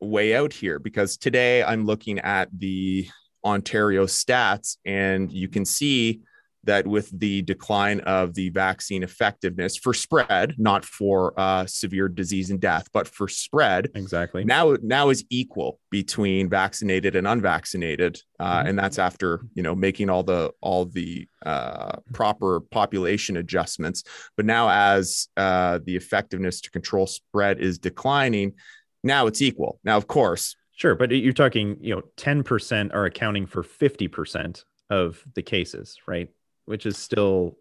way 0.00 0.34
out 0.34 0.52
here? 0.52 0.78
Because 0.78 1.16
today 1.16 1.62
i'm 1.62 1.84
looking 1.84 2.18
at 2.20 2.48
the 2.56 3.08
ontario 3.44 4.06
stats 4.06 4.76
and 4.84 5.32
you 5.32 5.48
can 5.48 5.64
see 5.64 6.20
that 6.64 6.86
with 6.86 7.10
the 7.18 7.42
decline 7.42 8.00
of 8.00 8.34
the 8.34 8.50
vaccine 8.50 9.02
effectiveness 9.02 9.76
for 9.76 9.94
spread, 9.94 10.54
not 10.58 10.84
for 10.84 11.32
uh, 11.38 11.64
severe 11.66 12.08
disease 12.08 12.50
and 12.50 12.60
death, 12.60 12.88
but 12.92 13.08
for 13.08 13.28
spread, 13.28 13.88
exactly 13.94 14.44
now 14.44 14.76
now 14.82 15.08
is 15.08 15.24
equal 15.30 15.78
between 15.90 16.48
vaccinated 16.48 17.16
and 17.16 17.26
unvaccinated, 17.26 18.20
uh, 18.38 18.58
mm-hmm. 18.58 18.68
and 18.68 18.78
that's 18.78 18.98
after 18.98 19.40
you 19.54 19.62
know 19.62 19.74
making 19.74 20.10
all 20.10 20.22
the 20.22 20.52
all 20.60 20.84
the 20.84 21.26
uh, 21.44 21.96
proper 22.12 22.60
population 22.60 23.36
adjustments. 23.36 24.04
But 24.36 24.46
now, 24.46 24.68
as 24.68 25.28
uh, 25.36 25.78
the 25.84 25.96
effectiveness 25.96 26.60
to 26.62 26.70
control 26.70 27.06
spread 27.06 27.60
is 27.60 27.78
declining, 27.78 28.54
now 29.02 29.26
it's 29.26 29.40
equal. 29.40 29.80
Now, 29.84 29.96
of 29.96 30.06
course, 30.06 30.56
sure, 30.76 30.94
but 30.94 31.10
you're 31.10 31.32
talking 31.32 31.78
you 31.80 31.94
know 31.94 32.02
10% 32.16 32.94
are 32.94 33.06
accounting 33.06 33.46
for 33.46 33.62
50% 33.62 34.64
of 34.90 35.24
the 35.34 35.42
cases, 35.42 35.96
right? 36.06 36.28
Which 36.70 36.86
is 36.86 36.96
still 36.96 37.58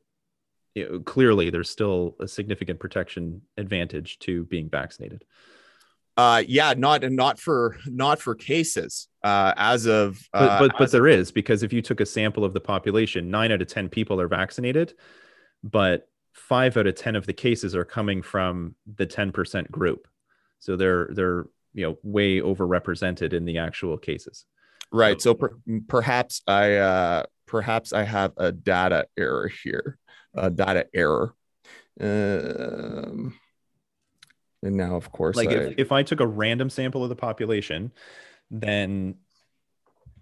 you 0.75 0.87
know, 0.87 0.99
clearly 0.99 1.49
there's 1.49 1.69
still 1.69 2.15
a 2.19 2.27
significant 2.27 2.79
protection 2.79 3.41
advantage 3.57 4.19
to 4.19 4.45
being 4.45 4.69
vaccinated. 4.69 5.25
Uh, 6.15 6.43
yeah, 6.47 6.75
not 6.77 7.01
not 7.11 7.39
for 7.39 7.77
not 7.87 8.19
for 8.19 8.35
cases 8.35 9.07
uh, 9.23 9.53
as 9.57 9.87
of. 9.87 10.21
Uh, 10.31 10.59
but 10.59 10.59
but, 10.59 10.77
but 10.77 10.91
there 10.91 11.07
of, 11.07 11.19
is 11.19 11.31
because 11.31 11.63
if 11.63 11.73
you 11.73 11.81
took 11.81 12.01
a 12.01 12.05
sample 12.05 12.45
of 12.45 12.53
the 12.53 12.59
population, 12.59 13.31
nine 13.31 13.51
out 13.51 13.63
of 13.63 13.67
ten 13.67 13.89
people 13.89 14.21
are 14.21 14.27
vaccinated, 14.27 14.93
but 15.63 16.07
five 16.33 16.77
out 16.77 16.85
of 16.85 16.93
ten 16.93 17.15
of 17.15 17.25
the 17.25 17.33
cases 17.33 17.75
are 17.75 17.85
coming 17.85 18.21
from 18.21 18.75
the 18.95 19.07
ten 19.07 19.31
percent 19.31 19.71
group, 19.71 20.07
so 20.59 20.75
they're 20.75 21.09
they're 21.13 21.47
you 21.73 21.87
know 21.87 21.97
way 22.03 22.41
overrepresented 22.41 23.33
in 23.33 23.45
the 23.45 23.57
actual 23.57 23.97
cases. 23.97 24.45
Right. 24.91 25.21
So, 25.21 25.35
per, 25.35 25.51
perhaps 25.87 26.41
I 26.47 26.75
uh, 26.75 27.23
perhaps 27.49 27.93
I 27.93 28.03
have 28.03 28.33
a 28.37 28.51
data 28.51 29.07
error 29.17 29.49
here, 29.63 29.97
a 30.35 30.51
data 30.51 30.85
error. 30.93 31.33
Um, 31.99 33.37
and 34.61 34.77
now, 34.77 34.95
of 34.95 35.11
course, 35.11 35.35
like 35.35 35.49
I, 35.49 35.53
if, 35.53 35.73
if 35.77 35.91
I 35.91 36.03
took 36.03 36.19
a 36.19 36.27
random 36.27 36.69
sample 36.69 37.03
of 37.03 37.09
the 37.09 37.15
population, 37.15 37.91
then 38.51 39.15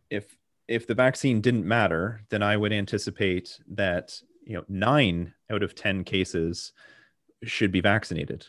if 0.10 0.36
if 0.68 0.88
the 0.88 0.96
vaccine 0.96 1.42
didn't 1.42 1.66
matter, 1.66 2.22
then 2.30 2.42
I 2.42 2.56
would 2.56 2.72
anticipate 2.72 3.60
that 3.72 4.20
you 4.46 4.54
know 4.54 4.64
nine 4.70 5.34
out 5.52 5.64
of 5.64 5.76
ten 5.76 6.04
cases 6.04 6.72
should 7.44 7.72
be 7.72 7.82
vaccinated. 7.82 8.48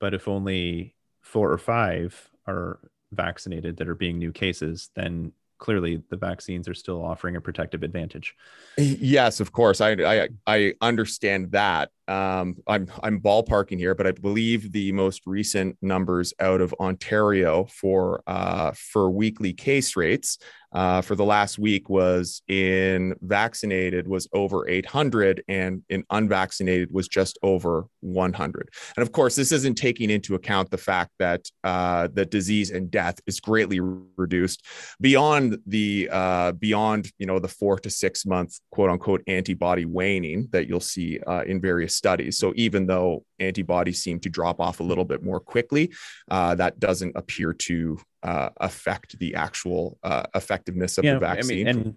But 0.00 0.14
if 0.14 0.26
only 0.26 0.96
four 1.20 1.52
or 1.52 1.58
five 1.58 2.30
are 2.46 2.80
vaccinated 3.12 3.76
that 3.76 3.88
are 3.88 3.94
being 3.94 4.18
new 4.18 4.32
cases, 4.32 4.90
then 4.94 5.32
clearly 5.58 6.02
the 6.10 6.16
vaccines 6.16 6.68
are 6.68 6.74
still 6.74 7.04
offering 7.04 7.36
a 7.36 7.40
protective 7.40 7.82
advantage. 7.82 8.34
Yes, 8.76 9.40
of 9.40 9.52
course. 9.52 9.80
I 9.80 9.92
I, 9.92 10.28
I 10.46 10.74
understand 10.80 11.52
that. 11.52 11.90
Um, 12.06 12.56
I'm 12.66 12.90
I'm 13.02 13.20
ballparking 13.20 13.78
here, 13.78 13.94
but 13.94 14.06
I 14.06 14.12
believe 14.12 14.72
the 14.72 14.92
most 14.92 15.22
recent 15.26 15.76
numbers 15.82 16.32
out 16.40 16.60
of 16.60 16.74
Ontario 16.80 17.66
for 17.66 18.22
uh, 18.26 18.72
for 18.74 19.10
weekly 19.10 19.52
case 19.52 19.96
rates 19.96 20.38
uh, 20.72 21.00
for 21.00 21.14
the 21.14 21.24
last 21.24 21.58
week 21.58 21.88
was 21.88 22.42
in 22.48 23.14
vaccinated 23.22 24.06
was 24.06 24.28
over 24.32 24.68
800 24.68 25.42
and 25.48 25.82
in 25.88 26.04
unvaccinated 26.10 26.92
was 26.92 27.08
just 27.08 27.38
over 27.42 27.86
100 28.00 28.68
and 28.96 29.02
of 29.02 29.12
course 29.12 29.34
this 29.34 29.50
isn't 29.52 29.76
taking 29.76 30.10
into 30.10 30.34
account 30.34 30.70
the 30.70 30.78
fact 30.78 31.10
that 31.18 31.48
uh, 31.64 32.08
the 32.12 32.26
disease 32.26 32.70
and 32.70 32.90
death 32.90 33.18
is 33.26 33.40
greatly 33.40 33.80
reduced 33.80 34.64
beyond 35.00 35.47
the 35.66 36.08
uh, 36.10 36.52
beyond 36.52 37.10
you 37.18 37.26
know 37.26 37.38
the 37.38 37.48
four 37.48 37.78
to 37.78 37.90
six 37.90 38.26
month 38.26 38.58
quote 38.70 38.90
unquote 38.90 39.22
antibody 39.26 39.84
waning 39.84 40.48
that 40.50 40.68
you'll 40.68 40.80
see 40.80 41.20
uh, 41.26 41.42
in 41.46 41.60
various 41.60 41.94
studies 41.94 42.38
so 42.38 42.52
even 42.56 42.86
though 42.86 43.24
antibodies 43.38 44.02
seem 44.02 44.18
to 44.20 44.28
drop 44.28 44.60
off 44.60 44.80
a 44.80 44.82
little 44.82 45.04
bit 45.04 45.22
more 45.22 45.40
quickly 45.40 45.92
uh, 46.30 46.54
that 46.54 46.78
doesn't 46.80 47.12
appear 47.16 47.52
to 47.52 47.98
uh, 48.22 48.50
affect 48.58 49.18
the 49.18 49.34
actual 49.34 49.98
uh, 50.02 50.24
effectiveness 50.34 50.98
of 50.98 51.04
yeah, 51.04 51.14
the 51.14 51.20
vaccine. 51.20 51.68
I 51.68 51.72
mean, 51.72 51.94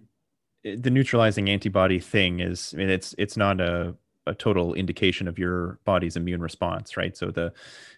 and 0.64 0.82
the 0.82 0.90
neutralizing 0.90 1.50
antibody 1.50 1.98
thing 1.98 2.40
is, 2.40 2.72
I 2.74 2.78
mean, 2.78 2.90
it's 2.90 3.14
it's 3.18 3.36
not 3.36 3.60
a 3.60 3.94
a 4.26 4.34
total 4.34 4.74
indication 4.74 5.26
of 5.26 5.38
your 5.38 5.78
body's 5.84 6.16
immune 6.16 6.40
response, 6.40 6.96
right? 6.96 7.16
So 7.16 7.30
the 7.30 7.52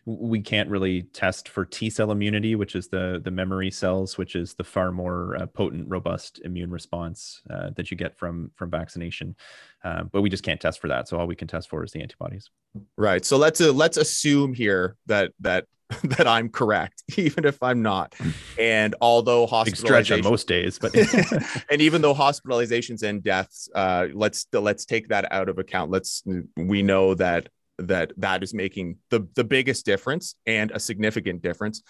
we 0.07 0.41
can't 0.41 0.69
really 0.69 1.03
test 1.03 1.49
for 1.49 1.65
T 1.65 1.91
cell 1.91 2.11
immunity, 2.11 2.55
which 2.55 2.75
is 2.75 2.89
the 2.89 3.21
the 3.23 3.31
memory 3.31 3.71
cells, 3.71 4.19
which 4.19 4.37
is 4.37 4.55
the 4.55 4.65
far 4.65 4.93
more 4.93 5.37
uh, 5.37 5.47
potent, 5.47 5.89
robust 5.89 6.41
immune 6.45 6.71
response 6.71 7.43
uh, 7.51 7.71
that 7.77 7.91
you 7.91 7.97
get 7.97 8.17
from 8.19 8.51
from 8.55 8.71
vaccination. 8.71 9.35
Uh, 9.83 10.05
but 10.05 10.23
we 10.23 10.31
just 10.31 10.45
can't 10.45 10.61
test 10.61 10.81
for 10.81 10.89
that. 10.89 11.09
So 11.09 11.19
all 11.19 11.27
we 11.27 11.37
can 11.37 11.49
test 11.49 11.69
for 11.69 11.85
is 11.85 11.93
the 11.93 12.01
antibodies. 12.01 12.51
Right. 12.97 13.25
So 13.25 13.37
let's 13.37 13.61
uh, 13.61 13.73
let's 13.73 13.97
assume 13.97 14.55
here 14.55 14.97
that 15.07 15.33
that 15.41 15.67
that 16.05 16.27
I'm 16.27 16.49
correct, 16.49 17.03
even 17.17 17.45
if 17.45 17.63
I'm 17.63 17.83
not. 17.83 18.15
And 18.59 18.95
although 19.01 19.47
hospitalization 19.47 20.25
most 20.25 20.47
days, 20.49 20.79
but 20.79 20.95
and 21.71 21.81
even 21.81 22.03
though 22.03 22.15
hospitalizations 22.15 23.03
and 23.03 23.23
deaths, 23.23 23.69
uh, 23.75 24.09
let's 24.13 24.47
let's 24.53 24.85
take 24.85 25.09
that 25.09 25.31
out 25.33 25.49
of 25.49 25.59
account. 25.59 25.91
Let's 25.91 26.23
we 26.57 26.83
know 26.83 27.15
that 27.15 27.49
that 27.79 28.13
that 28.17 28.43
is 28.43 28.55
making 28.55 28.99
the 29.11 29.27
the 29.35 29.45
biggest 29.45 29.85
difference 29.85 30.37
and 30.47 30.71
a 30.71 30.81
significant 30.81 31.43
difference. 31.43 31.83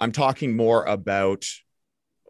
I'm 0.00 0.12
talking 0.12 0.56
more 0.56 0.84
about 0.84 1.46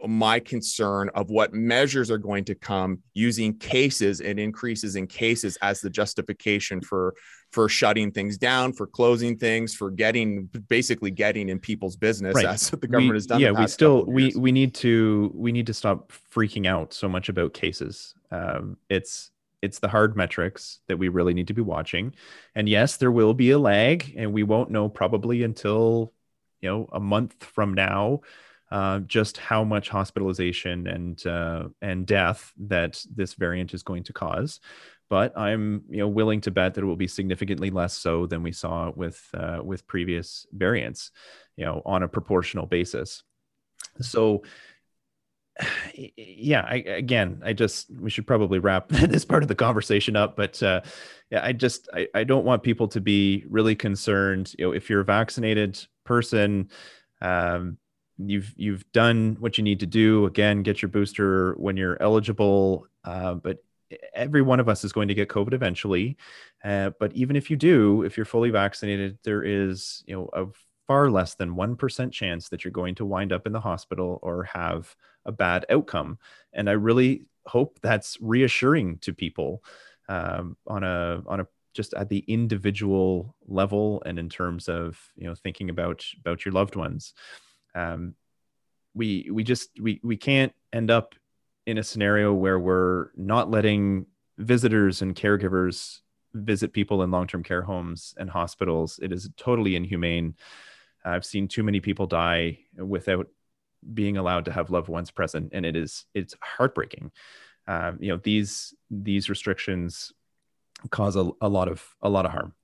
my 0.06 0.38
concern 0.38 1.10
of 1.14 1.30
what 1.30 1.54
measures 1.54 2.10
are 2.10 2.18
going 2.18 2.44
to 2.44 2.54
come 2.54 2.98
using 3.14 3.56
cases 3.58 4.20
and 4.20 4.38
increases 4.38 4.96
in 4.96 5.06
cases 5.06 5.56
as 5.62 5.80
the 5.80 5.90
justification 5.90 6.80
for 6.80 7.14
for 7.52 7.68
shutting 7.68 8.10
things 8.10 8.36
down, 8.36 8.72
for 8.72 8.86
closing 8.86 9.36
things, 9.36 9.74
for 9.74 9.90
getting 9.90 10.44
basically 10.68 11.10
getting 11.10 11.48
in 11.48 11.58
people's 11.58 11.96
business 11.96 12.34
right. 12.34 12.44
as 12.44 12.70
the 12.70 12.76
government 12.86 13.12
we, 13.12 13.16
has 13.16 13.26
done. 13.26 13.40
Yeah, 13.40 13.52
we 13.52 13.66
still 13.66 14.04
we 14.04 14.34
we 14.36 14.52
need 14.52 14.74
to 14.74 15.30
we 15.34 15.52
need 15.52 15.66
to 15.66 15.74
stop 15.74 16.12
freaking 16.34 16.66
out 16.66 16.92
so 16.92 17.08
much 17.08 17.28
about 17.28 17.54
cases. 17.54 18.14
Um, 18.30 18.76
it's 18.90 19.30
it's 19.62 19.78
the 19.78 19.88
hard 19.88 20.16
metrics 20.16 20.80
that 20.88 20.98
we 20.98 21.08
really 21.08 21.34
need 21.34 21.48
to 21.48 21.54
be 21.54 21.62
watching. 21.62 22.14
And 22.54 22.68
yes, 22.68 22.98
there 22.98 23.10
will 23.10 23.34
be 23.34 23.50
a 23.52 23.58
lag, 23.58 24.12
and 24.16 24.32
we 24.32 24.42
won't 24.42 24.70
know 24.70 24.88
probably 24.88 25.42
until 25.42 26.12
you 26.60 26.68
know 26.68 26.88
a 26.92 27.00
month 27.00 27.42
from 27.42 27.74
now 27.74 28.20
uh, 28.70 29.00
just 29.00 29.36
how 29.36 29.62
much 29.64 29.88
hospitalization 29.88 30.86
and 30.86 31.26
uh, 31.26 31.64
and 31.80 32.06
death 32.06 32.52
that 32.58 33.02
this 33.14 33.34
variant 33.34 33.74
is 33.74 33.82
going 33.82 34.02
to 34.04 34.12
cause. 34.12 34.60
But 35.08 35.38
I'm 35.38 35.84
you 35.88 35.98
know 35.98 36.08
willing 36.08 36.40
to 36.42 36.50
bet 36.50 36.74
that 36.74 36.82
it 36.82 36.86
will 36.86 36.96
be 36.96 37.06
significantly 37.06 37.70
less 37.70 37.96
so 37.96 38.26
than 38.26 38.42
we 38.42 38.52
saw 38.52 38.90
with 38.94 39.22
uh, 39.34 39.60
with 39.62 39.86
previous 39.86 40.46
variants, 40.52 41.12
you 41.56 41.64
know, 41.64 41.82
on 41.86 42.02
a 42.02 42.08
proportional 42.08 42.66
basis. 42.66 43.22
So 44.00 44.42
yeah 46.16 46.66
I, 46.68 46.76
again 46.76 47.40
i 47.44 47.52
just 47.52 47.90
we 47.98 48.10
should 48.10 48.26
probably 48.26 48.58
wrap 48.58 48.88
this 48.90 49.24
part 49.24 49.42
of 49.42 49.48
the 49.48 49.54
conversation 49.54 50.16
up 50.16 50.36
but 50.36 50.62
uh, 50.62 50.82
yeah 51.30 51.40
i 51.42 51.52
just 51.52 51.88
I, 51.94 52.08
I 52.14 52.24
don't 52.24 52.44
want 52.44 52.62
people 52.62 52.88
to 52.88 53.00
be 53.00 53.44
really 53.48 53.74
concerned 53.74 54.52
you 54.58 54.66
know 54.66 54.72
if 54.72 54.90
you're 54.90 55.00
a 55.00 55.04
vaccinated 55.04 55.82
person 56.04 56.68
um, 57.22 57.78
you've 58.18 58.52
you've 58.56 58.90
done 58.92 59.36
what 59.40 59.58
you 59.58 59.64
need 59.64 59.80
to 59.80 59.86
do. 59.86 60.26
Again 60.26 60.62
get 60.62 60.82
your 60.82 60.88
booster 60.88 61.54
when 61.54 61.76
you're 61.76 62.00
eligible 62.02 62.86
uh, 63.04 63.34
but 63.34 63.58
every 64.14 64.42
one 64.42 64.58
of 64.58 64.68
us 64.68 64.82
is 64.82 64.92
going 64.92 65.06
to 65.06 65.14
get 65.14 65.28
covid 65.28 65.52
eventually 65.52 66.16
uh, 66.64 66.90
but 66.98 67.12
even 67.12 67.36
if 67.36 67.48
you 67.48 67.56
do 67.56 68.02
if 68.02 68.16
you're 68.16 68.26
fully 68.26 68.50
vaccinated 68.50 69.16
there 69.22 69.44
is 69.44 70.02
you 70.08 70.16
know 70.16 70.28
a 70.32 70.44
far 70.86 71.10
less 71.10 71.34
than 71.34 71.56
1% 71.56 72.12
chance 72.12 72.48
that 72.48 72.64
you're 72.64 72.72
going 72.72 72.94
to 72.94 73.04
wind 73.04 73.32
up 73.32 73.46
in 73.46 73.52
the 73.52 73.60
hospital 73.60 74.18
or 74.22 74.44
have 74.44 74.94
a 75.24 75.32
bad 75.32 75.66
outcome. 75.70 76.18
And 76.52 76.70
i 76.70 76.72
really 76.72 77.24
hope 77.46 77.78
that's 77.82 78.18
reassuring 78.20 78.98
to 78.98 79.12
people 79.12 79.62
um, 80.08 80.56
on 80.66 80.84
a 80.84 81.22
on 81.26 81.40
a 81.40 81.46
just 81.74 81.94
at 81.94 82.08
the 82.08 82.24
individual 82.26 83.36
level 83.46 84.02
and 84.06 84.18
in 84.18 84.28
terms 84.28 84.68
of 84.68 84.98
you 85.16 85.26
know 85.26 85.34
thinking 85.34 85.68
about 85.70 86.04
about 86.20 86.44
your 86.44 86.52
loved 86.52 86.74
ones 86.74 87.12
um, 87.76 88.14
we 88.94 89.28
we 89.30 89.44
just 89.44 89.70
we 89.80 90.00
we 90.02 90.16
can't 90.16 90.52
end 90.72 90.90
up 90.90 91.14
in 91.66 91.78
a 91.78 91.84
scenario 91.84 92.32
where 92.32 92.58
we're 92.58 93.10
not 93.16 93.50
letting 93.50 94.06
visitors 94.38 95.02
and 95.02 95.14
caregivers 95.14 96.00
visit 96.32 96.72
people 96.72 97.02
in 97.02 97.10
long-term 97.10 97.42
care 97.42 97.62
homes 97.62 98.14
and 98.18 98.30
hospitals. 98.30 98.98
It 99.02 99.12
is 99.12 99.28
totally 99.36 99.76
inhumane. 99.76 100.34
I've 101.04 101.24
seen 101.24 101.48
too 101.48 101.62
many 101.62 101.80
people 101.80 102.06
die 102.06 102.58
without 102.76 103.28
being 103.94 104.16
allowed 104.16 104.46
to 104.46 104.52
have 104.52 104.70
loved 104.70 104.88
ones 104.88 105.10
present, 105.10 105.50
and 105.52 105.64
it 105.64 105.76
is 105.76 106.06
it's 106.14 106.34
heartbreaking. 106.40 107.12
Um, 107.68 107.98
you 108.00 108.08
know 108.08 108.20
these 108.22 108.74
these 108.90 109.28
restrictions 109.28 110.12
cause 110.90 111.16
a, 111.16 111.30
a 111.40 111.48
lot 111.48 111.68
of 111.68 111.84
a 112.00 112.08
lot 112.08 112.26
of 112.26 112.32
harm 112.32 112.54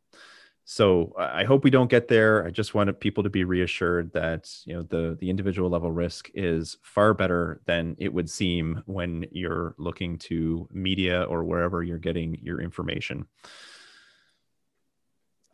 so 0.64 1.12
i 1.18 1.44
hope 1.44 1.64
we 1.64 1.70
don't 1.70 1.90
get 1.90 2.08
there. 2.08 2.46
I 2.46 2.50
just 2.50 2.74
wanted 2.74 3.00
people 3.00 3.22
to 3.24 3.30
be 3.30 3.44
reassured 3.44 4.12
that 4.12 4.50
you 4.64 4.74
know 4.74 4.82
the 4.82 5.16
the 5.20 5.28
individual 5.28 5.68
level 5.68 5.90
risk 5.90 6.30
is 6.34 6.76
far 6.82 7.14
better 7.14 7.60
than 7.66 7.96
it 7.98 8.12
would 8.12 8.30
seem 8.30 8.82
when 8.86 9.26
you're 9.30 9.74
looking 9.78 10.18
to 10.18 10.68
media 10.72 11.22
or 11.24 11.44
wherever 11.44 11.82
you're 11.82 11.98
getting 11.98 12.38
your 12.42 12.60
information. 12.60 13.26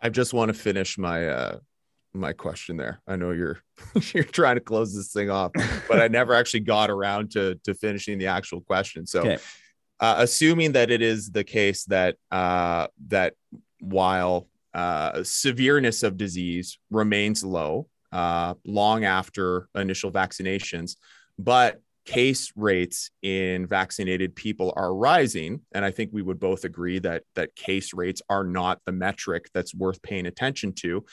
I 0.00 0.10
just 0.10 0.32
want 0.32 0.50
to 0.50 0.54
finish 0.54 0.98
my 0.98 1.28
uh 1.28 1.58
my 2.12 2.32
question 2.32 2.76
there. 2.76 3.00
I 3.06 3.16
know 3.16 3.30
you're 3.32 3.60
you're 4.12 4.24
trying 4.24 4.56
to 4.56 4.60
close 4.60 4.94
this 4.94 5.12
thing 5.12 5.30
off 5.30 5.52
but 5.88 6.00
i 6.00 6.08
never 6.08 6.34
actually 6.34 6.60
got 6.60 6.90
around 6.90 7.30
to 7.32 7.54
to 7.64 7.74
finishing 7.74 8.18
the 8.18 8.26
actual 8.26 8.60
question. 8.60 9.06
So 9.06 9.20
okay. 9.20 9.38
uh, 10.00 10.16
assuming 10.18 10.72
that 10.72 10.90
it 10.90 11.02
is 11.02 11.30
the 11.30 11.44
case 11.44 11.84
that 11.86 12.16
uh 12.30 12.88
that 13.08 13.34
while 13.80 14.48
uh, 14.74 15.22
severeness 15.22 16.02
of 16.02 16.16
disease 16.16 16.78
remains 16.90 17.44
low 17.44 17.88
uh, 18.12 18.54
long 18.64 19.04
after 19.04 19.68
initial 19.74 20.10
vaccinations, 20.10 20.96
but 21.38 21.80
case 22.04 22.52
rates 22.56 23.10
in 23.22 23.66
vaccinated 23.66 24.34
people 24.34 24.72
are 24.76 24.94
rising. 24.94 25.60
And 25.72 25.84
i 25.84 25.90
think 25.90 26.10
we 26.10 26.22
would 26.22 26.40
both 26.40 26.64
agree 26.64 26.98
that 27.00 27.24
that 27.34 27.54
case 27.54 27.92
rates 27.92 28.22
are 28.30 28.44
not 28.44 28.80
the 28.86 28.92
metric 28.92 29.50
that's 29.52 29.74
worth 29.74 30.00
paying 30.00 30.26
attention 30.26 30.72
to. 30.74 31.04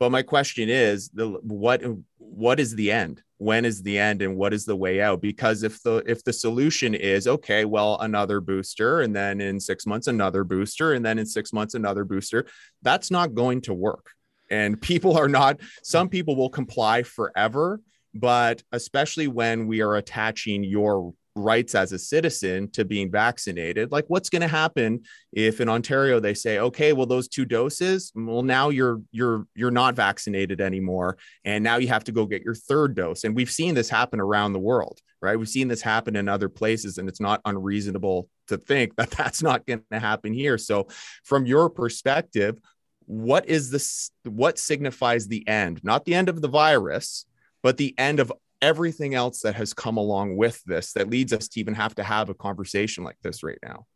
But 0.00 0.10
my 0.10 0.22
question 0.22 0.68
is 0.68 1.08
the 1.10 1.28
what 1.28 1.82
what 2.18 2.58
is 2.58 2.74
the 2.74 2.90
end 2.90 3.22
when 3.40 3.64
is 3.64 3.82
the 3.82 3.98
end 3.98 4.20
and 4.20 4.36
what 4.36 4.52
is 4.52 4.66
the 4.66 4.76
way 4.76 5.00
out? 5.00 5.22
Because 5.22 5.62
if 5.62 5.82
the 5.82 6.02
if 6.06 6.22
the 6.22 6.32
solution 6.32 6.94
is 6.94 7.26
okay 7.26 7.64
well 7.64 7.96
another 8.00 8.38
booster 8.38 9.00
and 9.00 9.16
then 9.16 9.40
in 9.40 9.58
6 9.58 9.86
months 9.86 10.08
another 10.08 10.44
booster 10.44 10.92
and 10.92 11.02
then 11.02 11.18
in 11.18 11.24
6 11.24 11.52
months 11.54 11.72
another 11.72 12.04
booster 12.04 12.44
that's 12.82 13.10
not 13.10 13.34
going 13.34 13.62
to 13.62 13.72
work. 13.72 14.10
And 14.50 14.78
people 14.78 15.16
are 15.16 15.28
not 15.28 15.58
some 15.82 16.10
people 16.10 16.36
will 16.36 16.50
comply 16.50 17.02
forever 17.02 17.80
but 18.12 18.62
especially 18.72 19.26
when 19.26 19.66
we 19.66 19.80
are 19.80 19.96
attaching 19.96 20.62
your 20.62 21.14
rights 21.36 21.74
as 21.74 21.92
a 21.92 21.98
citizen 21.98 22.68
to 22.70 22.84
being 22.84 23.10
vaccinated 23.10 23.92
like 23.92 24.04
what's 24.08 24.28
going 24.28 24.42
to 24.42 24.48
happen 24.48 25.00
if 25.32 25.60
in 25.60 25.68
ontario 25.68 26.18
they 26.18 26.34
say 26.34 26.58
okay 26.58 26.92
well 26.92 27.06
those 27.06 27.28
two 27.28 27.44
doses 27.44 28.12
well 28.16 28.42
now 28.42 28.68
you're 28.68 29.00
you're 29.12 29.46
you're 29.54 29.70
not 29.70 29.94
vaccinated 29.94 30.60
anymore 30.60 31.16
and 31.44 31.62
now 31.62 31.76
you 31.76 31.86
have 31.88 32.04
to 32.04 32.12
go 32.12 32.26
get 32.26 32.42
your 32.42 32.54
third 32.54 32.94
dose 32.94 33.24
and 33.24 33.36
we've 33.36 33.50
seen 33.50 33.74
this 33.74 33.88
happen 33.88 34.20
around 34.20 34.52
the 34.52 34.58
world 34.58 35.00
right? 35.22 35.38
We've 35.38 35.48
seen 35.48 35.68
this 35.68 35.82
happen 35.82 36.16
in 36.16 36.28
other 36.28 36.48
places 36.48 36.98
and 36.98 37.08
it's 37.08 37.20
not 37.20 37.40
unreasonable 37.44 38.28
to 38.48 38.56
think 38.56 38.94
that 38.96 39.10
that's 39.10 39.42
not 39.42 39.66
going 39.66 39.82
to 39.92 39.98
happen 39.98 40.32
here. 40.32 40.58
So 40.58 40.88
from 41.24 41.46
your 41.46 41.70
perspective 41.70 42.58
what 43.06 43.48
is 43.48 43.70
this 43.70 44.12
what 44.22 44.56
signifies 44.56 45.26
the 45.26 45.46
end? 45.48 45.82
Not 45.82 46.04
the 46.04 46.14
end 46.14 46.28
of 46.28 46.40
the 46.40 46.48
virus 46.48 47.26
but 47.62 47.76
the 47.76 47.94
end 47.98 48.20
of 48.20 48.32
everything 48.62 49.14
else 49.14 49.40
that 49.42 49.54
has 49.54 49.72
come 49.72 49.96
along 49.96 50.36
with 50.36 50.62
this 50.64 50.92
that 50.92 51.10
leads 51.10 51.32
us 51.32 51.48
to 51.48 51.60
even 51.60 51.74
have 51.74 51.94
to 51.94 52.02
have 52.02 52.28
a 52.28 52.34
conversation 52.34 53.04
like 53.04 53.18
this 53.22 53.42
right 53.42 53.58
now? 53.62 53.86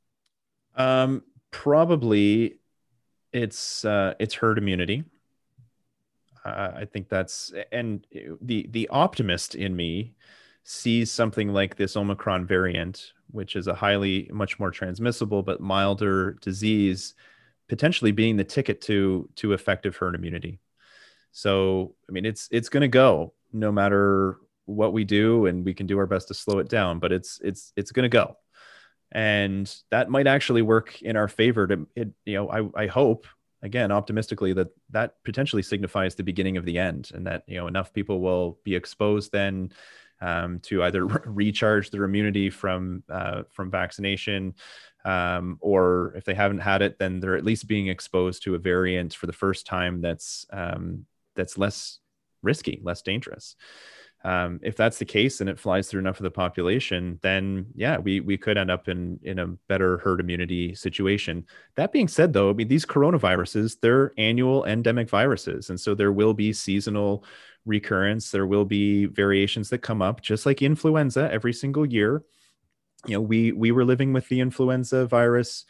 Um, 0.76 1.22
probably 1.50 2.58
it's 3.32 3.84
uh, 3.84 4.14
it's 4.18 4.34
herd 4.34 4.58
immunity. 4.58 5.04
Uh, 6.44 6.72
I 6.76 6.84
think 6.84 7.08
that's 7.08 7.52
and 7.72 8.06
the 8.40 8.66
the 8.70 8.88
optimist 8.88 9.54
in 9.54 9.74
me 9.74 10.14
sees 10.64 11.12
something 11.12 11.52
like 11.52 11.76
this 11.76 11.96
Omicron 11.96 12.46
variant, 12.46 13.12
which 13.30 13.56
is 13.56 13.66
a 13.66 13.74
highly 13.74 14.28
much 14.32 14.58
more 14.58 14.70
transmissible 14.70 15.42
but 15.42 15.60
milder 15.60 16.32
disease, 16.40 17.14
potentially 17.68 18.12
being 18.12 18.36
the 18.36 18.44
ticket 18.44 18.80
to 18.82 19.28
to 19.36 19.52
effective 19.52 19.96
herd 19.96 20.14
immunity. 20.14 20.60
So 21.32 21.94
I 22.08 22.12
mean, 22.12 22.24
it's 22.24 22.48
it's 22.50 22.68
going 22.68 22.82
to 22.82 22.88
go 22.88 23.34
no 23.52 23.72
matter 23.72 24.38
what 24.66 24.92
we 24.92 25.04
do 25.04 25.46
and 25.46 25.64
we 25.64 25.74
can 25.74 25.86
do 25.86 25.98
our 25.98 26.06
best 26.06 26.28
to 26.28 26.34
slow 26.34 26.58
it 26.58 26.68
down 26.68 26.98
but 26.98 27.12
it's 27.12 27.40
it's 27.42 27.72
it's 27.76 27.92
going 27.92 28.04
to 28.04 28.08
go. 28.08 28.36
And 29.12 29.72
that 29.92 30.10
might 30.10 30.26
actually 30.26 30.62
work 30.62 31.00
in 31.00 31.16
our 31.16 31.28
favor 31.28 31.68
to 31.68 31.86
it 31.94 32.10
you 32.24 32.34
know 32.34 32.50
i 32.50 32.82
i 32.82 32.86
hope 32.88 33.26
again 33.64 33.90
optimistically 33.90 34.52
that 34.52 34.68
that 34.90 35.14
potentially 35.24 35.62
signifies 35.62 36.14
the 36.14 36.22
beginning 36.22 36.56
of 36.56 36.64
the 36.64 36.78
end 36.78 37.10
and 37.14 37.26
that 37.26 37.42
you 37.48 37.56
know 37.56 37.66
enough 37.66 37.92
people 37.92 38.20
will 38.20 38.58
be 38.62 38.76
exposed 38.76 39.32
then 39.32 39.72
um, 40.20 40.60
to 40.60 40.84
either 40.84 41.06
re- 41.06 41.20
recharge 41.26 41.90
their 41.90 42.04
immunity 42.04 42.50
from 42.50 43.02
uh, 43.08 43.42
from 43.50 43.70
vaccination 43.70 44.54
um, 45.04 45.58
or 45.60 46.12
if 46.16 46.24
they 46.24 46.34
haven't 46.34 46.58
had 46.58 46.82
it 46.82 46.98
then 46.98 47.18
they're 47.18 47.36
at 47.36 47.44
least 47.44 47.66
being 47.66 47.88
exposed 47.88 48.44
to 48.44 48.54
a 48.54 48.58
variant 48.58 49.14
for 49.14 49.26
the 49.26 49.32
first 49.32 49.66
time 49.66 50.00
that's 50.00 50.46
um, 50.52 51.06
that's 51.34 51.58
less 51.58 51.98
risky 52.42 52.80
less 52.84 53.02
dangerous 53.02 53.56
um, 54.24 54.58
if 54.62 54.74
that's 54.74 54.98
the 54.98 55.04
case 55.04 55.40
and 55.40 55.50
it 55.50 55.58
flies 55.58 55.88
through 55.88 56.00
enough 56.00 56.18
of 56.18 56.24
the 56.24 56.30
population, 56.30 57.18
then 57.22 57.66
yeah, 57.74 57.98
we 57.98 58.20
we 58.20 58.38
could 58.38 58.56
end 58.56 58.70
up 58.70 58.88
in 58.88 59.20
in 59.22 59.38
a 59.38 59.48
better 59.68 59.98
herd 59.98 60.18
immunity 60.18 60.74
situation. 60.74 61.44
That 61.76 61.92
being 61.92 62.08
said, 62.08 62.32
though, 62.32 62.48
I 62.48 62.54
mean 62.54 62.68
these 62.68 62.86
coronaviruses 62.86 63.80
they're 63.80 64.12
annual 64.16 64.64
endemic 64.64 65.10
viruses, 65.10 65.68
and 65.68 65.78
so 65.78 65.94
there 65.94 66.12
will 66.12 66.32
be 66.32 66.54
seasonal 66.54 67.24
recurrence. 67.66 68.30
There 68.30 68.46
will 68.46 68.64
be 68.64 69.04
variations 69.06 69.68
that 69.70 69.78
come 69.78 70.00
up, 70.00 70.22
just 70.22 70.46
like 70.46 70.62
influenza 70.62 71.30
every 71.30 71.52
single 71.52 71.84
year. 71.84 72.22
You 73.06 73.14
know, 73.14 73.20
we 73.20 73.52
we 73.52 73.72
were 73.72 73.84
living 73.84 74.14
with 74.14 74.26
the 74.28 74.40
influenza 74.40 75.06
virus 75.06 75.66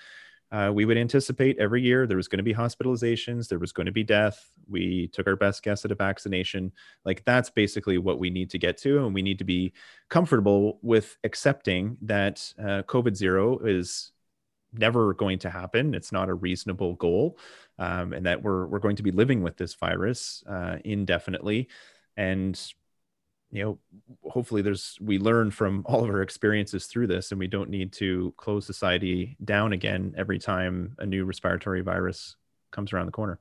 uh, 0.53 0.70
we 0.72 0.84
would 0.84 0.97
anticipate 0.97 1.59
every 1.59 1.82
year 1.82 2.07
there 2.07 2.16
was 2.16 2.28
going 2.28 2.38
to 2.38 2.45
be 2.45 2.55
hospitalizations, 2.55 3.49
there 3.49 3.59
was 3.59 3.72
going 3.72 3.86
to 3.86 3.92
be 3.92 4.05
death. 4.05 4.51
We 4.68 5.09
took 5.09 5.26
our 5.26 5.36
best 5.36 5.62
guess 5.62 5.84
at 5.84 5.92
a 5.92 5.97
vaccination. 5.97 6.72
Like 7.05 7.24
that's 7.24 7.51
basically 7.51 7.99
what 7.99 8.18
we 8.18 8.30
need 8.30 8.51
to 8.51 8.59
get 8.59 8.76
to, 8.78 9.05
and 9.05 9.14
we 9.14 9.22
need 9.22 9.38
to 9.38 9.45
be 9.45 9.72
comfortable 10.09 10.78
with 10.82 11.16
accepting 11.24 11.97
that 12.03 12.53
uh, 12.59 12.82
COVID 12.82 13.16
zero 13.16 13.59
is 13.59 14.12
never 14.72 15.14
going 15.14 15.38
to 15.40 15.51
happen. 15.51 15.95
It's 15.95 16.12
not 16.12 16.28
a 16.28 16.34
reasonable 16.34 16.95
goal, 16.95 17.38
um, 17.78 18.12
and 18.12 18.26
that 18.26 18.42
we're 18.42 18.66
we're 18.66 18.78
going 18.78 18.97
to 18.97 19.03
be 19.03 19.12
living 19.12 19.42
with 19.42 19.57
this 19.57 19.74
virus 19.74 20.42
uh, 20.49 20.76
indefinitely. 20.84 21.68
And 22.16 22.61
you 23.55 23.63
know 23.63 23.79
hopefully 24.29 24.63
there's 24.63 24.99
we 25.01 25.17
learn 25.19 25.51
from 25.51 25.85
all 25.87 26.03
of 26.03 26.11
our 26.11 26.23
experiences 26.23 26.87
through 26.87 27.07
this 27.07 27.31
and 27.31 27.39
we 27.39 27.47
don't 27.47 27.71
need 27.71 27.93
to 27.93 28.35
close 28.37 28.67
society 28.67 29.37
down 29.45 29.73
again 29.73 30.13
every 30.19 30.41
time 30.41 30.95
a 30.99 31.07
new 31.07 31.25
respiratory 31.25 31.81
virus 31.81 32.37
comes 32.73 32.93
around 32.93 33.07
the 33.07 33.13
corner. 33.13 33.39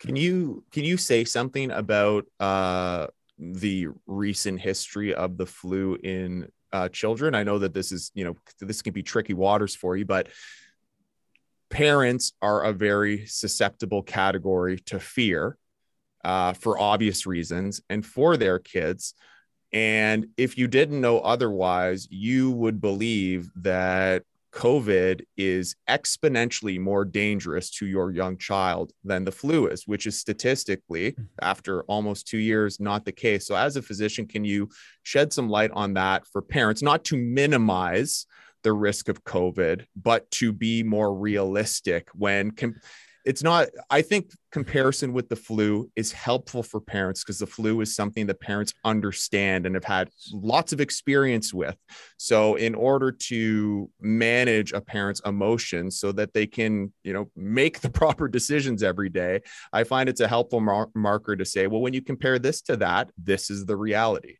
Can 0.00 0.16
you 0.16 0.64
can 0.72 0.84
you 0.84 0.96
say 0.96 1.24
something 1.24 1.70
about 1.70 2.26
uh 2.40 3.06
the 3.38 3.86
recent 4.06 4.60
history 4.60 5.14
of 5.14 5.36
the 5.38 5.46
flu 5.46 5.94
in 6.02 6.50
uh, 6.72 6.88
children? 6.88 7.36
I 7.36 7.44
know 7.44 7.60
that 7.60 7.72
this 7.72 7.92
is 7.92 8.10
you 8.14 8.24
know 8.24 8.36
this 8.60 8.82
can 8.82 8.92
be 8.92 9.04
tricky 9.04 9.34
waters 9.34 9.74
for 9.74 9.96
you 9.96 10.04
but 10.04 10.28
parents 11.70 12.32
are 12.42 12.64
a 12.64 12.72
very 12.72 13.26
susceptible 13.26 14.02
category 14.02 14.78
to 14.80 14.98
fear 14.98 15.56
uh, 16.24 16.52
for 16.52 16.78
obvious 16.78 17.26
reasons 17.26 17.80
and 17.88 18.04
for 18.04 18.36
their 18.36 18.58
kids. 18.58 19.14
And 19.72 20.28
if 20.36 20.56
you 20.56 20.66
didn't 20.66 21.00
know 21.00 21.20
otherwise, 21.20 22.08
you 22.10 22.50
would 22.52 22.80
believe 22.80 23.50
that 23.56 24.22
COVID 24.52 25.22
is 25.36 25.76
exponentially 25.88 26.80
more 26.80 27.04
dangerous 27.04 27.70
to 27.70 27.86
your 27.86 28.10
young 28.10 28.38
child 28.38 28.92
than 29.04 29.24
the 29.24 29.32
flu 29.32 29.66
is, 29.66 29.86
which 29.86 30.06
is 30.06 30.18
statistically, 30.18 31.12
mm-hmm. 31.12 31.24
after 31.42 31.82
almost 31.82 32.26
two 32.26 32.38
years, 32.38 32.80
not 32.80 33.04
the 33.04 33.12
case. 33.12 33.46
So, 33.46 33.54
as 33.54 33.76
a 33.76 33.82
physician, 33.82 34.26
can 34.26 34.44
you 34.44 34.70
shed 35.02 35.32
some 35.32 35.50
light 35.50 35.70
on 35.72 35.94
that 35.94 36.26
for 36.26 36.40
parents, 36.40 36.82
not 36.82 37.04
to 37.04 37.16
minimize 37.16 38.26
the 38.62 38.72
risk 38.72 39.08
of 39.08 39.22
COVID, 39.22 39.84
but 39.94 40.30
to 40.32 40.52
be 40.52 40.82
more 40.82 41.14
realistic 41.14 42.08
when 42.14 42.50
com- 42.50 42.74
it's 43.24 43.42
not 43.42 43.68
i 43.90 44.02
think 44.02 44.30
comparison 44.50 45.12
with 45.12 45.28
the 45.28 45.36
flu 45.36 45.90
is 45.94 46.12
helpful 46.12 46.62
for 46.62 46.80
parents 46.80 47.22
because 47.22 47.38
the 47.38 47.46
flu 47.46 47.80
is 47.80 47.94
something 47.94 48.26
that 48.26 48.40
parents 48.40 48.72
understand 48.84 49.66
and 49.66 49.74
have 49.74 49.84
had 49.84 50.08
lots 50.32 50.72
of 50.72 50.80
experience 50.80 51.52
with. 51.52 51.76
So 52.16 52.54
in 52.54 52.74
order 52.74 53.12
to 53.12 53.90
manage 54.00 54.72
a 54.72 54.80
parent's 54.80 55.20
emotions 55.26 55.98
so 55.98 56.12
that 56.12 56.32
they 56.32 56.46
can 56.46 56.92
you 57.04 57.12
know 57.12 57.30
make 57.36 57.80
the 57.80 57.90
proper 57.98 58.28
decisions 58.28 58.82
every 58.82 59.08
day 59.08 59.40
i 59.72 59.84
find 59.84 60.08
it's 60.08 60.20
a 60.20 60.28
helpful 60.28 60.60
mar- 60.60 60.90
marker 60.94 61.36
to 61.36 61.44
say 61.44 61.66
well 61.66 61.80
when 61.80 61.92
you 61.92 62.02
compare 62.02 62.38
this 62.38 62.60
to 62.62 62.76
that 62.76 63.10
this 63.18 63.50
is 63.50 63.66
the 63.66 63.76
reality 63.76 64.36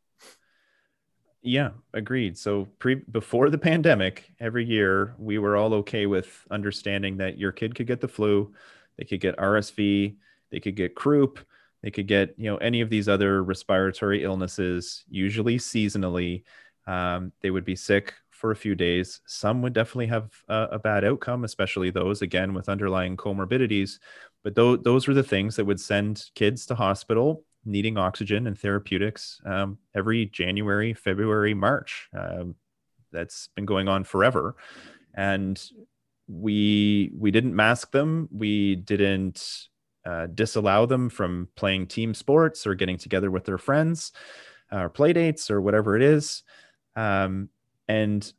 Yeah, 1.42 1.70
agreed. 1.94 2.36
So 2.36 2.66
pre 2.78 2.96
before 2.96 3.48
the 3.50 3.58
pandemic, 3.58 4.30
every 4.40 4.64
year 4.64 5.14
we 5.18 5.38
were 5.38 5.56
all 5.56 5.72
okay 5.74 6.06
with 6.06 6.44
understanding 6.50 7.16
that 7.18 7.38
your 7.38 7.52
kid 7.52 7.74
could 7.74 7.86
get 7.86 8.00
the 8.00 8.08
flu, 8.08 8.52
they 8.96 9.04
could 9.04 9.20
get 9.20 9.36
RSV, 9.38 10.16
they 10.50 10.60
could 10.60 10.74
get 10.74 10.96
croup, 10.96 11.38
they 11.82 11.90
could 11.92 12.08
get 12.08 12.34
you 12.38 12.50
know 12.50 12.56
any 12.56 12.80
of 12.80 12.90
these 12.90 13.08
other 13.08 13.42
respiratory 13.44 14.24
illnesses, 14.24 15.04
usually 15.08 15.58
seasonally. 15.58 16.42
Um, 16.86 17.32
they 17.40 17.50
would 17.50 17.64
be 17.64 17.76
sick 17.76 18.14
for 18.30 18.50
a 18.50 18.56
few 18.56 18.74
days. 18.74 19.20
Some 19.26 19.62
would 19.62 19.74
definitely 19.74 20.06
have 20.08 20.30
a, 20.48 20.68
a 20.72 20.78
bad 20.78 21.04
outcome, 21.04 21.44
especially 21.44 21.90
those 21.90 22.22
again 22.22 22.52
with 22.54 22.68
underlying 22.68 23.16
comorbidities. 23.16 23.98
But 24.42 24.56
th- 24.56 24.80
those 24.82 25.06
were 25.06 25.14
the 25.14 25.22
things 25.22 25.56
that 25.56 25.64
would 25.66 25.80
send 25.80 26.24
kids 26.34 26.66
to 26.66 26.74
hospital 26.74 27.44
needing 27.64 27.98
oxygen 27.98 28.46
and 28.46 28.58
therapeutics 28.58 29.40
um, 29.44 29.78
every 29.94 30.26
January, 30.26 30.94
February, 30.94 31.54
March. 31.54 32.08
Um, 32.16 32.54
that's 33.12 33.48
been 33.54 33.64
going 33.64 33.88
on 33.88 34.04
forever, 34.04 34.56
and 35.14 35.62
we 36.28 37.10
we 37.16 37.30
didn't 37.30 37.56
mask 37.56 37.90
them. 37.90 38.28
We 38.30 38.76
didn't 38.76 39.68
uh, 40.04 40.26
disallow 40.26 40.86
them 40.86 41.08
from 41.08 41.48
playing 41.56 41.86
team 41.86 42.14
sports 42.14 42.66
or 42.66 42.74
getting 42.74 42.96
together 42.96 43.30
with 43.30 43.44
their 43.44 43.58
friends 43.58 44.12
uh, 44.72 44.84
or 44.84 44.88
play 44.88 45.12
dates 45.12 45.50
or 45.50 45.60
whatever 45.60 45.96
it 45.96 46.02
is. 46.02 46.42
Um, 46.96 47.48
and 47.88 48.30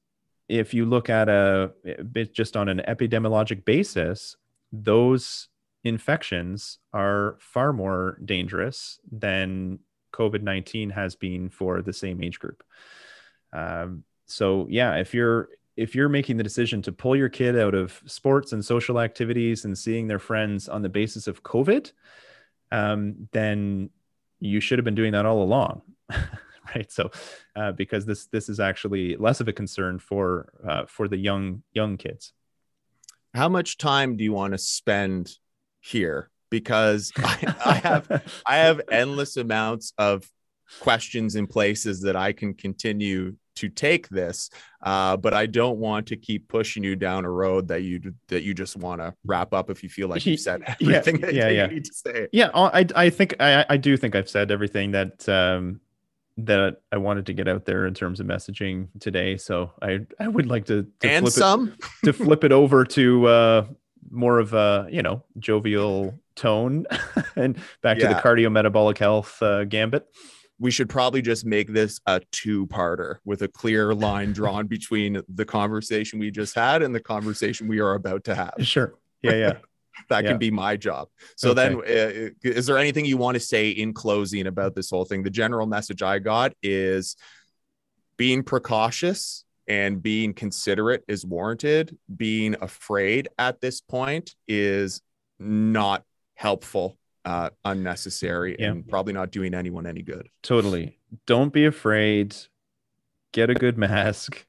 if 0.47 0.73
you 0.73 0.85
look 0.85 1.09
at 1.09 1.29
a 1.29 1.71
bit 2.11 2.33
just 2.33 2.57
on 2.57 2.69
an 2.69 2.81
epidemiologic 2.87 3.65
basis, 3.65 4.35
those 4.71 5.48
infections 5.83 6.79
are 6.93 7.37
far 7.39 7.73
more 7.73 8.19
dangerous 8.23 8.99
than 9.11 9.79
COVID 10.13 10.41
19 10.41 10.89
has 10.91 11.15
been 11.15 11.49
for 11.49 11.81
the 11.81 11.93
same 11.93 12.23
age 12.23 12.39
group. 12.39 12.63
Um, 13.53 14.03
so 14.25 14.67
yeah, 14.69 14.95
if 14.95 15.13
you're 15.13 15.49
if 15.77 15.95
you're 15.95 16.09
making 16.09 16.35
the 16.35 16.43
decision 16.43 16.81
to 16.81 16.91
pull 16.91 17.15
your 17.15 17.29
kid 17.29 17.57
out 17.57 17.73
of 17.73 18.01
sports 18.05 18.51
and 18.51 18.63
social 18.63 18.99
activities 18.99 19.63
and 19.63 19.77
seeing 19.77 20.07
their 20.07 20.19
friends 20.19 20.67
on 20.67 20.81
the 20.81 20.89
basis 20.89 21.25
of 21.25 21.41
COVID, 21.41 21.93
um, 22.71 23.29
then 23.31 23.89
you 24.39 24.59
should 24.59 24.77
have 24.77 24.83
been 24.83 24.95
doing 24.95 25.13
that 25.13 25.25
all 25.25 25.41
along, 25.41 25.81
right? 26.75 26.91
So, 26.91 27.11
uh, 27.55 27.71
because 27.71 28.05
this 28.05 28.25
this 28.27 28.49
is 28.49 28.59
actually 28.59 29.15
less 29.15 29.39
of 29.39 29.47
a 29.47 29.53
concern 29.53 29.99
for 29.99 30.51
uh, 30.67 30.85
for 30.85 31.07
the 31.07 31.17
young 31.17 31.63
young 31.73 31.97
kids. 31.97 32.33
How 33.33 33.47
much 33.47 33.77
time 33.77 34.17
do 34.17 34.23
you 34.23 34.33
want 34.33 34.53
to 34.53 34.57
spend 34.57 35.37
here 35.81 36.29
because 36.49 37.11
I, 37.17 37.55
I 37.65 37.73
have 37.75 38.41
I 38.45 38.57
have 38.57 38.81
endless 38.91 39.37
amounts 39.37 39.93
of 39.97 40.29
questions 40.81 41.35
in 41.35 41.47
places 41.47 42.01
that 42.01 42.15
I 42.15 42.31
can 42.31 42.53
continue 42.53 43.35
to 43.55 43.67
take 43.67 44.07
this, 44.07 44.49
uh, 44.83 45.17
but 45.17 45.33
I 45.33 45.45
don't 45.45 45.79
want 45.79 46.07
to 46.07 46.15
keep 46.15 46.47
pushing 46.47 46.83
you 46.83 46.95
down 46.95 47.25
a 47.25 47.29
road 47.29 47.67
that 47.67 47.83
you 47.83 48.13
that 48.29 48.43
you 48.43 48.53
just 48.53 48.77
want 48.77 49.01
to 49.01 49.13
wrap 49.25 49.53
up 49.53 49.69
if 49.69 49.83
you 49.83 49.89
feel 49.89 50.07
like 50.07 50.25
you've 50.25 50.39
said 50.39 50.63
everything 50.81 51.19
yeah, 51.19 51.25
that 51.25 51.33
yeah, 51.33 51.49
you 51.49 51.55
yeah. 51.55 51.67
need 51.67 51.85
to 51.85 51.93
say. 51.93 52.27
Yeah, 52.31 52.49
I 52.53 52.85
I 52.95 53.09
think 53.09 53.35
I 53.39 53.65
I 53.69 53.77
do 53.77 53.97
think 53.97 54.15
I've 54.15 54.29
said 54.29 54.51
everything 54.51 54.91
that 54.91 55.27
um 55.27 55.81
that 56.37 56.81
I 56.91 56.97
wanted 56.97 57.25
to 57.25 57.33
get 57.33 57.49
out 57.49 57.65
there 57.65 57.85
in 57.85 57.93
terms 57.93 58.21
of 58.21 58.27
messaging 58.27 58.87
today. 59.01 59.35
So 59.35 59.71
I 59.81 60.05
I 60.19 60.27
would 60.27 60.45
like 60.45 60.65
to, 60.65 60.87
to 61.01 61.09
and 61.09 61.25
flip 61.25 61.33
some 61.33 61.73
it, 61.77 62.05
to 62.05 62.13
flip 62.13 62.45
it 62.45 62.53
over 62.53 62.85
to 62.85 63.27
uh 63.27 63.65
more 64.11 64.39
of 64.39 64.53
a 64.53 64.87
you 64.91 65.01
know 65.01 65.23
jovial 65.37 66.19
tone 66.35 66.85
and 67.35 67.57
back 67.81 67.97
yeah. 67.97 68.07
to 68.07 68.15
the 68.15 68.21
cardiometabolic 68.21 68.97
health 68.97 69.41
uh, 69.41 69.65
gambit 69.65 70.05
we 70.61 70.71
should 70.71 70.89
probably 70.89 71.21
just 71.21 71.45
make 71.45 71.71
this 71.71 72.01
a 72.05 72.19
two-parter 72.31 73.15
with 73.23 73.41
a 73.43 73.47
clear 73.47 73.93
line 73.93 74.33
drawn 74.33 74.67
between 74.75 75.21
the 75.33 75.45
conversation 75.45 76.19
we 76.19 76.31
just 76.31 76.55
had 76.55 76.81
and 76.81 76.93
the 76.93 76.99
conversation 76.99 77.67
we 77.67 77.79
are 77.79 77.93
about 77.93 78.23
to 78.23 78.35
have 78.35 78.53
sure 78.61 78.95
yeah 79.21 79.33
yeah 79.33 79.53
that 80.09 80.23
yeah. 80.23 80.29
can 80.29 80.37
be 80.37 80.49
my 80.49 80.77
job 80.77 81.09
so 81.35 81.51
okay. 81.51 81.69
then 81.69 81.75
uh, 81.75 82.29
is 82.41 82.65
there 82.65 82.77
anything 82.77 83.03
you 83.05 83.17
want 83.17 83.35
to 83.35 83.39
say 83.39 83.69
in 83.69 83.93
closing 83.93 84.47
about 84.47 84.73
this 84.73 84.89
whole 84.89 85.03
thing 85.05 85.23
the 85.23 85.29
general 85.29 85.67
message 85.67 86.01
i 86.01 86.19
got 86.19 86.53
is 86.63 87.17
being 88.15 88.43
precautious 88.43 89.43
and 89.69 90.01
being 90.01 90.33
considerate 90.33 91.05
is 91.07 91.25
warranted. 91.25 91.97
Being 92.13 92.55
afraid 92.59 93.29
at 93.37 93.61
this 93.61 93.79
point 93.79 94.35
is 94.47 95.01
not 95.37 96.03
helpful, 96.33 96.97
uh, 97.23 97.51
unnecessary, 97.63 98.57
yeah. 98.59 98.71
and 98.71 98.87
probably 98.87 99.13
not 99.13 99.31
doing 99.31 99.53
anyone 99.53 99.85
any 99.85 100.01
good. 100.01 100.27
Totally. 100.41 100.97
Don't 101.27 101.53
be 101.53 101.65
afraid. 101.65 102.35
Get 103.31 103.51
a 103.51 103.53
good 103.53 103.77
mask. 103.77 104.45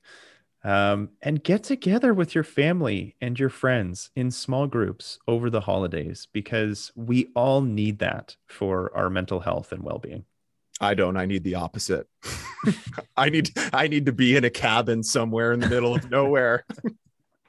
Um, 0.62 1.10
and 1.22 1.42
get 1.42 1.62
together 1.64 2.12
with 2.12 2.34
your 2.34 2.44
family 2.44 3.16
and 3.20 3.38
your 3.38 3.48
friends 3.48 4.10
in 4.14 4.30
small 4.30 4.66
groups 4.66 5.18
over 5.26 5.48
the 5.48 5.62
holidays 5.62 6.28
because 6.34 6.92
we 6.94 7.28
all 7.34 7.62
need 7.62 7.98
that 8.00 8.36
for 8.46 8.94
our 8.94 9.08
mental 9.08 9.40
health 9.40 9.72
and 9.72 9.82
well-being. 9.82 10.24
I 10.80 10.94
don't. 10.94 11.16
I 11.16 11.26
need 11.26 11.44
the 11.44 11.56
opposite. 11.56 12.08
I 13.16 13.28
need 13.28 13.50
I 13.72 13.88
need 13.88 14.06
to 14.06 14.12
be 14.12 14.36
in 14.36 14.44
a 14.44 14.50
cabin 14.50 15.02
somewhere 15.02 15.52
in 15.52 15.60
the 15.60 15.68
middle 15.68 15.94
of 15.94 16.10
nowhere. 16.10 16.64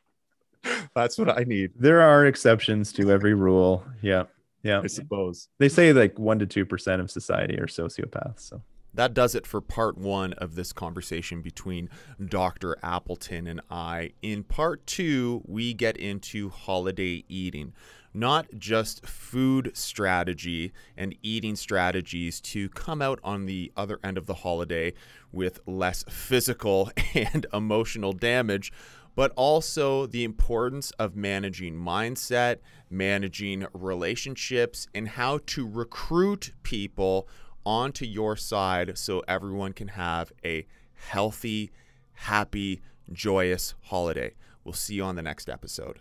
That's 0.96 1.18
what 1.18 1.30
I 1.30 1.44
need. 1.44 1.72
There 1.76 2.02
are 2.02 2.26
exceptions 2.26 2.92
to 2.94 3.10
every 3.12 3.34
rule. 3.34 3.86
Yeah. 4.02 4.24
Yeah. 4.64 4.82
I 4.84 4.88
suppose. 4.88 5.48
They 5.58 5.70
say 5.70 5.92
like 5.94 6.20
1 6.20 6.40
to 6.40 6.66
2% 6.66 7.00
of 7.00 7.10
society 7.10 7.58
are 7.58 7.68
sociopaths, 7.68 8.42
so 8.42 8.62
that 8.94 9.14
does 9.14 9.36
it 9.36 9.48
for 9.48 9.62
part 9.62 9.98
one 9.98 10.34
of 10.34 10.56
this 10.56 10.74
conversation 10.74 11.42
between 11.42 11.90
Dr. 12.24 12.78
Appleton 12.84 13.48
and 13.48 13.62
I. 13.70 14.12
In 14.22 14.44
part 14.44 14.86
two, 14.86 15.42
we 15.46 15.74
get 15.74 15.98
into 15.98 16.50
holiday 16.50 17.24
eating 17.30 17.74
not 18.14 18.48
just 18.58 19.06
food 19.06 19.72
strategy 19.74 20.72
and 20.98 21.16
eating 21.22 21.56
strategies 21.56 22.42
to 22.42 22.70
come 22.70 23.02
out 23.02 23.20
on 23.24 23.46
the 23.46 23.72
other 23.78 24.00
end 24.04 24.18
of 24.18 24.26
the 24.26 24.34
holiday 24.36 24.94
with 25.32 25.60
less 25.66 26.04
physical 26.10 26.92
and 27.14 27.46
emotional 27.54 28.14
damage, 28.14 28.72
but 29.16 29.32
also 29.36 30.06
the 30.06 30.24
importance 30.24 30.92
of 30.92 31.16
managing 31.16 31.76
mindset, 31.76 32.58
managing 32.90 33.66
relationships, 33.74 34.88
and 34.94 35.10
how 35.10 35.40
to 35.46 35.68
recruit 35.68 36.52
people 36.64 37.28
onto 37.66 38.06
your 38.06 38.36
side 38.36 38.98
so 38.98 39.22
everyone 39.28 39.74
can 39.74 39.90
have 39.90 40.32
a 40.44 40.66
healthy, 40.94 41.72
happy, 42.14 42.82
joyous 43.12 43.76
holiday. 43.84 44.34
We'll 44.64 44.74
see 44.74 44.96
you 44.96 45.04
on 45.04 45.16
the 45.16 45.22
next 45.22 45.50
episode. 45.50 46.00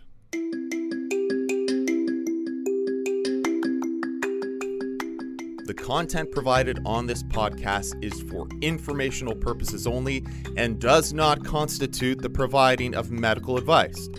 The 5.65 5.73
content 5.75 6.31
provided 6.31 6.79
on 6.85 7.05
this 7.05 7.21
podcast 7.23 8.03
is 8.03 8.21
for 8.23 8.47
informational 8.61 9.35
purposes 9.35 9.85
only 9.85 10.25
and 10.57 10.79
does 10.79 11.13
not 11.13 11.45
constitute 11.45 12.21
the 12.21 12.29
providing 12.29 12.95
of 12.95 13.11
medical 13.11 13.57
advice 13.57 14.09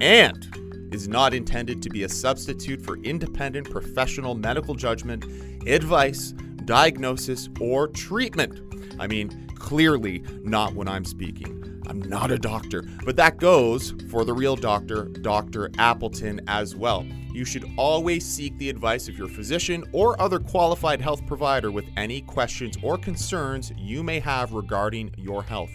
and 0.00 0.48
is 0.92 1.08
not 1.08 1.34
intended 1.34 1.82
to 1.82 1.90
be 1.90 2.04
a 2.04 2.08
substitute 2.08 2.80
for 2.80 2.96
independent 2.98 3.68
professional 3.68 4.34
medical 4.34 4.74
judgment, 4.74 5.24
advice, 5.66 6.32
diagnosis, 6.64 7.48
or 7.60 7.88
treatment. 7.88 8.60
I 9.00 9.06
mean, 9.06 9.48
clearly 9.56 10.22
not 10.42 10.74
when 10.74 10.86
I'm 10.86 11.04
speaking. 11.04 11.61
I'm 11.86 12.00
not 12.00 12.30
a 12.30 12.38
doctor, 12.38 12.84
but 13.04 13.16
that 13.16 13.38
goes 13.38 13.94
for 14.10 14.24
the 14.24 14.32
real 14.32 14.56
doctor, 14.56 15.04
Dr. 15.04 15.70
Appleton, 15.78 16.40
as 16.46 16.76
well 16.76 17.04
you 17.32 17.44
should 17.44 17.64
always 17.76 18.26
seek 18.26 18.56
the 18.58 18.68
advice 18.68 19.08
of 19.08 19.18
your 19.18 19.28
physician 19.28 19.84
or 19.92 20.20
other 20.20 20.38
qualified 20.38 21.00
health 21.00 21.26
provider 21.26 21.70
with 21.70 21.86
any 21.96 22.20
questions 22.20 22.76
or 22.82 22.98
concerns 22.98 23.72
you 23.76 24.02
may 24.02 24.20
have 24.20 24.52
regarding 24.52 25.14
your 25.16 25.42
health. 25.42 25.70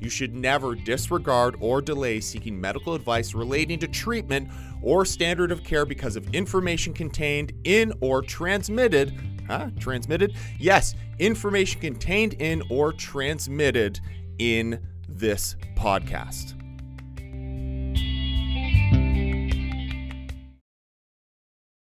You 0.00 0.08
should 0.08 0.34
never 0.34 0.74
disregard 0.74 1.56
or 1.60 1.82
delay 1.82 2.20
seeking 2.20 2.58
medical 2.58 2.94
advice 2.94 3.34
relating 3.34 3.78
to 3.80 3.88
treatment 3.88 4.48
or 4.82 5.04
standard 5.04 5.52
of 5.52 5.62
care 5.64 5.84
because 5.84 6.16
of 6.16 6.32
information 6.34 6.94
contained 6.94 7.52
in 7.64 7.92
or 8.00 8.22
transmitted. 8.22 9.12
Huh? 9.46 9.70
Transmitted? 9.78 10.36
Yes, 10.58 10.94
information 11.18 11.80
contained 11.80 12.34
in 12.34 12.62
or 12.70 12.92
transmitted 12.92 14.00
in 14.38 14.80
this 15.10 15.56
podcast. 15.76 16.59